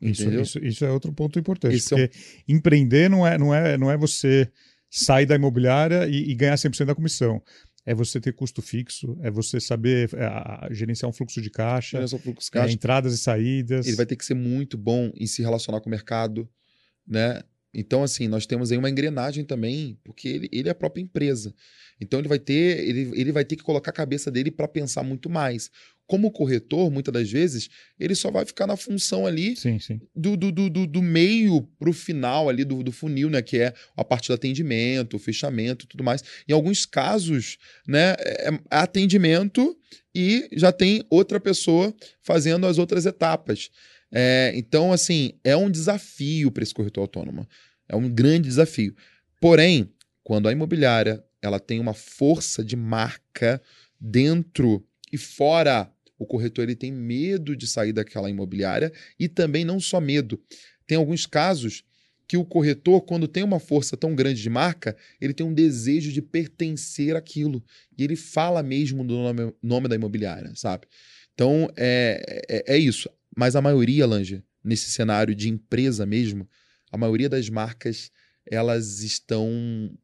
Isso, 0.00 0.28
isso, 0.40 0.58
isso 0.58 0.84
é 0.84 0.90
outro 0.90 1.12
ponto 1.12 1.38
importante. 1.38 1.76
Esse 1.76 1.94
é 1.94 1.96
um- 1.96 2.00
porque 2.08 2.18
empreender 2.48 3.08
não 3.08 3.26
é, 3.26 3.38
não, 3.38 3.54
é, 3.54 3.76
não 3.78 3.90
é 3.90 3.96
você 3.96 4.50
sair 4.90 5.26
da 5.26 5.34
imobiliária 5.34 6.06
e, 6.08 6.30
e 6.30 6.34
ganhar 6.34 6.56
100% 6.56 6.86
da 6.86 6.94
comissão. 6.94 7.42
É 7.86 7.94
você 7.94 8.18
ter 8.18 8.32
custo 8.32 8.62
fixo, 8.62 9.18
é 9.22 9.30
você 9.30 9.60
saber 9.60 10.08
é, 10.14 10.72
gerenciar 10.74 11.08
um 11.08 11.12
fluxo 11.12 11.40
de 11.42 11.50
caixa, 11.50 12.06
fluxo 12.08 12.48
é, 12.52 12.58
caixa. 12.60 12.72
entradas 12.74 13.12
e 13.12 13.18
saídas. 13.18 13.86
ele 13.86 13.96
vai 13.96 14.06
ter 14.06 14.16
que 14.16 14.24
ser 14.24 14.34
muito 14.34 14.78
bom 14.78 15.10
em 15.14 15.26
se 15.26 15.42
relacionar 15.42 15.80
com 15.80 15.88
o 15.88 15.90
mercado, 15.90 16.48
né? 17.06 17.42
Então, 17.74 18.02
assim, 18.04 18.28
nós 18.28 18.46
temos 18.46 18.70
aí 18.70 18.78
uma 18.78 18.88
engrenagem 18.88 19.44
também, 19.44 19.98
porque 20.04 20.28
ele, 20.28 20.48
ele 20.52 20.68
é 20.68 20.72
a 20.72 20.74
própria 20.76 21.02
empresa. 21.02 21.52
Então, 22.00 22.20
ele 22.20 22.28
vai 22.28 22.38
ter, 22.38 22.78
ele, 22.88 23.10
ele 23.20 23.32
vai 23.32 23.44
ter 23.44 23.56
que 23.56 23.64
colocar 23.64 23.90
a 23.90 23.94
cabeça 23.94 24.30
dele 24.30 24.50
para 24.50 24.68
pensar 24.68 25.02
muito 25.02 25.28
mais. 25.28 25.70
Como 26.06 26.30
corretor, 26.30 26.90
muitas 26.90 27.12
das 27.14 27.30
vezes, 27.30 27.68
ele 27.98 28.14
só 28.14 28.30
vai 28.30 28.44
ficar 28.44 28.66
na 28.66 28.76
função 28.76 29.26
ali 29.26 29.56
Sim, 29.56 29.78
sim. 29.78 30.00
do, 30.14 30.36
do, 30.36 30.52
do, 30.52 30.68
do- 30.68 30.86
do 30.86 31.02
meio 31.02 31.62
para 31.78 31.88
o 31.88 31.92
final 31.94 32.48
ali 32.48 32.62
do, 32.64 32.82
do 32.82 32.92
funil, 32.92 33.30
né? 33.30 33.40
Que 33.40 33.58
é 33.58 33.74
a 33.96 34.04
parte 34.04 34.28
do 34.28 34.34
atendimento, 34.34 35.18
fechamento 35.18 35.84
e 35.84 35.88
tudo 35.88 36.04
mais. 36.04 36.22
Em 36.46 36.52
alguns 36.52 36.84
casos, 36.84 37.56
né, 37.88 38.14
é 38.18 38.50
é 38.54 38.58
atendimento 38.70 39.76
e 40.14 40.48
já 40.52 40.70
tem 40.72 41.02
outra 41.10 41.40
pessoa 41.40 41.94
fazendo 42.20 42.66
as 42.66 42.78
outras 42.78 43.06
etapas. 43.06 43.70
É, 44.12 44.52
então, 44.54 44.92
assim, 44.92 45.32
é 45.42 45.56
um 45.56 45.70
desafio 45.70 46.50
para 46.50 46.62
esse 46.62 46.74
corretor 46.74 47.00
autônomo. 47.00 47.48
É 47.88 47.96
um 47.96 48.08
grande 48.08 48.46
desafio. 48.48 48.94
Porém, 49.40 49.90
quando 50.22 50.48
a 50.48 50.52
imobiliária 50.52 51.24
ela 51.42 51.58
tem 51.58 51.80
uma 51.80 51.92
força 51.94 52.64
de 52.64 52.76
marca 52.76 53.60
dentro 54.00 54.86
e 55.12 55.18
fora, 55.18 55.90
o 56.18 56.26
corretor 56.26 56.64
ele 56.64 56.76
tem 56.76 56.92
medo 56.92 57.56
de 57.56 57.66
sair 57.66 57.92
daquela 57.92 58.30
imobiliária 58.30 58.92
e 59.18 59.28
também 59.28 59.64
não 59.64 59.80
só 59.80 60.00
medo. 60.00 60.40
Tem 60.86 60.96
alguns 60.96 61.26
casos 61.26 61.84
que 62.26 62.36
o 62.36 62.44
corretor, 62.44 63.02
quando 63.02 63.28
tem 63.28 63.42
uma 63.42 63.60
força 63.60 63.96
tão 63.96 64.14
grande 64.14 64.40
de 64.40 64.48
marca, 64.48 64.96
ele 65.20 65.34
tem 65.34 65.46
um 65.46 65.52
desejo 65.52 66.10
de 66.10 66.22
pertencer 66.22 67.16
àquilo. 67.16 67.62
E 67.96 68.02
ele 68.02 68.16
fala 68.16 68.62
mesmo 68.62 69.04
do 69.04 69.14
nome, 69.14 69.54
nome 69.62 69.88
da 69.88 69.94
imobiliária, 69.94 70.52
sabe? 70.54 70.86
Então, 71.34 71.68
é, 71.76 72.44
é, 72.48 72.74
é 72.74 72.78
isso. 72.78 73.10
Mas 73.36 73.56
a 73.56 73.60
maioria, 73.60 74.06
Lange, 74.06 74.42
nesse 74.62 74.90
cenário 74.90 75.34
de 75.34 75.48
empresa 75.48 76.06
mesmo, 76.06 76.48
a 76.90 76.96
maioria 76.96 77.28
das 77.28 77.48
marcas 77.50 78.10
elas 78.46 79.00
estão, 79.00 79.48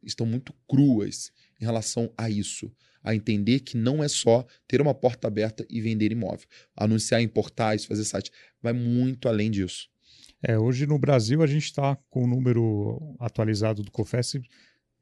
estão 0.03 0.27
muito 0.27 0.55
cruas 0.69 1.31
em 1.61 1.65
relação 1.65 2.13
a 2.17 2.29
isso. 2.29 2.71
A 3.03 3.14
entender 3.14 3.61
que 3.61 3.76
não 3.76 4.03
é 4.03 4.09
só 4.09 4.46
ter 4.68 4.80
uma 4.80 4.94
porta 4.94 5.26
aberta 5.26 5.66
e 5.68 5.80
vender 5.80 6.12
imóvel. 6.12 6.46
Anunciar 6.76 7.20
em 7.20 7.28
portais, 7.28 7.84
fazer 7.84 8.05
site. 8.05 8.30
Vai 8.62 8.72
muito 8.72 9.28
além 9.28 9.51
disso. 9.51 9.88
É, 10.42 10.59
hoje 10.59 10.86
no 10.86 10.98
Brasil 10.98 11.42
a 11.42 11.46
gente 11.46 11.64
está 11.64 11.96
com 12.09 12.24
o 12.24 12.26
número 12.26 13.16
atualizado 13.18 13.82
do 13.82 13.90
COFES 13.90 14.40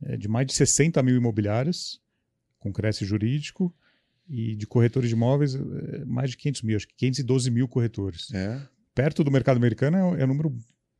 é, 0.02 0.16
de 0.16 0.28
mais 0.28 0.46
de 0.46 0.54
60 0.54 1.02
mil 1.02 1.16
imobiliárias, 1.16 2.00
com 2.58 2.72
cresce 2.72 3.04
jurídico, 3.04 3.74
e 4.28 4.54
de 4.54 4.66
corretores 4.66 5.08
de 5.08 5.14
imóveis, 5.14 5.54
é, 5.54 6.04
mais 6.04 6.30
de 6.30 6.36
500 6.36 6.62
mil, 6.62 6.76
acho 6.76 6.88
que 6.88 6.94
512 6.94 7.50
mil 7.50 7.66
corretores. 7.66 8.32
É. 8.32 8.60
Perto 8.94 9.24
do 9.24 9.30
mercado 9.30 9.56
americano 9.56 9.96
é, 9.96 10.22
é 10.22 10.24
um 10.24 10.28
número 10.28 10.56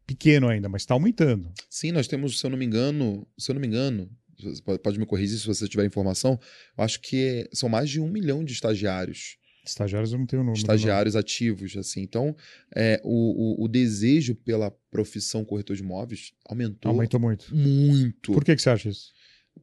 pequeno 0.06 0.48
ainda, 0.48 0.68
mas 0.68 0.82
está 0.82 0.94
aumentando. 0.94 1.52
Sim, 1.68 1.92
nós 1.92 2.08
temos, 2.08 2.40
se 2.40 2.46
eu 2.46 2.50
não 2.50 2.56
me 2.56 2.64
engano, 2.64 3.26
se 3.36 3.50
eu 3.50 3.54
não 3.54 3.60
me 3.60 3.66
engano, 3.66 4.10
pode 4.82 4.98
me 4.98 5.06
corrigir 5.06 5.38
se 5.38 5.46
você 5.46 5.68
tiver 5.68 5.84
informação, 5.84 6.38
eu 6.76 6.84
acho 6.84 7.00
que 7.00 7.48
são 7.52 7.68
mais 7.68 7.90
de 7.90 8.00
um 8.00 8.08
milhão 8.08 8.44
de 8.44 8.52
estagiários 8.52 9.38
Estagiários 9.68 10.12
eu 10.12 10.18
não 10.18 10.26
tenho 10.26 10.42
número. 10.42 10.58
Estagiários 10.58 11.14
não. 11.14 11.20
ativos, 11.20 11.76
assim. 11.76 12.00
Então, 12.00 12.34
é, 12.74 13.00
o, 13.04 13.62
o, 13.62 13.64
o, 13.64 13.68
desejo 13.68 14.34
pela 14.34 14.70
profissão 14.90 15.44
corretor 15.44 15.76
de 15.76 15.82
imóveis 15.82 16.32
aumentou. 16.46 16.90
Aumentou 16.90 17.20
muito. 17.20 17.54
Muito. 17.54 18.32
Por 18.32 18.44
que, 18.44 18.56
que 18.56 18.62
você 18.62 18.70
acha 18.70 18.88
isso? 18.88 19.12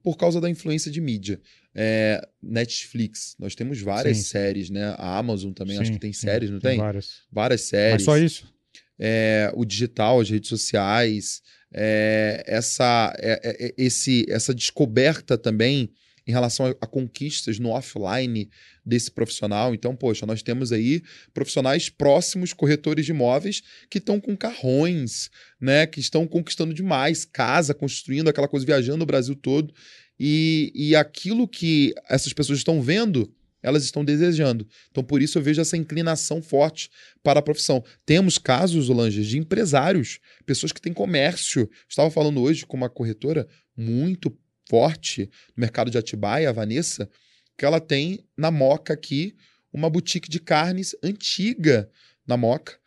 Por 0.03 0.17
causa 0.17 0.39
da 0.39 0.49
influência 0.49 0.91
de 0.91 1.01
mídia. 1.01 1.41
É, 1.73 2.21
Netflix, 2.41 3.35
nós 3.39 3.55
temos 3.55 3.81
várias 3.81 4.17
sim. 4.17 4.23
séries, 4.23 4.69
né? 4.69 4.95
A 4.97 5.17
Amazon 5.17 5.51
também, 5.51 5.75
sim, 5.77 5.81
acho 5.81 5.91
que 5.91 5.99
tem 5.99 6.13
sim, 6.13 6.21
séries, 6.21 6.49
não 6.49 6.59
tem? 6.59 6.71
tem? 6.71 6.79
Várias. 6.79 7.23
Várias 7.31 7.61
séries. 7.61 7.93
Mas 7.93 8.03
só 8.03 8.17
isso? 8.17 8.54
É, 8.99 9.51
o 9.53 9.65
digital, 9.65 10.21
as 10.21 10.29
redes 10.29 10.49
sociais, 10.49 11.41
é, 11.73 12.43
essa, 12.47 13.13
é, 13.19 13.39
é, 13.43 13.73
esse, 13.77 14.25
essa 14.29 14.53
descoberta 14.53 15.37
também 15.37 15.91
em 16.27 16.31
relação 16.31 16.65
a, 16.65 16.69
a, 16.81 16.87
conquistas 16.87 17.59
no 17.59 17.69
offline 17.69 18.49
desse 18.83 19.11
profissional. 19.11 19.75
Então, 19.75 19.95
poxa, 19.95 20.25
nós 20.25 20.41
temos 20.41 20.71
aí 20.71 21.03
profissionais 21.33 21.89
próximos, 21.89 22.53
corretores 22.53 23.05
de 23.05 23.11
imóveis, 23.11 23.61
que 23.89 23.99
estão 23.99 24.19
com 24.19 24.35
carrões, 24.35 25.29
né? 25.59 25.85
Que 25.85 25.99
estão 25.99 26.25
conquistando 26.25 26.73
demais, 26.73 27.25
casa, 27.25 27.73
construindo 27.73 28.29
aquela 28.29 28.47
coisa, 28.47 28.65
viajando 28.65 29.03
o 29.03 29.07
Brasil 29.07 29.35
todo. 29.35 29.73
E, 30.19 30.71
e 30.73 30.95
aquilo 30.95 31.47
que 31.47 31.93
essas 32.09 32.31
pessoas 32.31 32.59
estão 32.59 32.81
vendo 32.81 33.31
elas 33.65 33.83
estão 33.83 34.05
desejando. 34.05 34.67
Então, 34.91 35.03
por 35.03 35.21
isso 35.21 35.39
eu 35.39 35.41
vejo 35.41 35.59
essa 35.59 35.75
inclinação 35.75 36.39
forte 36.41 36.89
para 37.23 37.39
a 37.39 37.43
profissão. 37.43 37.83
Temos 38.05 38.37
casos, 38.37 38.89
Olange, 38.89 39.25
de 39.25 39.39
empresários, 39.39 40.19
pessoas 40.45 40.71
que 40.71 40.79
têm 40.79 40.93
comércio. 40.93 41.67
Estava 41.89 42.11
falando 42.11 42.39
hoje 42.41 42.63
com 42.65 42.77
uma 42.77 42.89
corretora 42.89 43.47
muito 43.75 44.31
forte 44.69 45.29
no 45.57 45.61
mercado 45.61 45.89
de 45.89 45.97
Atibaia, 45.97 46.47
a 46.47 46.53
Vanessa, 46.53 47.09
que 47.57 47.65
ela 47.65 47.79
tem 47.79 48.23
na 48.37 48.51
Moca 48.51 48.93
aqui 48.93 49.35
uma 49.73 49.89
boutique 49.89 50.29
de 50.29 50.39
carnes 50.39 50.95
antiga 51.01 51.89
na 52.25 52.37
Moca. 52.37 52.77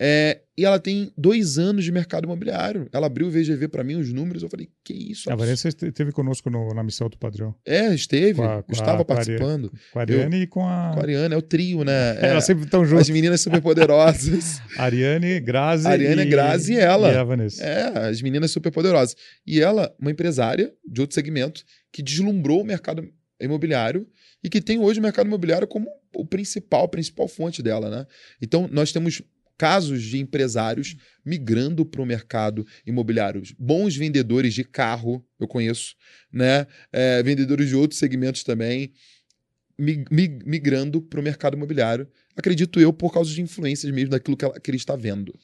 É, 0.00 0.42
e 0.56 0.64
ela 0.64 0.78
tem 0.78 1.12
dois 1.16 1.58
anos 1.58 1.84
de 1.84 1.90
mercado 1.90 2.24
imobiliário. 2.24 2.88
Ela 2.92 3.06
abriu 3.06 3.26
o 3.26 3.30
VGV 3.30 3.66
para 3.68 3.82
mim, 3.82 3.96
os 3.96 4.12
números. 4.12 4.42
Eu 4.44 4.48
falei, 4.48 4.68
que 4.84 4.92
isso? 4.92 5.30
A 5.30 5.34
Vanessa 5.34 5.68
esteve 5.68 6.12
conosco 6.12 6.48
no, 6.48 6.72
na 6.72 6.84
missão 6.84 7.08
do 7.08 7.18
padrão. 7.18 7.54
É, 7.66 7.92
esteve. 7.92 8.40
Com 8.40 8.72
estava 8.72 9.02
a, 9.02 9.04
participando. 9.04 9.72
Com 9.92 9.98
a 9.98 10.02
Ariane 10.02 10.36
eu, 10.36 10.42
e 10.42 10.46
com 10.46 10.60
a. 10.60 10.92
Com 10.94 11.00
a 11.00 11.02
Ariane, 11.02 11.34
é 11.34 11.36
o 11.36 11.42
trio, 11.42 11.84
né? 11.84 12.18
É, 12.18 12.30
Elas 12.30 12.44
sempre 12.44 12.64
estão 12.64 12.84
juntas. 12.84 13.08
As 13.08 13.10
meninas 13.10 13.40
super 13.40 13.60
poderosas. 13.60 14.60
Ariane, 14.78 15.40
Grazi. 15.40 15.86
Ariane, 15.86 16.22
e... 16.22 16.26
Grazi 16.26 16.74
e 16.74 16.78
ela. 16.78 17.12
E 17.12 17.16
a 17.16 17.24
Vanessa. 17.24 17.62
É, 17.64 18.08
as 18.08 18.22
meninas 18.22 18.50
super 18.50 18.70
poderosas. 18.70 19.16
E 19.46 19.60
ela, 19.60 19.94
uma 20.00 20.10
empresária 20.10 20.72
de 20.86 21.00
outro 21.00 21.14
segmento, 21.14 21.64
que 21.92 22.02
deslumbrou 22.02 22.62
o 22.62 22.64
mercado 22.64 23.08
imobiliário 23.40 24.06
e 24.42 24.48
que 24.48 24.60
tem 24.60 24.78
hoje 24.78 25.00
o 25.00 25.02
mercado 25.02 25.26
imobiliário 25.26 25.66
como 25.66 25.88
o 26.14 26.24
principal, 26.24 26.84
a 26.84 26.88
principal 26.88 27.28
fonte 27.28 27.62
dela, 27.62 27.90
né? 27.90 28.06
Então, 28.40 28.68
nós 28.70 28.92
temos 28.92 29.22
casos 29.58 30.02
de 30.02 30.18
empresários 30.18 30.96
migrando 31.26 31.84
para 31.84 32.00
o 32.00 32.06
mercado 32.06 32.64
imobiliário. 32.86 33.42
Bons 33.58 33.96
vendedores 33.96 34.54
de 34.54 34.62
carro, 34.62 35.22
eu 35.38 35.48
conheço, 35.48 35.96
né? 36.32 36.66
É, 36.92 37.22
vendedores 37.22 37.68
de 37.68 37.74
outros 37.74 37.98
segmentos 37.98 38.44
também, 38.44 38.92
migrando 39.78 41.02
para 41.02 41.20
o 41.20 41.22
mercado 41.22 41.56
imobiliário. 41.56 42.08
Acredito 42.36 42.80
eu, 42.80 42.92
por 42.92 43.12
causa 43.12 43.32
de 43.32 43.42
influências 43.42 43.92
mesmo 43.92 44.10
daquilo 44.10 44.36
que, 44.36 44.44
ela, 44.44 44.58
que 44.58 44.70
ele 44.70 44.76
está 44.78 44.96
vendo. 44.96 45.34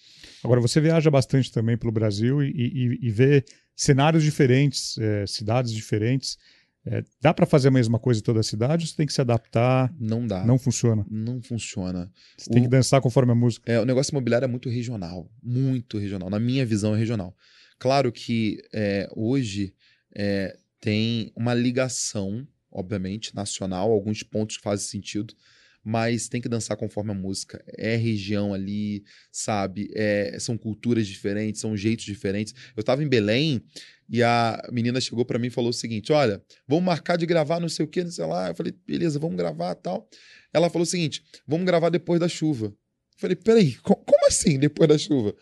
Agora, 0.43 0.61
você 0.61 0.81
viaja 0.81 1.11
bastante 1.11 1.53
também 1.53 1.77
pelo 1.77 1.93
Brasil 1.93 2.43
e, 2.43 2.51
e, 2.51 3.09
e 3.09 3.11
vê 3.11 3.45
cenários 3.77 4.23
diferentes, 4.23 4.97
é, 4.99 5.27
cidades 5.27 5.73
diferentes. 5.73 6.39
É, 6.87 7.03
dá 7.21 7.33
para 7.33 7.47
fazer 7.47 7.69
a 7.69 7.71
mesma 7.71 7.99
coisa 7.99 8.21
em 8.21 8.23
toda 8.23 8.41
a 8.41 8.43
cidade 8.43 8.85
ou 8.85 8.89
você 8.89 8.97
tem 8.97 9.07
que 9.07 9.13
se 9.13 9.21
adaptar? 9.21 9.93
Não 9.99 10.27
dá. 10.27 10.45
Não 10.45 10.59
funciona. 10.59 11.07
Não 11.11 11.41
funciona. 11.41 12.13
Você 12.37 12.51
o, 12.51 12.53
tem 12.53 12.63
que 12.63 12.69
dançar 12.69 13.01
conforme 13.01 13.33
a 13.33 13.35
música. 13.35 13.71
É, 13.71 13.81
o 13.81 13.87
negócio 13.87 14.13
imobiliário 14.13 14.45
é 14.45 14.49
muito 14.49 14.69
regional. 14.69 15.31
Muito 15.43 15.99
regional. 15.99 16.29
Na 16.29 16.39
minha 16.39 16.65
visão, 16.67 16.95
é 16.95 16.99
regional. 16.99 17.35
Claro 17.79 18.13
que 18.13 18.63
é, 18.73 19.09
hoje 19.17 19.75
é, 20.15 20.57
tem 20.79 21.33
uma 21.35 21.55
ligação, 21.55 22.47
obviamente, 22.71 23.35
nacional, 23.35 23.91
alguns 23.91 24.23
pontos 24.23 24.59
que 24.59 24.63
fazem 24.63 24.87
sentido, 24.87 25.35
mas 25.83 26.29
tem 26.29 26.41
que 26.41 26.49
dançar 26.49 26.77
conforme 26.77 27.11
a 27.11 27.15
música. 27.15 27.63
É 27.67 27.97
região 27.97 28.55
ali, 28.55 29.05
sabe? 29.31 29.91
É, 29.95 30.37
são 30.39 30.57
culturas 30.57 31.07
diferentes, 31.07 31.61
são 31.61 31.77
jeitos 31.77 32.05
diferentes. 32.05 32.55
Eu 32.77 32.81
estava 32.81 33.03
em 33.03 33.09
Belém 33.09 33.63
e 34.09 34.23
a 34.23 34.63
menina 34.71 35.01
chegou 35.01 35.25
para 35.25 35.39
mim 35.39 35.49
e 35.49 35.51
falou 35.51 35.71
o 35.71 35.75
seguinte: 35.75 36.13
Olha, 36.13 36.43
vamos 36.67 36.85
marcar 36.85 37.17
de 37.17 37.27
gravar 37.27 37.61
não 37.61 37.69
sei 37.69 37.85
o 37.85 37.89
que, 37.89 38.05
não 38.05 38.11
sei 38.11 38.27
lá. 38.27 38.49
Eu 38.49 38.55
falei: 38.55 38.75
Beleza, 38.87 39.19
vamos 39.19 39.37
gravar 39.37 39.75
tal. 39.75 40.09
Ela 40.53 40.69
falou 40.69 40.83
o 40.85 40.87
seguinte: 40.87 41.23
Vamos 41.47 41.67
gravar 41.67 41.89
depois 41.89 42.21
da 42.21 42.29
chuva. 42.29 42.67
Eu 42.67 42.73
falei: 43.17 43.37
Peraí, 43.37 43.75
como 43.83 44.27
assim 44.27 44.59
depois 44.59 44.89
da 44.89 44.99
chuva? 44.99 45.35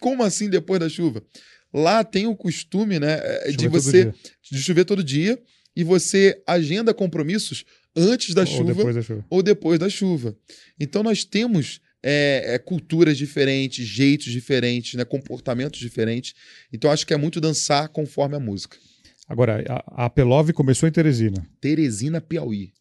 Como 0.00 0.22
assim 0.22 0.48
depois 0.48 0.80
da 0.80 0.88
chuva? 0.88 1.22
Lá 1.72 2.02
tem 2.04 2.26
o 2.26 2.36
costume, 2.36 2.98
né, 2.98 3.18
é, 3.22 3.50
de 3.50 3.68
você 3.68 4.12
de 4.50 4.62
chover 4.62 4.84
todo 4.84 5.04
dia 5.04 5.38
e 5.74 5.84
você 5.84 6.42
agenda 6.46 6.94
compromissos 6.94 7.64
antes 7.94 8.34
da, 8.34 8.42
ou 8.42 8.46
chuva, 8.46 8.74
depois 8.74 8.94
da 8.94 9.02
chuva 9.02 9.26
ou 9.28 9.42
depois 9.42 9.78
da 9.78 9.88
chuva. 9.90 10.36
Então 10.80 11.02
nós 11.02 11.24
temos 11.24 11.80
é, 12.08 12.54
é, 12.54 12.58
culturas 12.58 13.18
diferentes, 13.18 13.84
jeitos 13.84 14.30
diferentes, 14.30 14.94
né, 14.94 15.04
comportamentos 15.04 15.80
diferentes. 15.80 16.34
Então 16.72 16.88
acho 16.88 17.04
que 17.04 17.12
é 17.12 17.16
muito 17.16 17.40
dançar 17.40 17.88
conforme 17.88 18.36
a 18.36 18.40
música. 18.40 18.76
Agora, 19.28 19.64
a, 19.68 20.04
a 20.06 20.10
Pelove 20.10 20.52
começou 20.52 20.88
em 20.88 20.92
Teresina. 20.92 21.44
Teresina, 21.60 22.20
Piauí. 22.20 22.72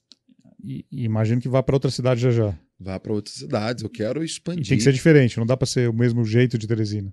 E, 0.63 0.85
e 0.91 1.05
imagino 1.05 1.41
que 1.41 1.49
vá 1.49 1.63
para 1.63 1.75
outra 1.75 1.89
cidade 1.89 2.21
já 2.21 2.29
já. 2.29 2.55
Vá 2.79 2.99
para 2.99 3.13
outras 3.13 3.35
cidades, 3.35 3.83
eu 3.83 3.89
quero 3.89 4.23
expandir. 4.23 4.65
E 4.65 4.69
tem 4.69 4.77
que 4.77 4.83
ser 4.83 4.93
diferente, 4.93 5.39
não 5.39 5.45
dá 5.45 5.57
para 5.57 5.65
ser 5.65 5.89
o 5.89 5.93
mesmo 5.93 6.23
jeito 6.23 6.55
de 6.55 6.67
Teresina. 6.67 7.11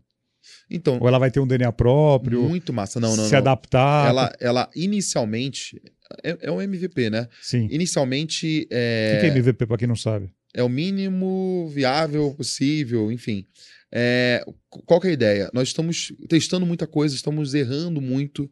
Então, 0.69 0.99
Ou 1.01 1.09
ela 1.09 1.19
vai 1.19 1.31
ter 1.31 1.41
um 1.41 1.47
DNA 1.47 1.73
próprio. 1.73 2.43
Muito 2.43 2.75
massa. 2.75 3.01
Não, 3.01 3.17
não, 3.17 3.25
se 3.25 3.33
não. 3.33 3.39
adaptar. 3.39 4.09
Ela, 4.09 4.33
ela 4.39 4.71
inicialmente. 4.75 5.81
É, 6.23 6.37
é 6.43 6.51
um 6.51 6.61
MVP, 6.61 7.09
né? 7.09 7.27
Sim. 7.41 7.69
Inicialmente. 7.71 8.67
É... 8.71 9.15
O 9.17 9.21
que 9.21 9.27
é 9.27 9.39
MVP, 9.39 9.67
para 9.67 9.79
quem 9.79 9.89
não 9.89 9.97
sabe? 9.97 10.31
É 10.55 10.63
o 10.63 10.69
mínimo 10.69 11.69
viável 11.69 12.35
possível, 12.35 13.11
enfim. 13.11 13.47
É, 13.91 14.45
qual 14.87 15.01
que 15.01 15.07
é 15.07 15.11
a 15.11 15.15
ideia? 15.15 15.51
Nós 15.53 15.69
estamos 15.69 16.13
testando 16.29 16.67
muita 16.67 16.87
coisa, 16.87 17.15
estamos 17.15 17.55
errando 17.55 18.01
muito. 18.01 18.51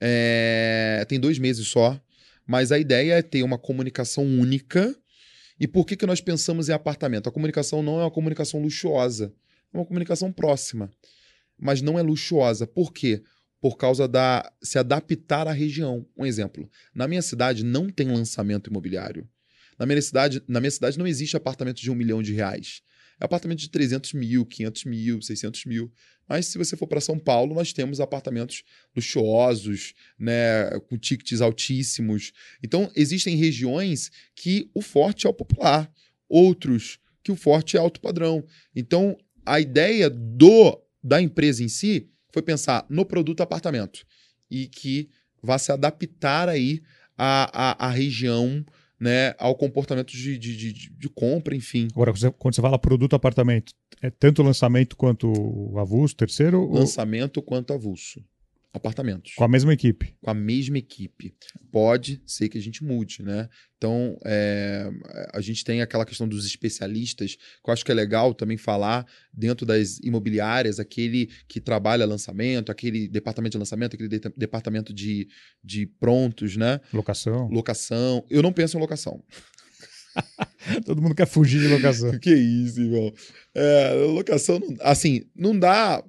É, 0.00 1.04
tem 1.08 1.18
dois 1.18 1.38
meses 1.38 1.66
só, 1.68 2.00
mas 2.46 2.72
a 2.72 2.78
ideia 2.78 3.14
é 3.14 3.22
ter 3.22 3.42
uma 3.42 3.58
comunicação 3.58 4.24
única. 4.24 4.94
E 5.58 5.66
por 5.66 5.86
que, 5.86 5.96
que 5.96 6.06
nós 6.06 6.20
pensamos 6.20 6.68
em 6.68 6.72
apartamento? 6.72 7.28
A 7.28 7.32
comunicação 7.32 7.82
não 7.82 8.00
é 8.00 8.04
uma 8.04 8.10
comunicação 8.10 8.60
luxuosa, 8.60 9.32
é 9.72 9.76
uma 9.76 9.86
comunicação 9.86 10.32
próxima, 10.32 10.90
mas 11.56 11.80
não 11.80 11.98
é 11.98 12.02
luxuosa. 12.02 12.66
Por 12.66 12.92
quê? 12.92 13.22
Por 13.60 13.76
causa 13.76 14.06
da 14.06 14.52
se 14.62 14.78
adaptar 14.78 15.46
à 15.46 15.52
região. 15.52 16.04
Um 16.16 16.26
exemplo: 16.26 16.68
na 16.94 17.06
minha 17.06 17.22
cidade 17.22 17.64
não 17.64 17.88
tem 17.88 18.08
lançamento 18.08 18.68
imobiliário. 18.68 19.28
Na 19.78 19.86
minha 19.86 20.00
cidade, 20.00 20.42
na 20.46 20.60
minha 20.60 20.70
cidade 20.70 20.98
não 20.98 21.06
existe 21.06 21.36
apartamento 21.36 21.80
de 21.80 21.90
um 21.90 21.94
milhão 21.94 22.22
de 22.22 22.32
reais. 22.32 22.82
É 23.20 23.24
apartamento 23.24 23.60
de 23.60 23.70
300 23.70 24.12
mil, 24.12 24.44
500 24.44 24.84
mil, 24.84 25.22
600 25.22 25.64
mil. 25.66 25.92
Mas 26.28 26.46
se 26.46 26.58
você 26.58 26.76
for 26.76 26.86
para 26.86 27.00
São 27.00 27.18
Paulo, 27.18 27.54
nós 27.54 27.72
temos 27.72 28.00
apartamentos 28.00 28.62
luxuosos, 28.94 29.94
né, 30.18 30.70
com 30.88 30.96
tickets 30.96 31.40
altíssimos. 31.40 32.32
Então, 32.62 32.90
existem 32.96 33.36
regiões 33.36 34.10
que 34.34 34.68
o 34.74 34.80
forte 34.80 35.26
é 35.26 35.30
o 35.30 35.34
popular, 35.34 35.90
outros 36.28 36.98
que 37.22 37.30
o 37.30 37.36
forte 37.36 37.76
é 37.76 37.80
alto 37.80 38.00
padrão. 38.00 38.44
Então, 38.74 39.16
a 39.44 39.60
ideia 39.60 40.08
do 40.10 40.80
da 41.02 41.20
empresa 41.20 41.62
em 41.62 41.68
si 41.68 42.08
foi 42.32 42.42
pensar 42.42 42.86
no 42.88 43.04
produto 43.04 43.42
apartamento 43.42 44.06
e 44.50 44.66
que 44.66 45.08
vá 45.42 45.58
se 45.58 45.70
adaptar 45.70 46.48
aí 46.48 46.82
à, 47.16 47.86
à, 47.86 47.88
à 47.88 47.90
região, 47.90 48.64
né, 48.98 49.34
ao 49.38 49.54
comportamento 49.54 50.12
de, 50.12 50.38
de, 50.38 50.56
de, 50.56 50.90
de 50.90 51.08
compra, 51.08 51.54
enfim. 51.54 51.88
Agora, 51.92 52.12
quando 52.38 52.54
você 52.54 52.62
fala 52.62 52.78
produto 52.78 53.14
apartamento, 53.14 53.72
é 54.00 54.10
tanto 54.10 54.42
lançamento 54.42 54.96
quanto 54.96 55.72
avulso, 55.78 56.16
terceiro, 56.16 56.62
ou 56.62 56.74
Lançamento 56.74 57.42
quanto 57.42 57.72
avulso. 57.72 58.22
Apartamentos. 58.74 59.32
com 59.36 59.44
a 59.44 59.48
mesma 59.48 59.72
equipe? 59.72 60.16
com 60.20 60.30
a 60.30 60.34
mesma 60.34 60.76
equipe. 60.78 61.32
Pode 61.70 62.20
ser 62.26 62.48
que 62.48 62.58
a 62.58 62.60
gente 62.60 62.82
mude, 62.82 63.22
né? 63.22 63.48
Então, 63.78 64.18
é, 64.24 64.90
a 65.32 65.40
gente 65.40 65.62
tem 65.64 65.80
aquela 65.80 66.04
questão 66.04 66.26
dos 66.26 66.44
especialistas, 66.44 67.36
que 67.36 67.70
eu 67.70 67.72
acho 67.72 67.84
que 67.84 67.92
é 67.92 67.94
legal 67.94 68.34
também 68.34 68.56
falar 68.56 69.06
dentro 69.32 69.64
das 69.64 69.98
imobiliárias, 70.00 70.80
aquele 70.80 71.28
que 71.46 71.60
trabalha 71.60 72.04
lançamento, 72.04 72.72
aquele 72.72 73.06
departamento 73.08 73.52
de 73.52 73.58
lançamento, 73.58 73.94
aquele 73.94 74.08
de- 74.08 74.20
departamento 74.36 74.92
de, 74.92 75.28
de 75.62 75.86
prontos, 75.86 76.56
né? 76.56 76.80
Locação? 76.92 77.48
Locação. 77.48 78.24
Eu 78.28 78.42
não 78.42 78.52
penso 78.52 78.76
em 78.76 78.80
locação. 78.80 79.22
Todo 80.86 81.00
mundo 81.02 81.14
quer 81.14 81.26
fugir 81.26 81.60
de 81.60 81.68
locação. 81.68 82.16
Que 82.18 82.34
isso, 82.34 82.80
irmão. 82.80 83.12
É, 83.54 83.92
locação, 84.08 84.58
não- 84.58 84.76
assim, 84.80 85.22
não 85.36 85.56
dá. 85.58 86.02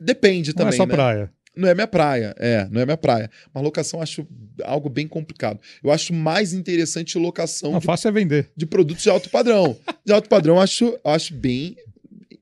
Depende 0.00 0.52
Não 0.54 0.62
é 0.62 0.64
também. 0.64 0.76
só 0.76 0.86
né? 0.86 0.94
praia. 0.94 1.32
Não 1.56 1.68
é 1.68 1.74
minha 1.74 1.86
praia, 1.86 2.34
é, 2.38 2.68
não 2.70 2.80
é 2.80 2.84
minha 2.84 2.96
praia. 2.96 3.30
Mas 3.54 3.62
locação 3.64 4.02
acho 4.02 4.26
algo 4.62 4.88
bem 4.90 5.08
complicado. 5.08 5.58
Eu 5.82 5.90
acho 5.90 6.12
mais 6.12 6.52
interessante 6.52 7.16
locação 7.18 7.72
Não, 7.72 7.78
de, 7.78 7.86
fácil 7.86 8.08
é 8.08 8.12
vender. 8.12 8.50
de 8.56 8.66
produtos 8.66 9.02
de 9.02 9.08
alto 9.10 9.30
padrão. 9.30 9.76
De 10.04 10.12
alto 10.12 10.28
padrão 10.28 10.56
eu 10.56 10.60
acho, 10.60 10.98
acho 11.04 11.34
bem 11.34 11.76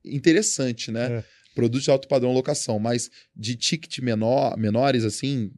interessante, 0.04 0.90
né? 0.90 1.18
É. 1.18 1.24
Produtos 1.54 1.84
de 1.84 1.90
alto 1.90 2.08
padrão 2.08 2.32
locação, 2.32 2.78
mas 2.78 3.10
de 3.34 3.54
ticket 3.54 4.00
menor, 4.00 4.56
menores, 4.58 5.04
assim, 5.04 5.52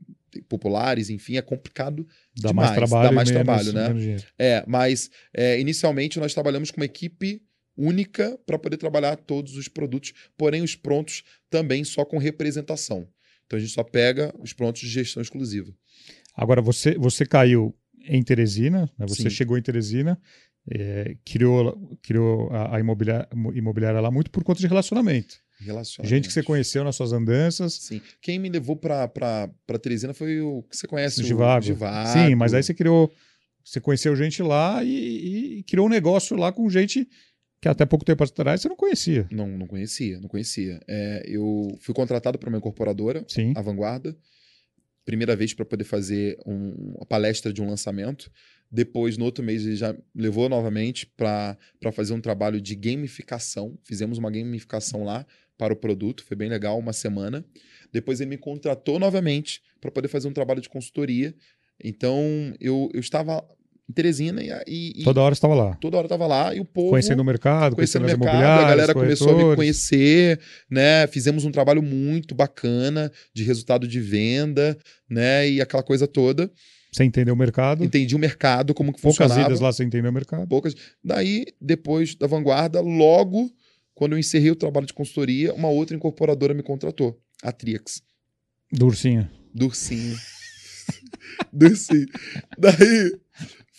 populares, 0.49 1.09
enfim, 1.09 1.37
é 1.37 1.43
complicado. 1.43 2.07
Dá 2.39 2.49
Demais, 2.51 2.71
mais 2.71 2.79
trabalho. 2.79 3.09
dá 3.09 3.15
mais 3.15 3.31
menos- 3.31 3.45
trabalho, 3.45 3.73
né? 3.73 4.17
É, 4.39 4.63
mas 4.67 5.11
é, 5.35 5.59
inicialmente 5.59 6.19
nós 6.21 6.35
trabalhamos 6.35 6.71
com 6.71 6.77
uma 6.81 6.85
equipe 6.87 7.41
única 7.79 8.39
para 8.47 8.59
poder 8.59 8.77
trabalhar 8.77 9.17
todos 9.17 9.57
os 9.57 9.69
produtos, 9.69 10.13
porém 10.37 10.63
os 10.63 10.75
prontos 10.75 11.23
também 11.51 11.83
só 11.85 12.05
com 12.05 12.19
representação. 12.19 13.07
Então 13.47 13.57
a 13.57 13.61
gente 13.61 13.73
só 13.73 13.83
pega 13.83 14.35
os 14.39 14.53
prontos 14.53 14.83
de 14.83 14.89
gestão 14.89 15.23
exclusiva. 15.23 15.73
Agora, 16.35 16.61
você, 16.61 16.97
você 16.99 17.25
caiu 17.25 17.75
em 18.05 18.23
Teresina, 18.23 18.91
né? 18.99 19.07
você 19.07 19.23
Sim. 19.23 19.31
chegou 19.31 19.57
em 19.57 19.63
Teresina, 19.63 20.21
é, 20.71 21.17
criou, 21.25 21.99
criou 22.03 22.51
a, 22.51 22.77
a 22.77 22.81
imobiliária, 22.81 23.29
imobiliária 23.55 24.01
lá 24.01 24.11
muito 24.11 24.31
por 24.31 24.43
conta 24.45 24.61
de 24.61 24.67
relacionamento. 24.67 25.37
Relacionamento. 25.61 26.15
Gente 26.15 26.27
que 26.27 26.35
você 26.35 26.43
conheceu 26.43 26.85
nas 26.85 26.97
suas 26.97 27.13
andanças. 27.13 27.75
Sim. 27.75 28.03
Quem 28.21 28.39
me 28.39 28.49
levou 28.49 28.77
pra 28.77 29.09
Teresina 29.81 30.13
foi 30.13 30.41
o 30.41 30.63
que 30.65 30.77
você 30.77 30.87
conhece, 30.87 31.23
Givago. 31.23 31.61
o 31.61 31.67
Givago. 31.67 32.09
Sim, 32.11 32.35
mas 32.35 32.53
aí 32.53 32.63
você 32.63 32.75
criou. 32.75 33.11
Você 33.65 33.81
conheceu 33.81 34.15
gente 34.15 34.43
lá 34.43 34.85
e, 34.85 35.59
e 35.59 35.63
criou 35.65 35.87
um 35.87 35.91
negócio 35.91 36.37
lá 36.37 36.53
com 36.53 36.69
gente 36.69 37.09
que 37.61 37.69
até 37.69 37.85
pouco 37.87 38.05
tempo 38.05 38.23
atrás 38.23 38.61
você 38.61 38.69
não 38.69 38.77
conhecia. 38.77 39.27
Não, 39.31 39.47
não 39.49 39.67
conhecia, 39.67 40.21
não 40.21 40.29
conhecia. 40.29 40.81
É, 40.87 41.23
eu 41.27 41.77
fui 41.81 41.95
contratado 41.95 42.39
para 42.39 42.49
uma 42.49 42.59
incorporadora, 42.59 43.25
Sim. 43.29 43.53
a 43.57 43.63
Vanguarda. 43.63 44.17
Primeira 45.05 45.37
vez 45.37 45.55
para 45.55 45.65
poder 45.65 45.85
fazer 45.85 46.37
um- 46.45 46.95
uma 46.97 47.07
palestra 47.07 47.53
de 47.53 47.63
um 47.63 47.69
lançamento. 47.69 48.31
Depois, 48.71 49.17
no 49.17 49.25
outro 49.25 49.45
mês, 49.45 49.65
ele 49.65 49.77
já 49.77 49.97
levou 50.15 50.49
novamente 50.49 51.07
para 51.07 51.57
fazer 51.93 52.13
um 52.13 52.21
trabalho 52.21 52.61
de 52.61 52.75
gamificação. 52.75 53.79
Fizemos 53.85 54.19
uma 54.19 54.31
gamificação 54.31 55.05
lá 55.05 55.25
para 55.57 55.73
o 55.73 55.77
produto, 55.77 56.25
foi 56.25 56.37
bem 56.37 56.49
legal, 56.51 56.79
uma 56.79 56.93
semana. 56.93 57.45
Depois 57.93 58.21
ele 58.21 58.31
me 58.31 58.37
contratou 58.37 58.99
novamente 58.99 59.63
para 59.81 59.91
poder 59.91 60.09
fazer 60.09 60.27
um 60.29 60.33
trabalho 60.33 60.61
de 60.61 60.69
consultoria. 60.69 61.35
Então, 61.83 62.21
eu, 62.61 62.91
eu 62.93 63.01
estava 63.01 63.47
em 63.89 63.93
Teresina 63.93 64.43
e, 64.67 65.01
e- 65.01 65.05
Toda 65.05 65.21
hora 65.21 65.35
você 65.35 65.39
estava 65.39 65.55
lá. 65.55 65.75
toda 65.77 65.97
hora 65.97 66.07
estava 66.07 66.27
lá 66.27 66.55
e 66.55 66.61
o 66.61 66.65
povo 66.65 66.91
Conhecendo 66.91 67.21
o 67.21 67.25
mercado, 67.25 67.77
conhecendo 67.77 68.03
conhecendo, 68.03 68.23
o 68.23 68.25
mercado, 68.25 68.65
a 68.65 68.69
galera 68.69 68.93
começou 68.95 69.31
a 69.31 69.37
me 69.51 69.57
conhecer, 69.57 70.41
né? 70.71 71.07
Fizemos 71.07 71.45
um 71.45 71.53
trabalho 71.53 71.83
muito 71.83 72.35
bacana 72.35 73.13
de 73.33 73.45
resultado 73.45 73.87
de 73.87 74.01
venda, 74.01 74.77
né? 75.09 75.49
E 75.49 75.61
aquela 75.61 75.83
coisa 75.83 76.07
toda. 76.09 76.51
Você 76.93 77.05
entendeu 77.05 77.35
o 77.35 77.37
mercado. 77.37 77.85
Entendi 77.85 78.17
o 78.17 78.19
mercado, 78.19 78.73
como 78.73 78.93
que 78.93 79.01
Poucas 79.03 79.19
funcionava. 79.29 79.49
idas 79.51 79.61
lá 79.61 79.71
você 79.71 79.85
entendeu 79.85 80.11
o 80.11 80.15
mercado. 80.15 80.49
Poucas. 80.49 80.75
Daí, 81.05 81.45
depois 81.61 82.15
da 82.15 82.27
Vanguarda, 82.27 82.81
logo 82.81 83.51
quando 83.95 84.13
eu 84.13 84.19
encerrei 84.19 84.51
o 84.51 84.57
trabalho 84.57 84.87
de 84.87 84.93
consultoria, 84.93 85.55
uma 85.55 85.69
outra 85.69 85.97
incorporadora 85.97 86.53
me 86.55 86.63
contratou, 86.63 87.19
a 87.43 87.51
Trix, 87.53 88.03
Ursinho. 88.83 89.29
do 89.55 89.67
Ursinho. 89.67 90.17
Daí, 92.59 93.13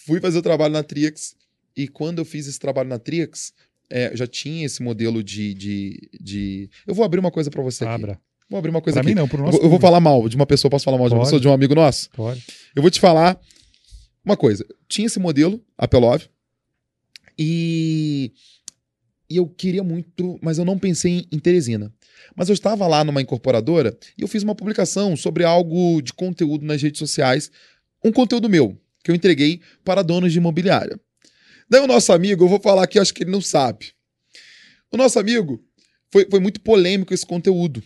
fui 0.07 0.19
fazer 0.19 0.39
o 0.39 0.41
trabalho 0.41 0.73
na 0.73 0.81
Trix, 0.83 1.35
e 1.75 1.87
quando 1.87 2.19
eu 2.19 2.25
fiz 2.25 2.47
esse 2.47 2.59
trabalho 2.59 2.89
na 2.89 2.97
Trix, 2.97 3.53
é, 3.89 4.15
já 4.15 4.25
tinha 4.25 4.65
esse 4.65 4.81
modelo 4.81 5.23
de, 5.23 5.53
de, 5.53 6.09
de... 6.19 6.69
Eu 6.87 6.95
vou 6.95 7.05
abrir 7.05 7.19
uma 7.19 7.31
coisa 7.31 7.51
pra 7.51 7.61
você 7.61 7.83
aqui. 7.83 7.93
Abra. 7.93 8.19
Vou 8.49 8.57
abrir 8.57 8.69
uma 8.69 8.81
coisa 8.81 8.95
Pra 8.95 9.01
aqui. 9.01 9.09
mim 9.09 9.15
não, 9.19 9.27
pro 9.27 9.39
Eu 9.39 9.45
nosso 9.45 9.57
vou, 9.57 9.65
eu 9.65 9.69
vou 9.69 9.79
falar 9.79 9.99
mal 9.99 10.27
de 10.29 10.35
uma 10.35 10.45
pessoa, 10.45 10.71
posso 10.71 10.85
falar 10.85 10.97
mal 10.97 11.07
de 11.07 11.13
uma 11.13 11.19
Pode. 11.19 11.27
pessoa, 11.27 11.39
de 11.41 11.47
um 11.47 11.53
amigo 11.53 11.75
nosso? 11.75 12.09
Pode. 12.11 12.43
Eu 12.75 12.81
vou 12.81 12.89
te 12.89 12.99
falar 12.99 13.39
uma 14.25 14.37
coisa. 14.37 14.65
Tinha 14.87 15.05
esse 15.05 15.19
modelo, 15.19 15.61
Apelov, 15.77 16.23
e, 17.37 18.31
e 19.29 19.35
eu 19.37 19.47
queria 19.47 19.83
muito, 19.83 20.39
mas 20.41 20.57
eu 20.57 20.65
não 20.65 20.79
pensei 20.79 21.27
em 21.31 21.39
Teresina. 21.39 21.93
Mas 22.35 22.49
eu 22.49 22.53
estava 22.53 22.87
lá 22.87 23.03
numa 23.03 23.21
incorporadora 23.21 23.97
e 24.17 24.21
eu 24.21 24.27
fiz 24.27 24.43
uma 24.43 24.55
publicação 24.55 25.15
sobre 25.15 25.43
algo 25.43 26.01
de 26.01 26.13
conteúdo 26.13 26.65
nas 26.65 26.81
redes 26.81 26.99
sociais, 26.99 27.51
um 28.03 28.11
conteúdo 28.11 28.49
meu, 28.49 28.77
que 29.07 29.11
eu 29.11 29.15
entreguei 29.15 29.61
para 29.85 30.01
donos 30.03 30.33
de 30.33 30.37
imobiliária. 30.37 30.99
Daí 31.69 31.79
o 31.79 31.87
nosso 31.87 32.11
amigo, 32.11 32.43
eu 32.43 32.49
vou 32.49 32.59
falar 32.59 32.83
aqui, 32.83 32.99
acho 32.99 33.13
que 33.13 33.23
ele 33.23 33.31
não 33.31 33.39
sabe. 33.39 33.93
O 34.91 34.97
nosso 34.97 35.17
amigo, 35.17 35.63
foi, 36.11 36.27
foi 36.29 36.41
muito 36.41 36.59
polêmico 36.59 37.13
esse 37.13 37.25
conteúdo. 37.25 37.81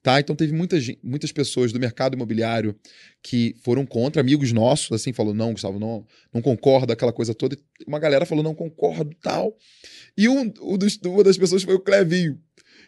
Tá? 0.00 0.20
Então 0.20 0.34
teve 0.36 0.52
muita, 0.52 0.80
gen- 0.80 0.96
muitas 1.02 1.32
pessoas 1.32 1.72
do 1.72 1.80
mercado 1.80 2.14
imobiliário 2.14 2.74
que 3.20 3.54
foram 3.64 3.84
contra, 3.84 4.20
amigos 4.22 4.52
nossos, 4.52 4.92
assim, 4.92 5.12
falou, 5.12 5.34
não, 5.34 5.52
Gustavo, 5.52 5.78
não, 5.80 6.06
não 6.32 6.40
concorda, 6.40 6.92
aquela 6.92 7.12
coisa 7.12 7.34
toda. 7.34 7.56
E 7.56 7.84
uma 7.86 7.98
galera 7.98 8.24
falou, 8.24 8.44
não 8.44 8.54
concordo, 8.54 9.10
tal. 9.20 9.54
E 10.16 10.28
um, 10.28 10.52
um 10.62 10.78
dos- 10.78 10.98
uma 11.04 11.24
das 11.24 11.36
pessoas 11.36 11.64
foi 11.64 11.74
o 11.74 11.80
Clevinho. 11.80 12.40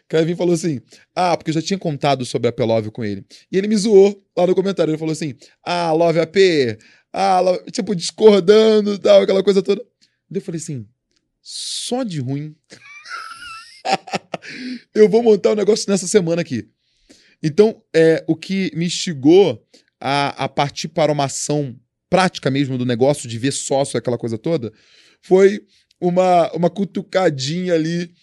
Clevinho 0.07 0.37
falou 0.37 0.53
assim, 0.53 0.79
ah, 1.15 1.35
porque 1.35 1.49
eu 1.51 1.53
já 1.53 1.61
tinha 1.61 1.77
contado 1.77 2.25
sobre 2.25 2.47
a 2.47 2.51
Pelove 2.51 2.91
com 2.91 3.03
ele. 3.03 3.25
E 3.51 3.57
ele 3.57 3.67
me 3.67 3.75
zoou 3.75 4.19
lá 4.37 4.47
no 4.47 4.55
comentário, 4.55 4.91
ele 4.91 4.97
falou 4.97 5.11
assim, 5.11 5.33
ah, 5.65 5.91
Love 5.91 6.19
AP, 6.19 6.37
tipo, 7.71 7.95
discordando, 7.95 8.97
tal, 8.97 9.21
aquela 9.21 9.43
coisa 9.43 9.61
toda. 9.61 9.81
Daí 10.29 10.41
eu 10.41 10.45
falei 10.45 10.59
assim, 10.59 10.87
só 11.41 12.03
de 12.03 12.19
ruim. 12.19 12.55
eu 14.95 15.07
vou 15.07 15.21
montar 15.21 15.51
um 15.51 15.55
negócio 15.55 15.89
nessa 15.89 16.07
semana 16.07 16.41
aqui. 16.41 16.67
Então, 17.41 17.81
é, 17.93 18.23
o 18.27 18.35
que 18.35 18.71
me 18.73 18.85
instigou 18.85 19.63
a, 19.99 20.45
a 20.45 20.49
partir 20.49 20.87
para 20.87 21.11
uma 21.11 21.25
ação 21.25 21.77
prática 22.09 22.49
mesmo 22.49 22.77
do 22.77 22.85
negócio, 22.85 23.27
de 23.27 23.37
ver 23.37 23.51
sócio, 23.51 23.97
aquela 23.97 24.17
coisa 24.17 24.37
toda, 24.37 24.71
foi 25.21 25.65
uma, 25.99 26.51
uma 26.53 26.69
cutucadinha 26.69 27.73
ali 27.73 28.13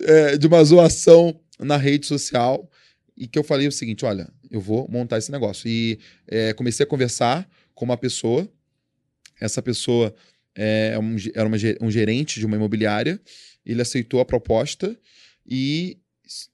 é, 0.00 0.36
de 0.38 0.46
uma 0.46 0.62
zoação 0.64 1.38
na 1.58 1.76
rede 1.76 2.06
social 2.06 2.70
e 3.16 3.26
que 3.26 3.38
eu 3.38 3.44
falei 3.44 3.68
o 3.68 3.72
seguinte, 3.72 4.04
olha, 4.04 4.32
eu 4.50 4.60
vou 4.60 4.88
montar 4.90 5.18
esse 5.18 5.30
negócio. 5.30 5.68
E 5.68 5.98
é, 6.26 6.52
comecei 6.54 6.84
a 6.84 6.86
conversar 6.86 7.48
com 7.74 7.84
uma 7.84 7.96
pessoa, 7.96 8.48
essa 9.40 9.62
pessoa 9.62 10.14
é, 10.54 10.98
um 10.98 11.16
ge- 11.16 11.32
era 11.34 11.46
uma 11.48 11.56
um 11.80 11.90
gerente 11.90 12.38
de 12.40 12.46
uma 12.46 12.56
imobiliária, 12.56 13.20
ele 13.64 13.80
aceitou 13.82 14.20
a 14.20 14.24
proposta 14.24 14.96
e 15.46 15.98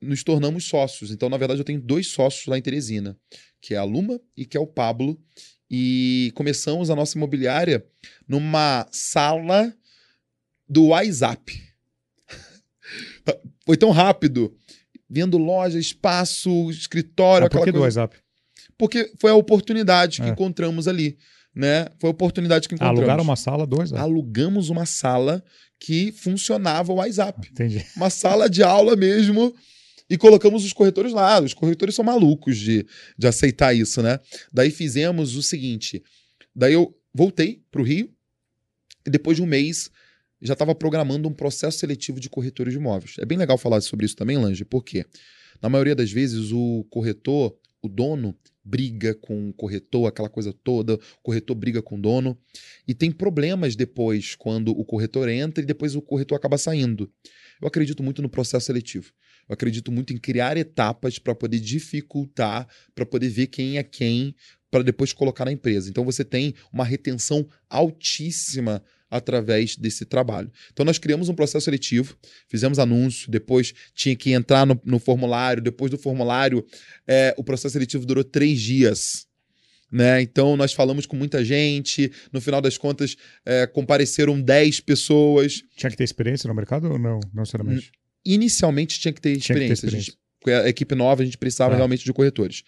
nos 0.00 0.22
tornamos 0.24 0.64
sócios. 0.64 1.10
Então, 1.10 1.28
na 1.28 1.36
verdade, 1.36 1.60
eu 1.60 1.64
tenho 1.64 1.80
dois 1.80 2.06
sócios 2.08 2.46
lá 2.46 2.56
em 2.56 2.62
Teresina, 2.62 3.16
que 3.60 3.74
é 3.74 3.76
a 3.76 3.84
Luma 3.84 4.20
e 4.36 4.44
que 4.46 4.56
é 4.56 4.60
o 4.60 4.66
Pablo. 4.66 5.20
E 5.70 6.30
começamos 6.34 6.90
a 6.90 6.94
nossa 6.96 7.18
imobiliária 7.18 7.84
numa 8.28 8.86
sala 8.92 9.74
do 10.68 10.86
WhatsApp. 10.88 11.60
Foi 13.66 13.76
tão 13.76 13.90
rápido. 13.90 14.56
Vendo 15.08 15.38
loja, 15.38 15.78
espaço, 15.78 16.68
escritório, 16.70 17.46
Ah, 17.46 17.50
por 17.50 17.64
que 17.64 17.70
do. 17.72 17.80
WhatsApp? 17.80 18.16
Porque 18.78 19.10
foi 19.20 19.30
a 19.30 19.34
oportunidade 19.34 20.20
que 20.20 20.26
É. 20.28 20.30
encontramos 20.30 20.86
ali, 20.86 21.16
né? 21.54 21.86
Foi 21.98 22.08
a 22.08 22.10
oportunidade 22.10 22.68
que 22.68 22.74
encontramos. 22.74 22.98
alugaram 23.00 23.22
uma 23.24 23.36
sala, 23.36 23.66
dois. 23.66 23.90
WhatsApp. 23.90 24.00
Alugamos 24.02 24.68
uma 24.68 24.84
sala 24.86 25.42
que 25.78 26.12
funcionava 26.12 26.92
o 26.92 26.96
WhatsApp. 26.96 27.48
Entendi. 27.50 27.84
Uma 27.96 28.10
sala 28.10 28.48
de 28.50 28.62
aula 28.62 28.96
mesmo. 28.96 29.54
E 30.08 30.16
colocamos 30.16 30.64
os 30.64 30.72
corretores 30.72 31.12
lá. 31.12 31.40
Os 31.40 31.52
corretores 31.52 31.94
são 31.94 32.04
malucos 32.04 32.56
de, 32.58 32.86
de 33.18 33.26
aceitar 33.26 33.74
isso, 33.74 34.00
né? 34.02 34.20
Daí 34.52 34.70
fizemos 34.70 35.34
o 35.34 35.42
seguinte. 35.42 36.02
Daí 36.54 36.74
eu 36.74 36.96
voltei 37.12 37.62
para 37.70 37.80
o 37.80 37.84
Rio. 37.84 38.08
E 39.06 39.10
depois 39.10 39.36
de 39.36 39.42
um 39.42 39.46
mês, 39.46 39.90
já 40.40 40.52
estava 40.52 40.74
programando 40.74 41.28
um 41.28 41.32
processo 41.32 41.78
seletivo 41.78 42.20
de 42.20 42.28
corretores 42.30 42.72
de 42.72 42.78
imóveis. 42.78 43.14
É 43.18 43.24
bem 43.24 43.36
legal 43.38 43.56
falar 43.58 43.80
sobre 43.80 44.06
isso 44.06 44.14
também, 44.16 44.36
Lange, 44.38 44.64
porque 44.64 45.04
Na 45.62 45.68
maioria 45.70 45.94
das 45.94 46.10
vezes, 46.12 46.52
o 46.52 46.84
corretor, 46.90 47.56
o 47.82 47.88
dono, 47.88 48.36
briga 48.66 49.14
com 49.14 49.48
o 49.48 49.52
corretor, 49.52 50.08
aquela 50.08 50.28
coisa 50.28 50.52
toda, 50.52 50.94
o 50.94 51.00
corretor 51.22 51.54
briga 51.54 51.80
com 51.80 51.96
o 51.96 52.00
dono. 52.00 52.36
E 52.86 52.94
tem 52.94 53.12
problemas 53.12 53.76
depois, 53.76 54.34
quando 54.34 54.72
o 54.72 54.84
corretor 54.84 55.28
entra 55.28 55.62
e 55.62 55.66
depois 55.66 55.94
o 55.94 56.02
corretor 56.02 56.36
acaba 56.36 56.58
saindo. 56.58 57.10
Eu 57.62 57.68
acredito 57.68 58.02
muito 58.02 58.20
no 58.20 58.28
processo 58.28 58.66
seletivo. 58.66 59.12
Eu 59.48 59.54
acredito 59.54 59.92
muito 59.92 60.12
em 60.12 60.18
criar 60.18 60.56
etapas 60.56 61.18
para 61.18 61.34
poder 61.34 61.60
dificultar, 61.60 62.68
para 62.94 63.06
poder 63.06 63.28
ver 63.28 63.46
quem 63.46 63.78
é 63.78 63.84
quem, 63.84 64.34
para 64.70 64.82
depois 64.82 65.12
colocar 65.12 65.44
na 65.44 65.52
empresa. 65.52 65.88
Então 65.88 66.04
você 66.04 66.24
tem 66.24 66.54
uma 66.72 66.84
retenção 66.84 67.46
altíssima 67.70 68.82
através 69.10 69.76
desse 69.76 70.04
trabalho. 70.04 70.50
Então 70.72 70.84
nós 70.84 70.98
criamos 70.98 71.28
um 71.28 71.34
processo 71.34 71.64
seletivo, 71.64 72.16
fizemos 72.48 72.78
anúncio, 72.78 73.30
depois 73.30 73.72
tinha 73.94 74.16
que 74.16 74.32
entrar 74.32 74.66
no, 74.66 74.80
no 74.84 74.98
formulário, 74.98 75.62
depois 75.62 75.90
do 75.90 75.98
formulário, 75.98 76.64
é, 77.06 77.34
o 77.36 77.44
processo 77.44 77.72
seletivo 77.74 78.04
durou 78.04 78.24
três 78.24 78.60
dias. 78.60 79.26
Né? 79.90 80.20
Então 80.20 80.56
nós 80.56 80.72
falamos 80.72 81.06
com 81.06 81.16
muita 81.16 81.44
gente, 81.44 82.10
no 82.32 82.40
final 82.40 82.60
das 82.60 82.76
contas 82.76 83.16
é, 83.44 83.66
compareceram 83.66 84.40
10 84.40 84.80
pessoas. 84.80 85.62
Tinha 85.76 85.90
que 85.90 85.96
ter 85.96 86.04
experiência 86.04 86.48
no 86.48 86.54
mercado 86.54 86.90
ou 86.90 86.98
não, 86.98 87.20
não 87.32 87.42
necessariamente? 87.42 87.92
Inicialmente 88.24 88.98
tinha 88.98 89.12
que 89.12 89.20
ter 89.20 89.36
experiência. 89.36 89.76
Tinha 89.76 89.76
que 89.76 89.80
ter 89.80 89.86
experiência. 89.86 90.14
A, 90.46 90.50
gente, 90.50 90.66
a 90.66 90.68
equipe 90.68 90.94
nova, 90.96 91.22
a 91.22 91.24
gente 91.24 91.38
precisava 91.38 91.74
Ah. 91.74 91.76
realmente 91.76 92.04
de 92.04 92.12
corretores. 92.12 92.64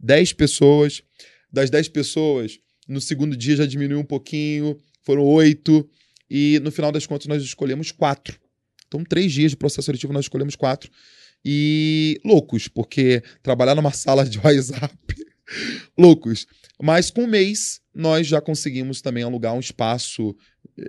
10 0.00 0.32
pessoas, 0.32 1.02
das 1.52 1.70
10 1.70 1.88
pessoas, 1.88 2.58
no 2.88 3.00
segundo 3.00 3.36
dia 3.36 3.56
já 3.56 3.66
diminuiu 3.66 4.00
um 4.00 4.04
pouquinho, 4.04 4.78
foram 5.06 5.22
oito, 5.22 5.88
e 6.28 6.58
no 6.64 6.72
final 6.72 6.90
das 6.90 7.06
contas 7.06 7.28
nós 7.28 7.40
escolhemos 7.40 7.92
quatro. 7.92 8.36
Então, 8.88 9.04
três 9.04 9.32
dias 9.32 9.52
de 9.52 9.56
processo 9.56 9.86
seletivo 9.86 10.12
nós 10.12 10.24
escolhemos 10.24 10.56
quatro. 10.56 10.90
E 11.44 12.20
loucos, 12.24 12.66
porque 12.66 13.22
trabalhar 13.40 13.76
numa 13.76 13.92
sala 13.92 14.24
de 14.24 14.38
WhatsApp, 14.38 14.96
loucos. 15.96 16.44
Mas 16.82 17.08
com 17.08 17.22
um 17.22 17.28
mês 17.28 17.80
nós 17.94 18.26
já 18.26 18.40
conseguimos 18.40 19.00
também 19.00 19.22
alugar 19.22 19.54
um 19.54 19.60
espaço 19.60 20.36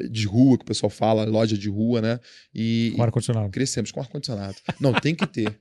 de 0.10 0.26
rua, 0.28 0.58
que 0.58 0.64
o 0.64 0.68
pessoal 0.68 0.90
fala, 0.90 1.26
loja 1.26 1.58
de 1.58 1.70
rua, 1.70 2.02
né? 2.02 2.20
E, 2.54 2.94
Com 2.96 3.04
ar-condicionado. 3.04 3.50
crescemos 3.50 3.92
com 3.92 4.00
ar-condicionado. 4.00 4.56
Não, 4.80 4.94
tem 4.94 5.14
que 5.16 5.26
ter. 5.28 5.60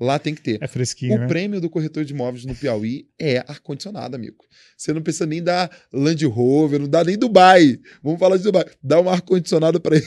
Lá 0.00 0.18
tem 0.18 0.34
que 0.34 0.42
ter. 0.42 0.58
É 0.62 0.66
fresquinho, 0.66 1.14
O 1.14 1.18
né? 1.18 1.26
prêmio 1.28 1.60
do 1.60 1.70
corretor 1.70 2.04
de 2.04 2.12
imóveis 2.12 2.44
no 2.44 2.54
Piauí 2.54 3.08
é 3.18 3.38
ar-condicionado, 3.46 4.16
amigo. 4.16 4.44
Você 4.76 4.92
não 4.92 5.02
precisa 5.02 5.26
nem 5.26 5.42
dar 5.42 5.70
Land 5.92 6.24
Rover, 6.26 6.80
não 6.80 6.88
dá 6.88 7.04
nem 7.04 7.16
Dubai. 7.16 7.78
Vamos 8.02 8.18
falar 8.18 8.36
de 8.36 8.42
Dubai. 8.42 8.64
Dá 8.82 9.00
um 9.00 9.08
ar-condicionado 9.08 9.80
para 9.80 9.96
ele. 9.96 10.06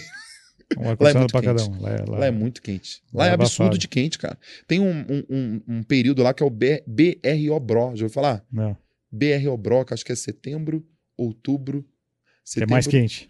Um 0.78 0.90
ar-condicionado 0.90 1.20
muito 1.20 1.32
pra 1.32 1.42
cada 1.42 1.64
quente. 1.64 1.78
um. 1.78 1.82
Lá 1.82 1.90
é, 1.92 2.06
lá- 2.10 2.18
Lá 2.20 2.26
é 2.26 2.32
muito 2.32 2.62
quente. 2.62 3.02
lá 3.14 3.20
Lá 3.24 3.28
é 3.28 3.30
é 3.32 3.34
absurdo 3.34 3.78
de 3.78 3.88
quente, 3.88 4.18
cara. 4.18 4.38
Tem 4.68 4.80
um, 4.80 5.06
um, 5.30 5.62
um- 5.68 5.84
período 5.84 6.22
lá 6.24 6.34
que 6.34 6.42
é 6.44 6.46
o 6.46 6.50
B- 6.50 6.84
BRO 6.88 7.60
Bro. 7.60 7.82
Já 7.96 8.06
ouviu 8.06 8.10
falar? 8.10 8.44
Não, 8.52 8.76
BRO 9.12 9.58
Bro, 9.58 9.86
que 9.86 9.94
acho 9.94 10.04
que 10.06 10.12
é 10.12 10.16
setembro, 10.16 10.86
outubro. 11.18 11.86
é 11.88 12.32
Setembro, 12.44 12.72
mais 12.74 12.88
quente. 12.88 13.30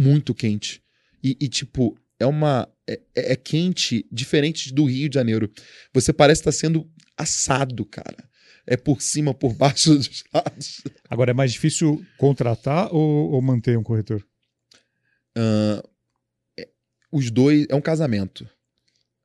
Muito 0.00 0.34
quente. 0.34 0.82
E, 1.22 1.36
e, 1.38 1.48
tipo, 1.48 1.98
é 2.18 2.24
uma. 2.24 2.66
É, 2.88 3.32
é 3.32 3.36
quente 3.36 4.06
diferente 4.10 4.72
do 4.72 4.84
Rio 4.86 5.08
de 5.10 5.14
Janeiro. 5.14 5.50
Você 5.92 6.12
parece 6.12 6.40
estar 6.40 6.52
sendo 6.52 6.90
assado, 7.16 7.84
cara. 7.84 8.28
É 8.66 8.76
por 8.76 9.02
cima, 9.02 9.34
por 9.34 9.52
baixo 9.54 9.94
dos 9.94 10.24
lados. 10.32 10.82
Agora, 11.08 11.32
é 11.32 11.34
mais 11.34 11.52
difícil 11.52 12.04
contratar 12.16 12.92
ou, 12.94 13.32
ou 13.32 13.42
manter 13.42 13.76
um 13.76 13.82
corretor? 13.82 14.26
Ahn, 15.36 15.82
é- 16.58 16.68
os 17.12 17.30
dois. 17.30 17.66
É 17.68 17.74
um 17.74 17.80
casamento. 17.80 18.48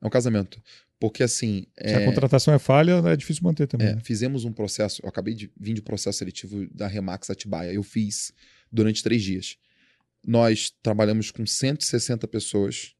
É 0.02 0.06
um 0.06 0.10
casamento. 0.10 0.62
Porque 1.00 1.22
assim. 1.22 1.66
Se 1.78 1.94
a 1.94 2.00
é- 2.02 2.04
contratação 2.04 2.52
é 2.52 2.58
falha, 2.58 3.02
é 3.06 3.16
difícil 3.16 3.42
manter 3.44 3.66
também. 3.66 3.88
É, 3.88 3.94
né? 3.94 4.00
fizemos 4.04 4.44
um 4.44 4.52
processo. 4.52 5.00
Eu 5.02 5.08
acabei 5.08 5.34
de 5.34 5.50
vir 5.58 5.72
de 5.72 5.80
processo 5.82 6.18
seletivo 6.18 6.66
da 6.74 6.86
Remax 6.86 7.30
Atibaia. 7.30 7.72
Eu 7.72 7.82
fiz 7.82 8.32
durante 8.70 9.02
três 9.02 9.22
dias. 9.22 9.56
Nós 10.26 10.72
trabalhamos 10.82 11.30
com 11.30 11.46
160 11.46 12.26
pessoas. 12.26 12.94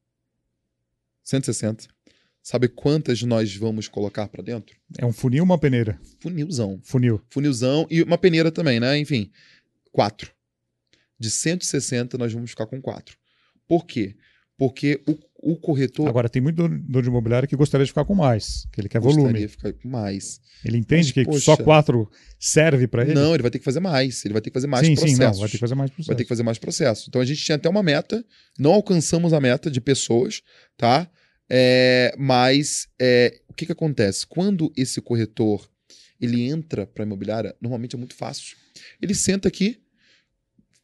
160. 1.23 1.87
Sabe 2.41 2.69
quantas 2.69 3.21
nós 3.23 3.53
vamos 3.57 3.89
colocar 3.89 4.29
para 4.29 4.41
dentro? 4.41 4.77
É 4.97 5.05
um 5.05 5.11
funil 5.11 5.43
ou 5.43 5.45
uma 5.45 5.59
peneira? 5.59 5.99
Funilzão. 6.21 6.79
Funil. 6.81 7.21
Funilzão 7.29 7.85
e 7.91 8.01
uma 8.01 8.17
peneira 8.17 8.49
também, 8.49 8.79
né? 8.79 8.97
Enfim, 8.97 9.29
quatro. 9.91 10.31
De 11.19 11.29
160, 11.29 12.17
nós 12.17 12.31
vamos 12.31 12.51
ficar 12.51 12.65
com 12.65 12.81
quatro. 12.81 13.17
Por 13.67 13.85
quê? 13.85 14.15
Porque 14.55 15.03
o, 15.05 15.17
o 15.39 15.55
corretor 15.55 16.07
Agora, 16.07 16.27
tem 16.27 16.41
muito 16.41 16.55
dono 16.67 17.01
de 17.01 17.07
imobiliário 17.07 17.47
que 17.47 17.55
gostaria 17.55 17.85
de 17.85 17.91
ficar 17.91 18.05
com 18.05 18.15
mais, 18.15 18.67
que 18.71 18.81
ele 18.81 18.89
quer 18.89 18.99
gostaria 18.99 19.27
volume. 19.27 19.39
de 19.45 19.47
ficar 19.47 19.73
com 19.73 19.87
mais. 19.87 20.41
Ele 20.65 20.77
entende 20.77 21.07
Mas, 21.07 21.11
que 21.11 21.25
poxa. 21.25 21.39
só 21.39 21.57
quatro 21.57 22.09
serve 22.39 22.87
para 22.87 23.03
ele? 23.03 23.13
Não, 23.13 23.33
ele 23.33 23.43
vai 23.43 23.51
ter 23.51 23.59
que 23.59 23.65
fazer 23.65 23.79
mais. 23.79 24.25
Ele 24.25 24.33
vai 24.33 24.41
ter 24.41 24.49
que 24.49 24.53
fazer 24.55 24.67
mais 24.67 24.85
sim, 24.85 24.95
processos. 24.95 25.17
sim, 25.17 25.23
não. 25.23 25.33
Vai 25.33 25.47
ter 25.47 25.51
que 25.51 25.57
fazer 25.59 25.75
mais 25.75 25.91
processo. 25.91 26.07
vai 26.07 26.15
ter 26.15 26.23
que 26.23 26.29
fazer 26.29 26.43
mais 26.43 26.57
processo. 26.57 27.05
Então 27.07 27.21
a 27.21 27.25
gente 27.25 27.43
tinha 27.43 27.55
até 27.55 27.69
uma 27.69 27.83
meta, 27.83 28.25
não 28.57 28.73
alcançamos 28.73 29.33
a 29.33 29.39
meta 29.39 29.69
de 29.69 29.79
pessoas, 29.79 30.41
tá? 30.75 31.09
É, 31.49 32.13
mas 32.17 32.87
é, 32.99 33.39
o 33.47 33.53
que, 33.53 33.65
que 33.65 33.71
acontece? 33.71 34.25
Quando 34.25 34.71
esse 34.75 34.99
corretor 35.01 35.69
ele 36.19 36.41
entra 36.49 36.85
para 36.85 37.03
a 37.03 37.05
imobiliária, 37.05 37.55
normalmente 37.61 37.95
é 37.95 37.97
muito 37.97 38.15
fácil. 38.15 38.57
Ele 39.01 39.13
senta 39.13 39.47
aqui, 39.47 39.79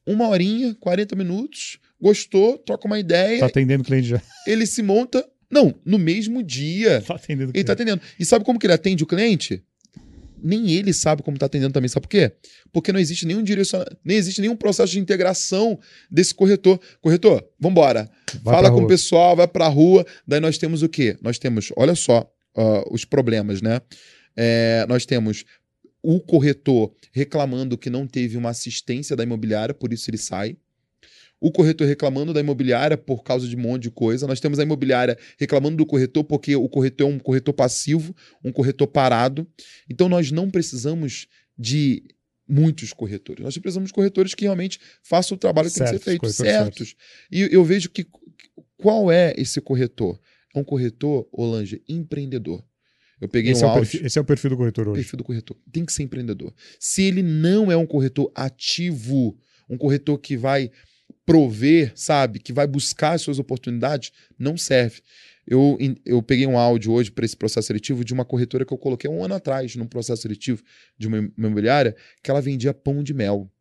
uma 0.06 0.28
horinha, 0.28 0.76
40 0.76 1.16
minutos, 1.16 1.80
gostou, 2.04 2.58
troca 2.60 2.86
uma 2.86 3.00
ideia, 3.00 3.40
Tá 3.40 3.46
atendendo 3.48 3.82
o 3.82 3.86
cliente 3.86 4.10
já. 4.10 4.22
ele 4.46 4.66
se 4.68 4.84
monta. 4.84 5.26
Não, 5.50 5.74
no 5.86 5.98
mesmo 5.98 6.44
dia. 6.44 7.02
Tá 7.08 7.16
atendendo 7.16 7.52
o 7.52 7.56
Ele 7.56 7.64
tá 7.64 7.76
cliente. 7.76 7.92
atendendo. 7.94 8.02
E 8.20 8.26
sabe 8.26 8.44
como 8.44 8.60
que 8.60 8.66
ele 8.66 8.74
atende 8.74 9.04
o 9.04 9.08
cliente? 9.08 9.64
Nem 10.46 10.72
ele 10.74 10.92
sabe 10.94 11.24
como 11.24 11.38
tá 11.38 11.46
atendendo 11.46 11.72
também. 11.72 11.88
Sabe 11.88 12.02
por 12.06 12.10
quê? 12.10 12.34
Porque 12.72 12.92
não 12.92 13.00
existe 13.00 13.26
nenhum 13.26 13.42
direcionamento, 13.42 13.96
nem 14.04 14.18
existe 14.18 14.42
nenhum 14.42 14.58
processo 14.58 14.92
de 14.92 15.00
integração 15.00 15.80
desse 16.12 16.34
corretor. 16.36 16.80
Corretor, 17.00 17.42
vambora. 17.58 18.10
Vai 18.42 18.56
Fala 18.56 18.70
com 18.70 18.76
o 18.76 18.80
rua. 18.80 18.88
pessoal, 18.90 19.36
vai 19.38 19.48
pra 19.48 19.68
rua. 19.70 20.06
Daí 20.28 20.42
nós 20.42 20.58
temos 20.58 20.84
o 20.84 20.90
quê? 20.90 21.16
Nós 21.22 21.40
temos, 21.40 21.72
olha 21.78 21.96
só, 21.96 22.30
ah, 22.58 22.84
os 22.92 23.06
problemas, 23.06 23.62
né? 23.62 23.80
É, 24.36 24.86
nós 24.90 25.06
temos 25.06 25.46
o 26.02 26.20
corretor 26.20 26.92
reclamando 27.14 27.78
que 27.78 27.90
não 27.90 28.06
teve 28.06 28.36
uma 28.36 28.50
assistência 28.50 29.16
da 29.16 29.24
imobiliária, 29.24 29.74
por 29.74 29.94
isso 29.94 30.10
ele 30.10 30.18
sai. 30.18 30.58
O 31.44 31.52
corretor 31.52 31.86
reclamando 31.86 32.32
da 32.34 32.40
imobiliária 32.40 32.96
por 32.96 33.22
causa 33.22 33.46
de 33.46 33.54
um 33.58 33.60
monte 33.60 33.84
de 33.84 33.92
coisa. 33.92 34.26
Nós 34.26 34.40
temos 34.40 34.60
a 34.60 34.64
imobiliária 34.64 35.18
reclamando 35.38 35.76
do 35.76 35.86
corretor 35.86 36.24
porque 36.24 36.56
o 36.56 36.70
corretor 36.70 37.10
é 37.10 37.14
um 37.14 37.20
corretor 37.20 37.54
passivo, 37.54 38.16
um 38.42 38.50
corretor 38.50 38.88
parado. 38.88 39.46
Então 39.90 40.08
nós 40.08 40.32
não 40.32 40.50
precisamos 40.50 41.28
de 41.60 42.02
muitos 42.48 42.94
corretores. 42.94 43.44
Nós 43.44 43.58
precisamos 43.58 43.90
de 43.90 43.94
corretores 43.94 44.34
que 44.34 44.46
realmente 44.46 44.80
façam 45.04 45.36
o 45.36 45.38
trabalho 45.38 45.70
que 45.70 45.76
tem 45.76 45.84
que 45.84 45.90
Certos, 45.90 46.06
ser 46.06 46.10
feito, 46.12 46.22
corretores 46.22 46.90
certos. 46.90 46.96
E 47.30 47.42
eu 47.52 47.66
vejo 47.66 47.90
que 47.90 48.08
qual 48.78 49.12
é 49.12 49.34
esse 49.38 49.60
corretor? 49.60 50.18
É 50.56 50.60
um 50.60 50.64
corretor, 50.64 51.28
Olange, 51.30 51.84
empreendedor. 51.90 52.64
Eu 53.20 53.28
peguei 53.28 53.52
Esse, 53.52 53.66
um 53.66 53.70
é 53.70 53.74
perfil, 53.74 54.06
esse 54.06 54.18
é 54.18 54.22
o 54.22 54.26
perfil 54.26 54.52
do 54.52 54.58
corretor 54.58 54.88
hoje. 54.88 55.02
perfil 55.02 55.18
do 55.18 55.24
corretor. 55.26 55.58
Tem 55.74 55.86
que 55.86 55.92
ser 55.92 56.04
empreendedor. 56.04 56.54
Se 56.80 57.04
ele 57.04 57.22
não 57.22 57.70
é 57.70 57.76
um 57.76 57.86
corretor 57.86 58.32
ativo, 58.34 59.38
um 59.70 59.78
corretor 59.78 60.18
que 60.18 60.38
vai 60.38 60.72
prover, 61.26 61.92
sabe, 61.96 62.40
que 62.40 62.52
vai 62.52 62.68
buscar 62.68 63.14
as 63.14 63.22
suas 63.22 63.40
oportunidades, 63.40 64.12
não 64.38 64.58
serve. 64.58 65.02
Eu, 65.46 65.78
eu 66.06 66.22
peguei 66.22 66.48
um 66.48 66.58
áudio 66.58 66.92
hoje 66.94 67.12
para 67.12 67.26
esse 67.26 67.36
processo 67.36 67.68
seletivo 67.68 68.04
de 68.04 68.14
uma 68.14 68.24
corretora 68.24 68.66
que 68.66 68.74
eu 68.74 68.78
coloquei 68.78 69.10
um 69.10 69.24
ano 69.24 69.36
atrás, 69.36 69.76
num 69.76 69.86
processo 69.86 70.22
seletivo 70.22 70.64
de 70.98 71.08
uma 71.08 71.18
im- 71.18 71.34
imobiliária, 71.38 71.96
que 72.22 72.32
ela 72.32 72.42
vendia 72.42 72.74
pão 72.74 73.04
de 73.04 73.14
mel. 73.14 73.52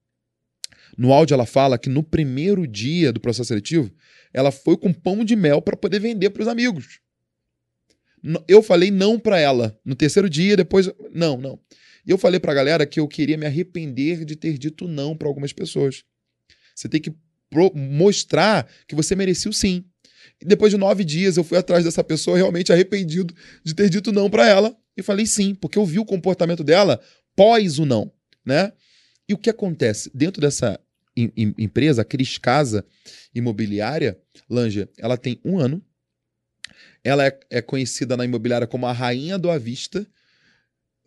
No 0.96 1.12
áudio 1.12 1.34
ela 1.34 1.46
fala 1.46 1.78
que 1.78 1.88
no 1.88 2.02
primeiro 2.02 2.66
dia 2.66 3.12
do 3.12 3.18
processo 3.18 3.48
seletivo, 3.48 3.90
ela 4.32 4.52
foi 4.52 4.76
com 4.76 4.92
pão 4.92 5.24
de 5.24 5.34
mel 5.34 5.60
para 5.60 5.76
poder 5.76 5.98
vender 5.98 6.30
para 6.30 6.42
os 6.42 6.48
amigos. 6.48 7.00
Eu 8.46 8.62
falei 8.62 8.90
não 8.90 9.18
para 9.18 9.40
ela. 9.40 9.76
No 9.84 9.96
terceiro 9.96 10.30
dia, 10.30 10.56
depois. 10.56 10.88
Não, 11.12 11.36
não. 11.36 11.58
Eu 12.06 12.16
falei 12.16 12.38
pra 12.38 12.54
galera 12.54 12.86
que 12.86 13.00
eu 13.00 13.08
queria 13.08 13.36
me 13.36 13.46
arrepender 13.46 14.24
de 14.24 14.36
ter 14.36 14.56
dito 14.58 14.86
não 14.86 15.16
para 15.16 15.26
algumas 15.26 15.52
pessoas. 15.52 16.04
Você 16.74 16.88
tem 16.88 17.00
que 17.00 17.12
mostrar 17.74 18.68
que 18.86 18.94
você 18.94 19.14
merecia 19.14 19.50
o 19.50 19.55
sim. 19.55 19.84
E 20.40 20.44
depois 20.44 20.72
de 20.72 20.78
nove 20.78 21.05
dias, 21.05 21.36
eu 21.36 21.44
fui 21.44 21.59
atrás 21.59 21.84
dessa 21.84 22.03
pessoa 22.03 22.36
realmente 22.36 22.72
arrependido 22.72 23.34
de 23.64 23.74
ter 23.74 23.88
dito 23.88 24.12
não 24.12 24.28
para 24.30 24.48
ela. 24.48 24.76
E 24.96 25.03
falei 25.03 25.26
sim, 25.26 25.55
porque 25.55 25.78
eu 25.78 25.86
vi 25.86 25.98
o 25.98 26.05
comportamento 26.05 26.62
dela 26.64 27.00
pós 27.34 27.78
o 27.78 27.86
não, 27.86 28.12
né? 28.44 28.72
E 29.28 29.34
o 29.34 29.38
que 29.38 29.48
acontece? 29.48 30.11
Dentro 30.12 30.40
dessa 30.40 30.78
em- 31.16 31.32
em- 31.36 31.55
empresa, 31.59 32.03
a 32.03 32.05
Cris 32.05 32.38
Casa 32.38 32.84
Imobiliária, 33.34 34.18
Lanja, 34.48 34.88
ela 34.98 35.16
tem 35.16 35.40
um 35.44 35.59
ano. 35.59 35.82
Ela 37.05 37.26
é, 37.26 37.40
é 37.50 37.62
conhecida 37.62 38.16
na 38.16 38.24
imobiliária 38.24 38.66
como 38.66 38.86
a 38.86 38.92
rainha 38.92 39.38
do 39.38 39.50
à 39.50 39.59
vista, 39.59 40.07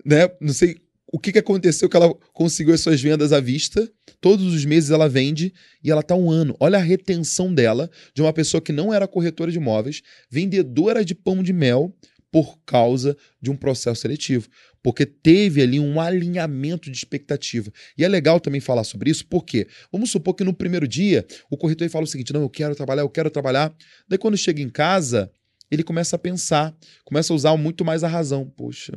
né? 0.03 0.29
Não 0.41 0.53
sei 0.53 0.77
o 1.15 1.17
que, 1.17 1.31
que 1.31 1.39
aconteceu 1.39 1.87
que 1.87 1.95
ela 1.95 2.13
conseguiu 2.33 2.73
as 2.73 2.81
suas 2.81 3.01
vendas 3.01 3.31
à 3.31 3.39
vista. 3.39 3.89
Todos 4.19 4.53
os 4.53 4.65
meses 4.65 4.89
ela 4.89 5.07
vende 5.07 5.53
e 5.81 5.89
ela 5.89 6.03
tá 6.03 6.13
um 6.13 6.29
ano. 6.29 6.57
Olha 6.59 6.77
a 6.77 6.81
retenção 6.81 7.53
dela 7.53 7.89
de 8.13 8.21
uma 8.21 8.33
pessoa 8.33 8.59
que 8.59 8.73
não 8.73 8.93
era 8.93 9.07
corretora 9.07 9.49
de 9.49 9.57
imóveis, 9.57 10.01
vendedora 10.29 11.05
de 11.05 11.15
pão 11.15 11.41
de 11.41 11.53
mel, 11.53 11.95
por 12.29 12.59
causa 12.65 13.15
de 13.41 13.49
um 13.49 13.55
processo 13.55 14.01
seletivo. 14.01 14.49
Porque 14.83 15.05
teve 15.05 15.61
ali 15.61 15.79
um 15.79 16.01
alinhamento 16.01 16.91
de 16.91 16.97
expectativa. 16.97 17.71
E 17.97 18.03
é 18.03 18.09
legal 18.09 18.41
também 18.41 18.59
falar 18.59 18.83
sobre 18.83 19.09
isso, 19.09 19.25
porque 19.25 19.69
vamos 19.93 20.11
supor 20.11 20.33
que 20.33 20.43
no 20.43 20.53
primeiro 20.53 20.85
dia 20.85 21.25
o 21.49 21.55
corretor 21.55 21.87
fala 21.87 22.03
o 22.03 22.07
seguinte: 22.07 22.33
não, 22.33 22.41
eu 22.41 22.49
quero 22.49 22.75
trabalhar, 22.75 23.03
eu 23.03 23.09
quero 23.09 23.29
trabalhar. 23.29 23.73
Daí 24.05 24.17
quando 24.17 24.35
chega 24.35 24.61
em 24.61 24.69
casa, 24.69 25.31
ele 25.71 25.81
começa 25.81 26.17
a 26.17 26.19
pensar, 26.19 26.75
começa 27.05 27.31
a 27.31 27.35
usar 27.37 27.55
muito 27.55 27.85
mais 27.85 28.03
a 28.03 28.07
razão. 28.09 28.49
Poxa, 28.49 28.91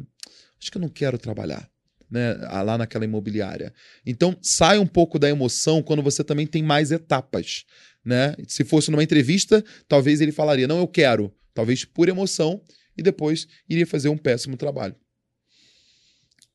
acho 0.61 0.69
que 0.69 0.79
eu 0.79 0.83
não 0.83 0.89
quero 0.89 1.17
trabalhar. 1.17 1.71
Né, 2.11 2.35
lá 2.35 2.79
naquela 2.79 3.05
imobiliária. 3.05 3.71
Então, 4.07 4.35
sai 4.41 4.79
um 4.79 4.87
pouco 4.87 5.19
da 5.19 5.29
emoção 5.29 5.83
quando 5.83 6.03
você 6.03 6.25
também 6.25 6.47
tem 6.47 6.63
mais 6.63 6.91
etapas. 6.91 7.67
Né? 8.03 8.35
Se 8.47 8.65
fosse 8.65 8.91
numa 8.91 9.03
entrevista, 9.03 9.63
talvez 9.87 10.23
ele 10.23 10.33
falaria: 10.33 10.67
Não, 10.67 10.79
eu 10.79 10.89
quero, 10.89 11.31
talvez 11.53 11.85
por 11.85 12.09
emoção, 12.09 12.63
e 12.97 13.03
depois 13.03 13.47
iria 13.69 13.87
fazer 13.87 14.09
um 14.09 14.17
péssimo 14.17 14.57
trabalho. 14.57 14.97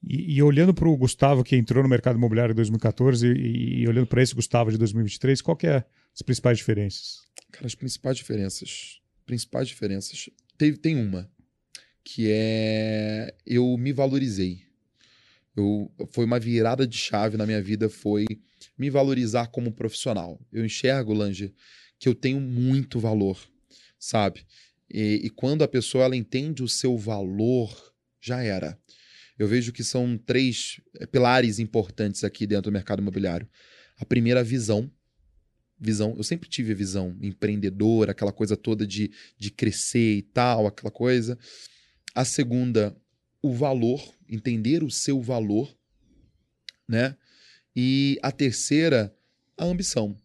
E, 0.05 0.35
e 0.35 0.43
olhando 0.43 0.73
para 0.73 0.87
o 0.87 0.97
Gustavo 0.97 1.43
que 1.43 1.55
entrou 1.55 1.81
no 1.81 1.89
mercado 1.89 2.17
imobiliário 2.17 2.51
em 2.51 2.55
2014 2.55 3.25
e, 3.27 3.81
e 3.81 3.87
olhando 3.87 4.07
para 4.07 4.21
esse 4.21 4.35
Gustavo 4.35 4.71
de 4.71 4.77
2023, 4.77 5.41
qual 5.41 5.55
que 5.55 5.67
é 5.67 5.85
as 6.13 6.21
principais 6.21 6.57
diferenças? 6.57 7.21
Cara, 7.51 7.65
as 7.65 7.75
principais 7.75 8.17
diferenças, 8.17 8.99
principais 9.25 9.67
diferenças, 9.67 10.29
tem, 10.57 10.73
tem 10.73 10.95
uma 10.97 11.31
que 12.03 12.27
é 12.29 13.33
eu 13.45 13.77
me 13.77 13.93
valorizei. 13.93 14.61
Eu, 15.55 15.91
foi 16.11 16.25
uma 16.25 16.39
virada 16.39 16.87
de 16.87 16.97
chave 16.97 17.37
na 17.37 17.45
minha 17.45 17.61
vida, 17.61 17.89
foi 17.89 18.25
me 18.77 18.89
valorizar 18.89 19.47
como 19.47 19.71
profissional. 19.71 20.39
Eu 20.51 20.65
enxergo, 20.65 21.13
Lange, 21.13 21.53
que 21.99 22.09
eu 22.09 22.15
tenho 22.15 22.39
muito 22.39 22.99
valor, 22.99 23.39
sabe? 23.99 24.45
E, 24.89 25.21
e 25.23 25.29
quando 25.29 25.63
a 25.63 25.67
pessoa 25.67 26.05
ela 26.05 26.15
entende 26.15 26.63
o 26.63 26.67
seu 26.67 26.97
valor, 26.97 27.93
já 28.21 28.41
era. 28.41 28.77
Eu 29.37 29.47
vejo 29.47 29.73
que 29.73 29.83
são 29.83 30.17
três 30.17 30.79
eh, 30.99 31.05
pilares 31.05 31.59
importantes 31.59 32.23
aqui 32.23 32.45
dentro 32.45 32.69
do 32.69 32.73
mercado 32.73 33.01
imobiliário. 33.01 33.47
A 33.97 34.05
primeira, 34.05 34.41
a 34.41 34.43
visão. 34.43 34.89
Visão. 35.79 36.13
Eu 36.15 36.23
sempre 36.23 36.47
tive 36.47 36.71
a 36.71 36.75
visão 36.75 37.17
empreendedora, 37.21 38.11
aquela 38.11 38.31
coisa 38.31 38.55
toda 38.55 38.85
de, 38.85 39.11
de 39.37 39.51
crescer 39.51 40.17
e 40.17 40.21
tal, 40.21 40.67
aquela 40.67 40.91
coisa. 40.91 41.37
A 42.13 42.23
segunda, 42.23 42.95
o 43.41 43.51
valor, 43.51 44.01
entender 44.33 44.83
o 44.83 44.89
seu 44.89 45.21
valor, 45.21 45.75
né? 46.87 47.15
E 47.75 48.19
a 48.21 48.31
terceira, 48.31 49.15
a 49.57 49.65
ambição. 49.65 50.15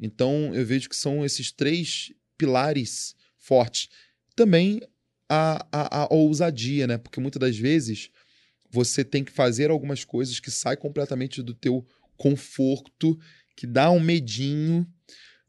Então, 0.00 0.54
eu 0.54 0.64
vejo 0.64 0.88
que 0.88 0.96
são 0.96 1.24
esses 1.24 1.50
três 1.50 2.12
pilares 2.36 3.14
fortes. 3.38 3.88
Também 4.36 4.80
a, 5.28 5.66
a, 5.72 6.04
a 6.04 6.14
ousadia, 6.14 6.86
né? 6.86 6.98
Porque 6.98 7.20
muitas 7.20 7.40
das 7.40 7.56
vezes 7.56 8.10
você 8.70 9.04
tem 9.04 9.24
que 9.24 9.32
fazer 9.32 9.70
algumas 9.70 10.04
coisas 10.04 10.38
que 10.40 10.50
saem 10.50 10.78
completamente 10.78 11.42
do 11.42 11.54
teu 11.54 11.86
conforto, 12.16 13.18
que 13.56 13.66
dá 13.66 13.90
um 13.90 14.00
medinho, 14.00 14.86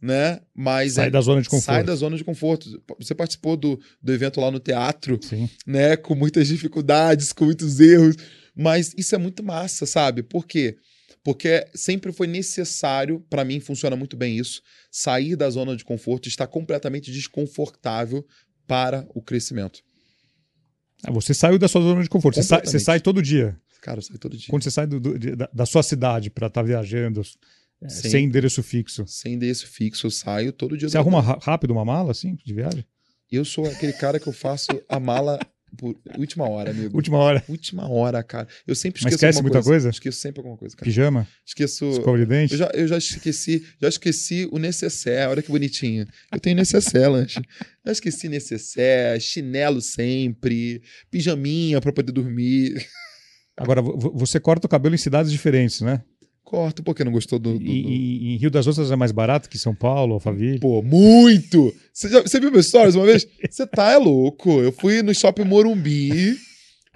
né? 0.02 0.39
Mas 0.56 0.93
sai 0.93 1.08
é, 1.08 1.12
da 1.12 1.22
zona 1.22 1.41
de 1.41 1.50
conforto. 1.50 1.66
Sai 1.66 1.84
da 1.84 1.95
zona 1.95 2.18
de 2.18 2.24
conforto. 2.24 2.82
Você 3.00 3.14
participou 3.14 3.58
do, 3.58 3.80
do 4.02 4.14
evento 4.14 4.39
lá 4.39 4.50
no 4.50 4.60
teatro, 4.60 5.20
Sim. 5.22 5.50
né? 5.66 5.97
Com 5.97 6.16
muitas 6.16 6.47
dificuldades, 6.47 7.34
com 7.34 7.45
muitos 7.45 7.80
erros, 7.80 8.16
mas 8.56 8.93
isso 8.97 9.16
é 9.16 9.18
muito 9.18 9.43
massa, 9.43 9.86
sabe? 9.86 10.24
Por 10.24 10.45
quê? 10.45 10.78
Porque 11.24 11.68
sempre 11.76 12.12
foi 12.12 12.28
necessário, 12.28 13.24
para 13.30 13.43
mim 13.43 13.60
funciona 13.60 13.95
muito 13.95 14.16
bem 14.16 14.38
isso, 14.38 14.62
sair 14.89 15.36
da 15.36 15.50
zona 15.50 15.76
de 15.76 15.84
conforto, 15.84 16.28
estar 16.28 16.47
completamente 16.47 17.12
desconfortável 17.12 18.26
para 18.66 19.06
o 19.14 19.22
crescimento. 19.22 19.82
Ah, 21.04 21.12
você 21.12 21.34
saiu 21.34 21.58
da 21.58 21.68
sua 21.68 21.82
zona 21.82 22.04
de 22.04 22.10
conforto. 22.10 22.36
Você 22.36 22.43
sai, 22.43 22.62
você 22.66 22.80
sai, 22.80 23.00
todo 23.00 23.22
dia. 23.22 23.58
Cara, 23.82 24.00
eu 24.00 24.04
saio 24.04 24.20
todo 24.20 24.38
dia. 24.38 24.47
Quando 24.50 24.64
você 24.64 24.72
sai 24.72 24.86
do, 24.86 25.00
do, 25.00 25.18
da, 25.36 25.50
da, 25.54 25.66
sua 25.66 25.82
cidade 25.82 26.30
para 26.30 26.47
estar 26.47 26.62
tá 26.62 26.68
viajando, 26.68 27.22
é, 27.82 27.90
sem 27.90 28.26
endereço 28.26 28.62
fixo. 28.62 29.06
Sem 29.08 29.34
endereço 29.34 29.68
fixo, 29.68 30.08
eu 30.08 30.12
saio 30.12 30.52
todo 30.52 30.78
dia. 30.78 30.90
Você 30.90 30.98
arruma 30.98 31.22
rápido 31.22 31.72
uma 31.72 31.86
mala, 31.86 32.12
assim, 32.12 32.38
de 32.44 32.54
viagem? 32.54 32.86
Eu 33.32 33.46
sou 33.46 33.66
aquele 33.66 33.94
cara 33.94 34.20
que 34.20 34.28
eu 34.28 34.34
faço 34.34 34.70
a 34.90 35.00
mala 35.00 35.40
por 35.78 35.96
última 36.18 36.50
hora, 36.50 36.72
amigo. 36.72 36.96
Última 36.96 37.18
hora. 37.18 37.44
Última 37.48 37.90
hora, 37.90 38.24
cara. 38.24 38.48
Eu 38.66 38.76
sempre 38.76 39.00
esqueço 39.00 39.06
Mas 39.06 39.14
esquece 39.14 39.42
muita 39.42 39.58
coisa. 39.60 39.70
coisa. 39.70 39.90
Esqueço 39.90 40.20
sempre 40.20 40.40
alguma 40.40 40.58
coisa, 40.58 40.76
cara. 40.76 40.86
Pijama? 40.86 41.28
Esqueço. 41.46 41.90
Escova 41.90 42.18
de 42.18 42.26
dente? 42.26 42.54
Eu 42.54 42.58
já, 42.58 42.72
eu 42.74 42.88
já 42.88 42.98
esqueci, 42.98 43.66
já 43.80 43.88
esqueci 43.88 44.50
o 44.52 44.58
necessaire. 44.58 45.30
Olha 45.30 45.42
que 45.42 45.52
bonitinho. 45.52 46.08
Eu 46.32 46.40
tenho 46.40 46.56
necessaire, 46.56 47.08
lanche. 47.08 47.40
Já 47.86 47.92
esqueci 47.92 48.28
necessaire, 48.28 49.20
chinelo 49.22 49.82
sempre, 49.82 50.82
pijaminha 51.12 51.80
para 51.80 51.94
poder 51.94 52.12
dormir. 52.12 52.86
Agora, 53.56 53.82
você 53.82 54.40
corta 54.40 54.68
o 54.68 54.70
cabelo 54.70 54.96
em 54.96 54.98
cidades 54.98 55.32
diferentes, 55.32 55.82
né? 55.82 56.02
Corto, 56.50 56.82
porque 56.82 57.04
não 57.04 57.12
gostou 57.12 57.38
do. 57.38 57.54
do, 57.54 57.60
do... 57.60 57.64
E, 57.64 58.34
em 58.34 58.38
Rio 58.38 58.50
das 58.50 58.66
Ostras 58.66 58.89
é 58.89 58.95
mais 58.95 59.12
barato 59.12 59.47
que 59.47 59.56
São 59.60 59.76
Paulo, 59.76 60.16
Alphaville? 60.16 60.60
Pô, 60.60 60.82
muito! 60.82 61.72
Você, 61.93 62.10
já, 62.10 62.24
você 62.24 62.39
viu 62.39 62.52
meus 62.52 62.66
stories 62.66 62.95
uma 62.95 63.06
vez? 63.06 63.28
Você 63.47 63.68
tá 63.68 63.91
é 63.91 63.97
louco. 63.97 64.60
Eu 64.60 64.72
fui 64.72 65.04
no 65.04 65.14
shopping 65.14 65.43
Morumbi. 65.43 66.36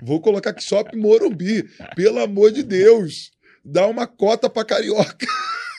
Vou 0.02 0.20
colocar 0.20 0.50
aqui 0.50 0.64
shopping 0.64 0.98
Morumbi. 0.98 1.70
Pelo 1.96 2.18
amor 2.18 2.52
de 2.52 2.64
Deus. 2.64 3.30
Dá 3.64 3.86
uma 3.86 4.08
cota 4.08 4.50
pra 4.50 4.66
carioca. 4.66 5.28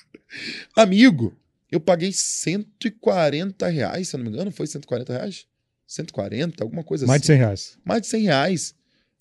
Amigo, 0.76 1.36
eu 1.68 1.80
paguei 1.80 2.12
140 2.12 3.66
reais, 3.66 4.06
se 4.06 4.14
eu 4.14 4.18
não 4.18 4.26
me 4.26 4.30
engano. 4.30 4.52
Foi 4.52 4.68
140 4.68 5.12
reais? 5.14 5.46
140, 5.88 6.62
alguma 6.62 6.84
coisa 6.84 7.08
Mais 7.08 7.22
assim. 7.22 7.32
Mais 7.32 7.40
de 7.40 7.66
100 7.66 7.72
reais. 7.72 7.78
Mais 7.84 8.02
de 8.02 8.06
100 8.06 8.22
reais. 8.22 8.74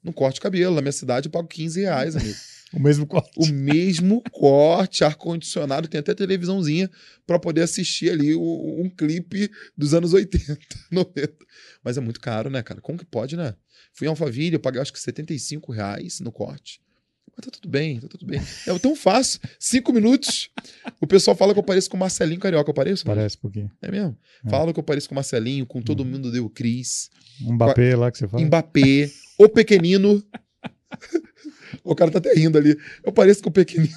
No 0.04 0.14
corte 0.14 0.36
de 0.36 0.42
cabelo. 0.42 0.76
Na 0.76 0.82
minha 0.82 0.92
cidade 0.92 1.26
eu 1.28 1.32
pago 1.32 1.48
15 1.48 1.82
reais, 1.82 2.16
amigo. 2.16 2.38
O 2.74 2.80
mesmo 2.80 3.06
corte. 3.06 3.32
O 3.38 3.54
mesmo 3.54 4.22
corte, 4.32 5.04
ar-condicionado, 5.04 5.88
tem 5.88 6.00
até 6.00 6.14
televisãozinha 6.14 6.90
para 7.26 7.38
poder 7.38 7.62
assistir 7.62 8.10
ali 8.10 8.34
o, 8.34 8.82
um 8.82 8.90
clipe 8.90 9.50
dos 9.78 9.94
anos 9.94 10.14
80, 10.14 10.58
90. 10.92 11.34
Mas 11.84 11.98
é 11.98 12.02
muito 12.02 12.20
caro, 12.20 12.50
né, 12.50 12.64
cara? 12.64 12.82
Como 12.82 12.98
que 12.98 13.06
pode, 13.06 13.38
né? 13.38 13.56
Fui 13.94 14.08
em 14.08 14.10
Alphaville, 14.10 14.56
eu 14.56 14.60
paguei 14.60 14.82
acho 14.82 14.92
que 14.92 15.00
75 15.00 15.72
reais 15.72 16.20
no 16.20 16.32
corte. 16.32 16.82
Mas 17.36 17.46
tá 17.46 17.52
tudo 17.52 17.68
bem, 17.68 18.00
tá 18.00 18.08
tudo 18.08 18.26
bem. 18.26 18.40
É 18.68 18.80
tão 18.80 18.96
fácil. 18.96 19.40
Cinco 19.60 19.92
minutos. 19.92 20.50
O 21.02 21.08
pessoal 21.08 21.36
fala 21.36 21.54
que 21.54 21.60
eu 21.60 21.64
pareço 21.64 21.90
com 21.90 21.98
o 21.98 22.00
Marcelinho 22.00 22.40
Carioca. 22.40 22.70
Eu 22.70 22.76
pareço? 22.76 23.06
Parece 23.06 23.38
um 23.38 23.42
pouquinho. 23.42 23.72
É 23.82 23.90
mesmo? 23.90 24.18
É. 24.46 24.50
Fala 24.50 24.72
que 24.72 24.80
eu 24.80 24.84
pareço 24.84 25.10
com 25.10 25.16
o 25.16 25.18
Marcelinho, 25.18 25.66
com 25.66 25.82
todo 25.82 26.04
hum. 26.04 26.06
mundo 26.06 26.32
deu 26.32 26.48
Cris. 26.50 27.10
Mbappé 27.42 27.96
lá 27.96 28.12
que 28.12 28.20
você 28.20 28.28
fala. 28.28 28.44
Mbappé. 28.44 29.12
O 29.40 29.50
pequenino. 29.50 30.24
O 31.84 31.96
cara 31.96 32.12
tá 32.12 32.20
até 32.20 32.34
rindo 32.34 32.58
ali. 32.58 32.78
Eu 33.04 33.12
pareço 33.12 33.42
com 33.42 33.50
o 33.50 33.54
pequenino. 33.54 33.94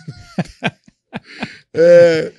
é. 1.75 2.33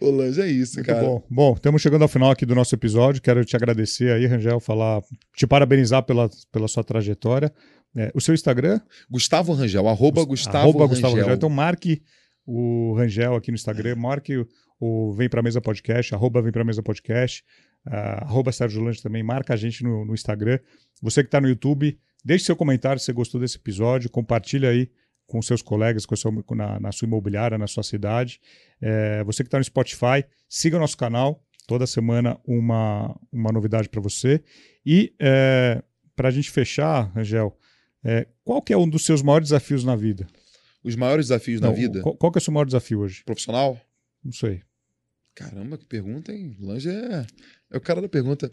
Ô, 0.00 0.10
Lange, 0.10 0.40
é 0.40 0.46
isso, 0.46 0.76
Muito 0.76 0.86
cara. 0.86 1.02
Bom. 1.02 1.24
bom, 1.28 1.54
estamos 1.54 1.82
chegando 1.82 2.02
ao 2.02 2.08
final 2.08 2.30
aqui 2.30 2.46
do 2.46 2.54
nosso 2.54 2.74
episódio. 2.74 3.20
Quero 3.20 3.44
te 3.44 3.56
agradecer 3.56 4.12
aí, 4.12 4.26
Rangel, 4.26 4.60
falar, 4.60 5.02
te 5.34 5.46
parabenizar 5.46 6.04
pela, 6.04 6.30
pela 6.52 6.68
sua 6.68 6.84
trajetória. 6.84 7.52
É, 7.96 8.12
o 8.14 8.20
seu 8.20 8.32
Instagram? 8.32 8.80
Gustavo 9.10 9.52
Rangel, 9.52 9.88
arroba 9.88 10.24
Gustavo, 10.24 10.58
arroba 10.58 10.80
Rangel. 10.80 10.88
Gustavo 10.88 11.16
Rangel. 11.16 11.34
Então 11.34 11.48
marque 11.50 12.02
o 12.46 12.94
Rangel 12.94 13.34
aqui 13.34 13.50
no 13.50 13.56
Instagram, 13.56 13.96
marque 13.96 14.36
o, 14.36 14.46
o 14.78 15.12
Vem 15.12 15.28
Pra 15.28 15.42
Mesa 15.42 15.60
Podcast, 15.60 16.14
arroba 16.14 16.40
Vem 16.40 16.52
Pra 16.52 16.64
Mesa 16.64 16.82
Podcast, 16.82 17.42
uh, 17.86 18.24
arroba 18.24 18.52
Sérgio 18.52 18.82
Lange 18.82 19.02
também, 19.02 19.22
marca 19.22 19.54
a 19.54 19.56
gente 19.56 19.82
no, 19.82 20.04
no 20.04 20.14
Instagram. 20.14 20.60
Você 21.02 21.22
que 21.22 21.28
está 21.28 21.40
no 21.40 21.48
YouTube, 21.48 21.98
Deixe 22.24 22.44
seu 22.44 22.56
comentário 22.56 22.98
se 22.98 23.06
você 23.06 23.12
gostou 23.12 23.40
desse 23.40 23.56
episódio, 23.56 24.10
compartilhe 24.10 24.66
aí 24.66 24.90
com 25.26 25.40
seus 25.42 25.62
colegas, 25.62 26.06
com 26.06 26.16
seu, 26.16 26.32
na, 26.50 26.80
na, 26.80 26.90
sua 26.90 27.06
imobiliária, 27.06 27.58
na 27.58 27.66
sua 27.66 27.82
cidade. 27.82 28.40
É, 28.80 29.22
você 29.24 29.42
que 29.42 29.48
está 29.48 29.58
no 29.58 29.64
Spotify, 29.64 30.24
siga 30.48 30.76
o 30.76 30.80
nosso 30.80 30.96
canal. 30.96 31.44
Toda 31.66 31.86
semana 31.86 32.40
uma, 32.46 33.14
uma 33.30 33.52
novidade 33.52 33.90
para 33.90 34.00
você. 34.00 34.42
E 34.84 35.14
é, 35.20 35.82
para 36.16 36.28
a 36.28 36.30
gente 36.30 36.50
fechar, 36.50 37.12
Angel, 37.14 37.54
é, 38.02 38.26
qual 38.42 38.62
que 38.62 38.72
é 38.72 38.76
um 38.76 38.88
dos 38.88 39.04
seus 39.04 39.20
maiores 39.20 39.48
desafios 39.50 39.84
na 39.84 39.94
vida? 39.94 40.26
Os 40.82 40.96
maiores 40.96 41.26
desafios 41.26 41.60
Não, 41.60 41.68
na 41.68 41.76
vida? 41.76 42.00
Qual, 42.00 42.16
qual 42.16 42.32
que 42.32 42.38
é 42.38 42.40
o 42.40 42.42
seu 42.42 42.52
maior 42.52 42.64
desafio 42.64 43.00
hoje? 43.00 43.22
Profissional? 43.22 43.78
Não 44.24 44.32
sei. 44.32 44.62
Caramba, 45.34 45.76
que 45.76 45.84
pergunta, 45.84 46.32
hein? 46.32 46.56
Lange 46.58 46.88
é, 46.88 47.26
é 47.70 47.76
o 47.76 47.80
cara 47.80 48.00
da 48.00 48.08
pergunta. 48.08 48.52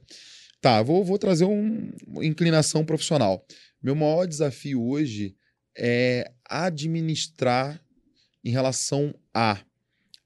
Tá, 0.66 0.82
vou, 0.82 1.06
vou 1.06 1.20
trazer 1.20 1.46
um, 1.46 1.92
uma 2.08 2.26
inclinação 2.26 2.84
profissional. 2.84 3.46
Meu 3.84 3.94
maior 3.94 4.26
desafio 4.26 4.82
hoje 4.82 5.36
é 5.78 6.32
administrar 6.44 7.80
em 8.44 8.50
relação 8.50 9.14
a 9.32 9.64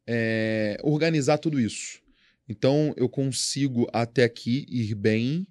é, 0.08 0.78
organizar 0.82 1.40
tudo 1.40 1.60
isso. 1.60 2.00
Então, 2.48 2.94
eu 2.96 3.10
consigo 3.10 3.86
até 3.92 4.24
aqui 4.24 4.66
ir 4.70 4.96
bem, 4.96 5.46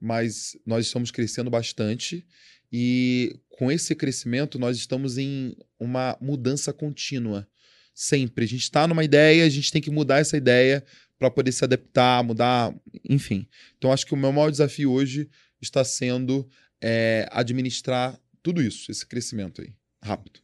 mas 0.00 0.56
nós 0.64 0.86
estamos 0.86 1.10
crescendo 1.10 1.50
bastante 1.50 2.26
e 2.72 3.38
com 3.50 3.70
esse 3.70 3.94
crescimento 3.94 4.58
nós 4.58 4.78
estamos 4.78 5.18
em 5.18 5.54
uma 5.78 6.16
mudança 6.22 6.72
contínua. 6.72 7.46
Sempre. 7.94 8.46
A 8.46 8.48
gente 8.48 8.62
está 8.62 8.88
numa 8.88 9.04
ideia, 9.04 9.44
a 9.44 9.50
gente 9.50 9.70
tem 9.70 9.82
que 9.82 9.90
mudar 9.90 10.20
essa 10.20 10.38
ideia 10.38 10.82
para 11.22 11.30
poder 11.30 11.52
se 11.52 11.62
adaptar, 11.64 12.24
mudar, 12.24 12.74
enfim. 13.08 13.46
Então 13.78 13.92
acho 13.92 14.04
que 14.04 14.12
o 14.12 14.16
meu 14.16 14.32
maior 14.32 14.50
desafio 14.50 14.90
hoje 14.90 15.30
está 15.60 15.84
sendo 15.84 16.48
é, 16.82 17.28
administrar 17.30 18.18
tudo 18.42 18.60
isso, 18.60 18.90
esse 18.90 19.06
crescimento 19.06 19.62
aí, 19.62 19.72
rápido. 20.02 20.40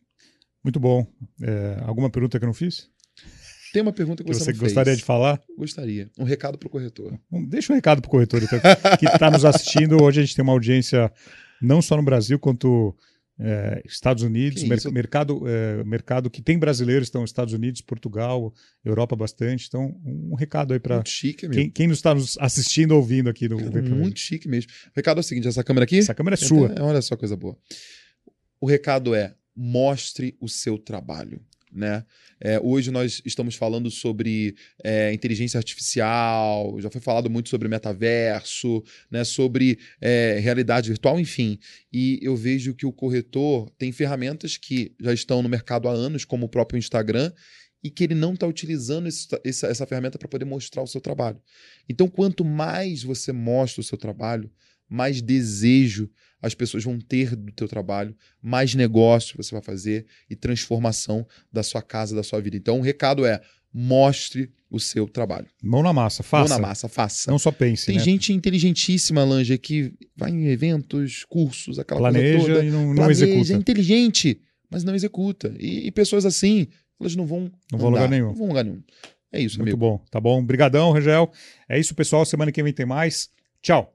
Muito 0.62 0.78
bom. 0.78 1.04
É, 1.42 1.82
alguma 1.82 2.08
pergunta 2.08 2.38
que 2.38 2.44
eu 2.44 2.46
não 2.46 2.54
fiz? 2.54 2.88
Tem 3.72 3.82
uma 3.82 3.92
pergunta 3.92 4.22
que, 4.22 4.30
Que 4.30 4.38
você, 4.38 4.52
você 4.52 4.52
gostaria 4.52 4.92
fez. 4.92 4.98
de 4.98 5.04
falar? 5.04 5.42
Gostaria. 5.58 6.08
Um 6.16 6.22
recado 6.22 6.56
para 6.56 6.68
o 6.68 6.70
corretor. 6.70 7.18
Bom, 7.28 7.44
Deixa 7.44 7.72
um 7.72 7.76
recado 7.76 8.00
para 8.00 8.08
o 8.08 8.10
corretor 8.12 8.40
então, 8.40 8.60
que 9.00 9.06
está 9.06 9.28
nos 9.32 9.44
assistindo. 9.44 10.00
Hoje 10.00 10.20
a 10.20 10.22
gente 10.22 10.36
tem 10.36 10.44
uma 10.44 10.52
audiência 10.52 11.12
não 11.60 11.82
só 11.82 11.96
no 11.96 12.04
Brasil, 12.04 12.38
quanto 12.38 12.96
é, 13.40 13.82
Estados 13.86 14.22
Unidos, 14.22 14.62
mer- 14.64 14.78
isso? 14.78 14.90
mercado, 14.92 15.42
é, 15.46 15.84
mercado 15.84 16.28
que 16.28 16.42
tem 16.42 16.58
brasileiros, 16.58 17.06
estão 17.06 17.24
Estados 17.24 17.54
Unidos, 17.54 17.80
Portugal, 17.80 18.52
Europa 18.84 19.14
bastante. 19.14 19.66
Então, 19.68 19.96
um 20.04 20.34
recado 20.34 20.72
aí 20.74 20.80
para 20.80 20.96
Muito 20.96 21.08
chique, 21.10 21.46
amigo. 21.46 21.60
quem, 21.60 21.70
quem 21.70 21.86
nos 21.86 21.98
está 21.98 22.14
nos 22.14 22.36
assistindo 22.38 22.92
ou 22.92 22.98
ouvindo 22.98 23.30
aqui 23.30 23.48
no 23.48 23.56
Cara, 23.58 23.82
muito 23.82 24.18
chique 24.18 24.48
mesmo. 24.48 24.70
O 24.88 24.92
recado 24.96 25.18
é 25.18 25.20
o 25.20 25.24
seguinte: 25.24 25.46
essa 25.46 25.62
câmera 25.62 25.84
aqui. 25.84 25.98
Essa 25.98 26.14
câmera 26.14 26.34
é 26.34 26.36
sua. 26.36 26.72
É, 26.76 26.82
olha 26.82 27.00
só 27.00 27.16
coisa 27.16 27.36
boa. 27.36 27.56
O 28.60 28.66
recado 28.66 29.14
é: 29.14 29.34
mostre 29.54 30.36
o 30.40 30.48
seu 30.48 30.76
trabalho. 30.78 31.40
Né? 31.72 32.04
É, 32.40 32.58
hoje 32.60 32.90
nós 32.90 33.20
estamos 33.24 33.54
falando 33.54 33.90
sobre 33.90 34.54
é, 34.82 35.12
inteligência 35.12 35.58
artificial, 35.58 36.80
já 36.80 36.90
foi 36.90 37.00
falado 37.00 37.28
muito 37.28 37.48
sobre 37.48 37.68
metaverso, 37.68 38.82
né, 39.10 39.22
sobre 39.24 39.78
é, 40.00 40.38
realidade 40.40 40.88
virtual, 40.88 41.20
enfim. 41.20 41.58
E 41.92 42.18
eu 42.22 42.36
vejo 42.36 42.74
que 42.74 42.86
o 42.86 42.92
corretor 42.92 43.70
tem 43.78 43.92
ferramentas 43.92 44.56
que 44.56 44.94
já 45.00 45.12
estão 45.12 45.42
no 45.42 45.48
mercado 45.48 45.88
há 45.88 45.92
anos, 45.92 46.24
como 46.24 46.46
o 46.46 46.48
próprio 46.48 46.78
Instagram, 46.78 47.32
e 47.82 47.90
que 47.90 48.04
ele 48.04 48.14
não 48.14 48.34
está 48.34 48.46
utilizando 48.46 49.06
esse- 49.06 49.28
essa, 49.44 49.66
essa 49.68 49.86
ferramenta 49.86 50.18
para 50.18 50.28
poder 50.28 50.44
mostrar 50.44 50.82
o 50.82 50.86
seu 50.86 51.00
trabalho. 51.00 51.40
Então, 51.88 52.08
quanto 52.08 52.44
mais 52.44 53.02
você 53.02 53.32
mostra 53.32 53.80
o 53.80 53.84
seu 53.84 53.96
trabalho, 53.96 54.50
mais 54.88 55.20
desejo 55.22 56.10
as 56.40 56.54
pessoas 56.54 56.84
vão 56.84 57.00
ter 57.00 57.34
do 57.34 57.50
teu 57.50 57.66
trabalho, 57.66 58.14
mais 58.40 58.72
negócio 58.74 59.36
você 59.36 59.50
vai 59.52 59.60
fazer 59.60 60.06
e 60.30 60.36
transformação 60.36 61.26
da 61.52 61.64
sua 61.64 61.82
casa, 61.82 62.14
da 62.14 62.22
sua 62.22 62.40
vida. 62.40 62.56
Então, 62.56 62.78
o 62.78 62.82
recado 62.82 63.26
é: 63.26 63.40
mostre 63.72 64.50
o 64.70 64.78
seu 64.78 65.08
trabalho. 65.08 65.46
Mão 65.62 65.82
na 65.82 65.92
massa, 65.92 66.22
Mão 66.22 66.28
faça. 66.28 66.54
na 66.54 66.60
massa, 66.60 66.88
faça. 66.88 67.30
Não 67.30 67.38
só 67.38 67.50
pense, 67.50 67.86
Tem 67.86 67.96
né? 67.96 68.02
gente 68.04 68.32
inteligentíssima, 68.32 69.24
Lange, 69.24 69.56
que 69.58 69.92
vai 70.16 70.30
em 70.30 70.46
eventos, 70.46 71.24
cursos, 71.24 71.78
aquela 71.78 72.00
coisa 72.00 72.18
Planeja 72.18 72.46
toda. 72.54 72.64
e 72.64 72.70
não, 72.70 72.86
não 72.88 72.94
planeja, 72.94 73.24
executa. 73.26 73.52
é 73.52 73.56
inteligente, 73.56 74.40
mas 74.70 74.84
não 74.84 74.94
executa. 74.94 75.54
E, 75.58 75.86
e 75.86 75.90
pessoas 75.90 76.24
assim, 76.24 76.68
elas 77.00 77.16
não 77.16 77.26
vão 77.26 77.50
Não 77.72 77.78
vão 77.78 77.90
lugar 77.90 78.08
nenhum. 78.08 78.26
Não 78.28 78.34
vão 78.34 78.46
lugar 78.48 78.64
nenhum. 78.64 78.82
É 79.32 79.40
isso, 79.40 79.58
Muito 79.58 79.70
amigo. 79.74 79.76
bom. 79.78 80.04
Tá 80.10 80.20
bom. 80.20 80.38
Obrigadão, 80.40 80.92
Rangel. 80.92 81.30
É 81.68 81.78
isso, 81.80 81.94
pessoal. 81.94 82.24
Semana 82.24 82.52
que 82.52 82.62
vem 82.62 82.72
tem 82.72 82.86
mais. 82.86 83.28
Tchau. 83.60 83.92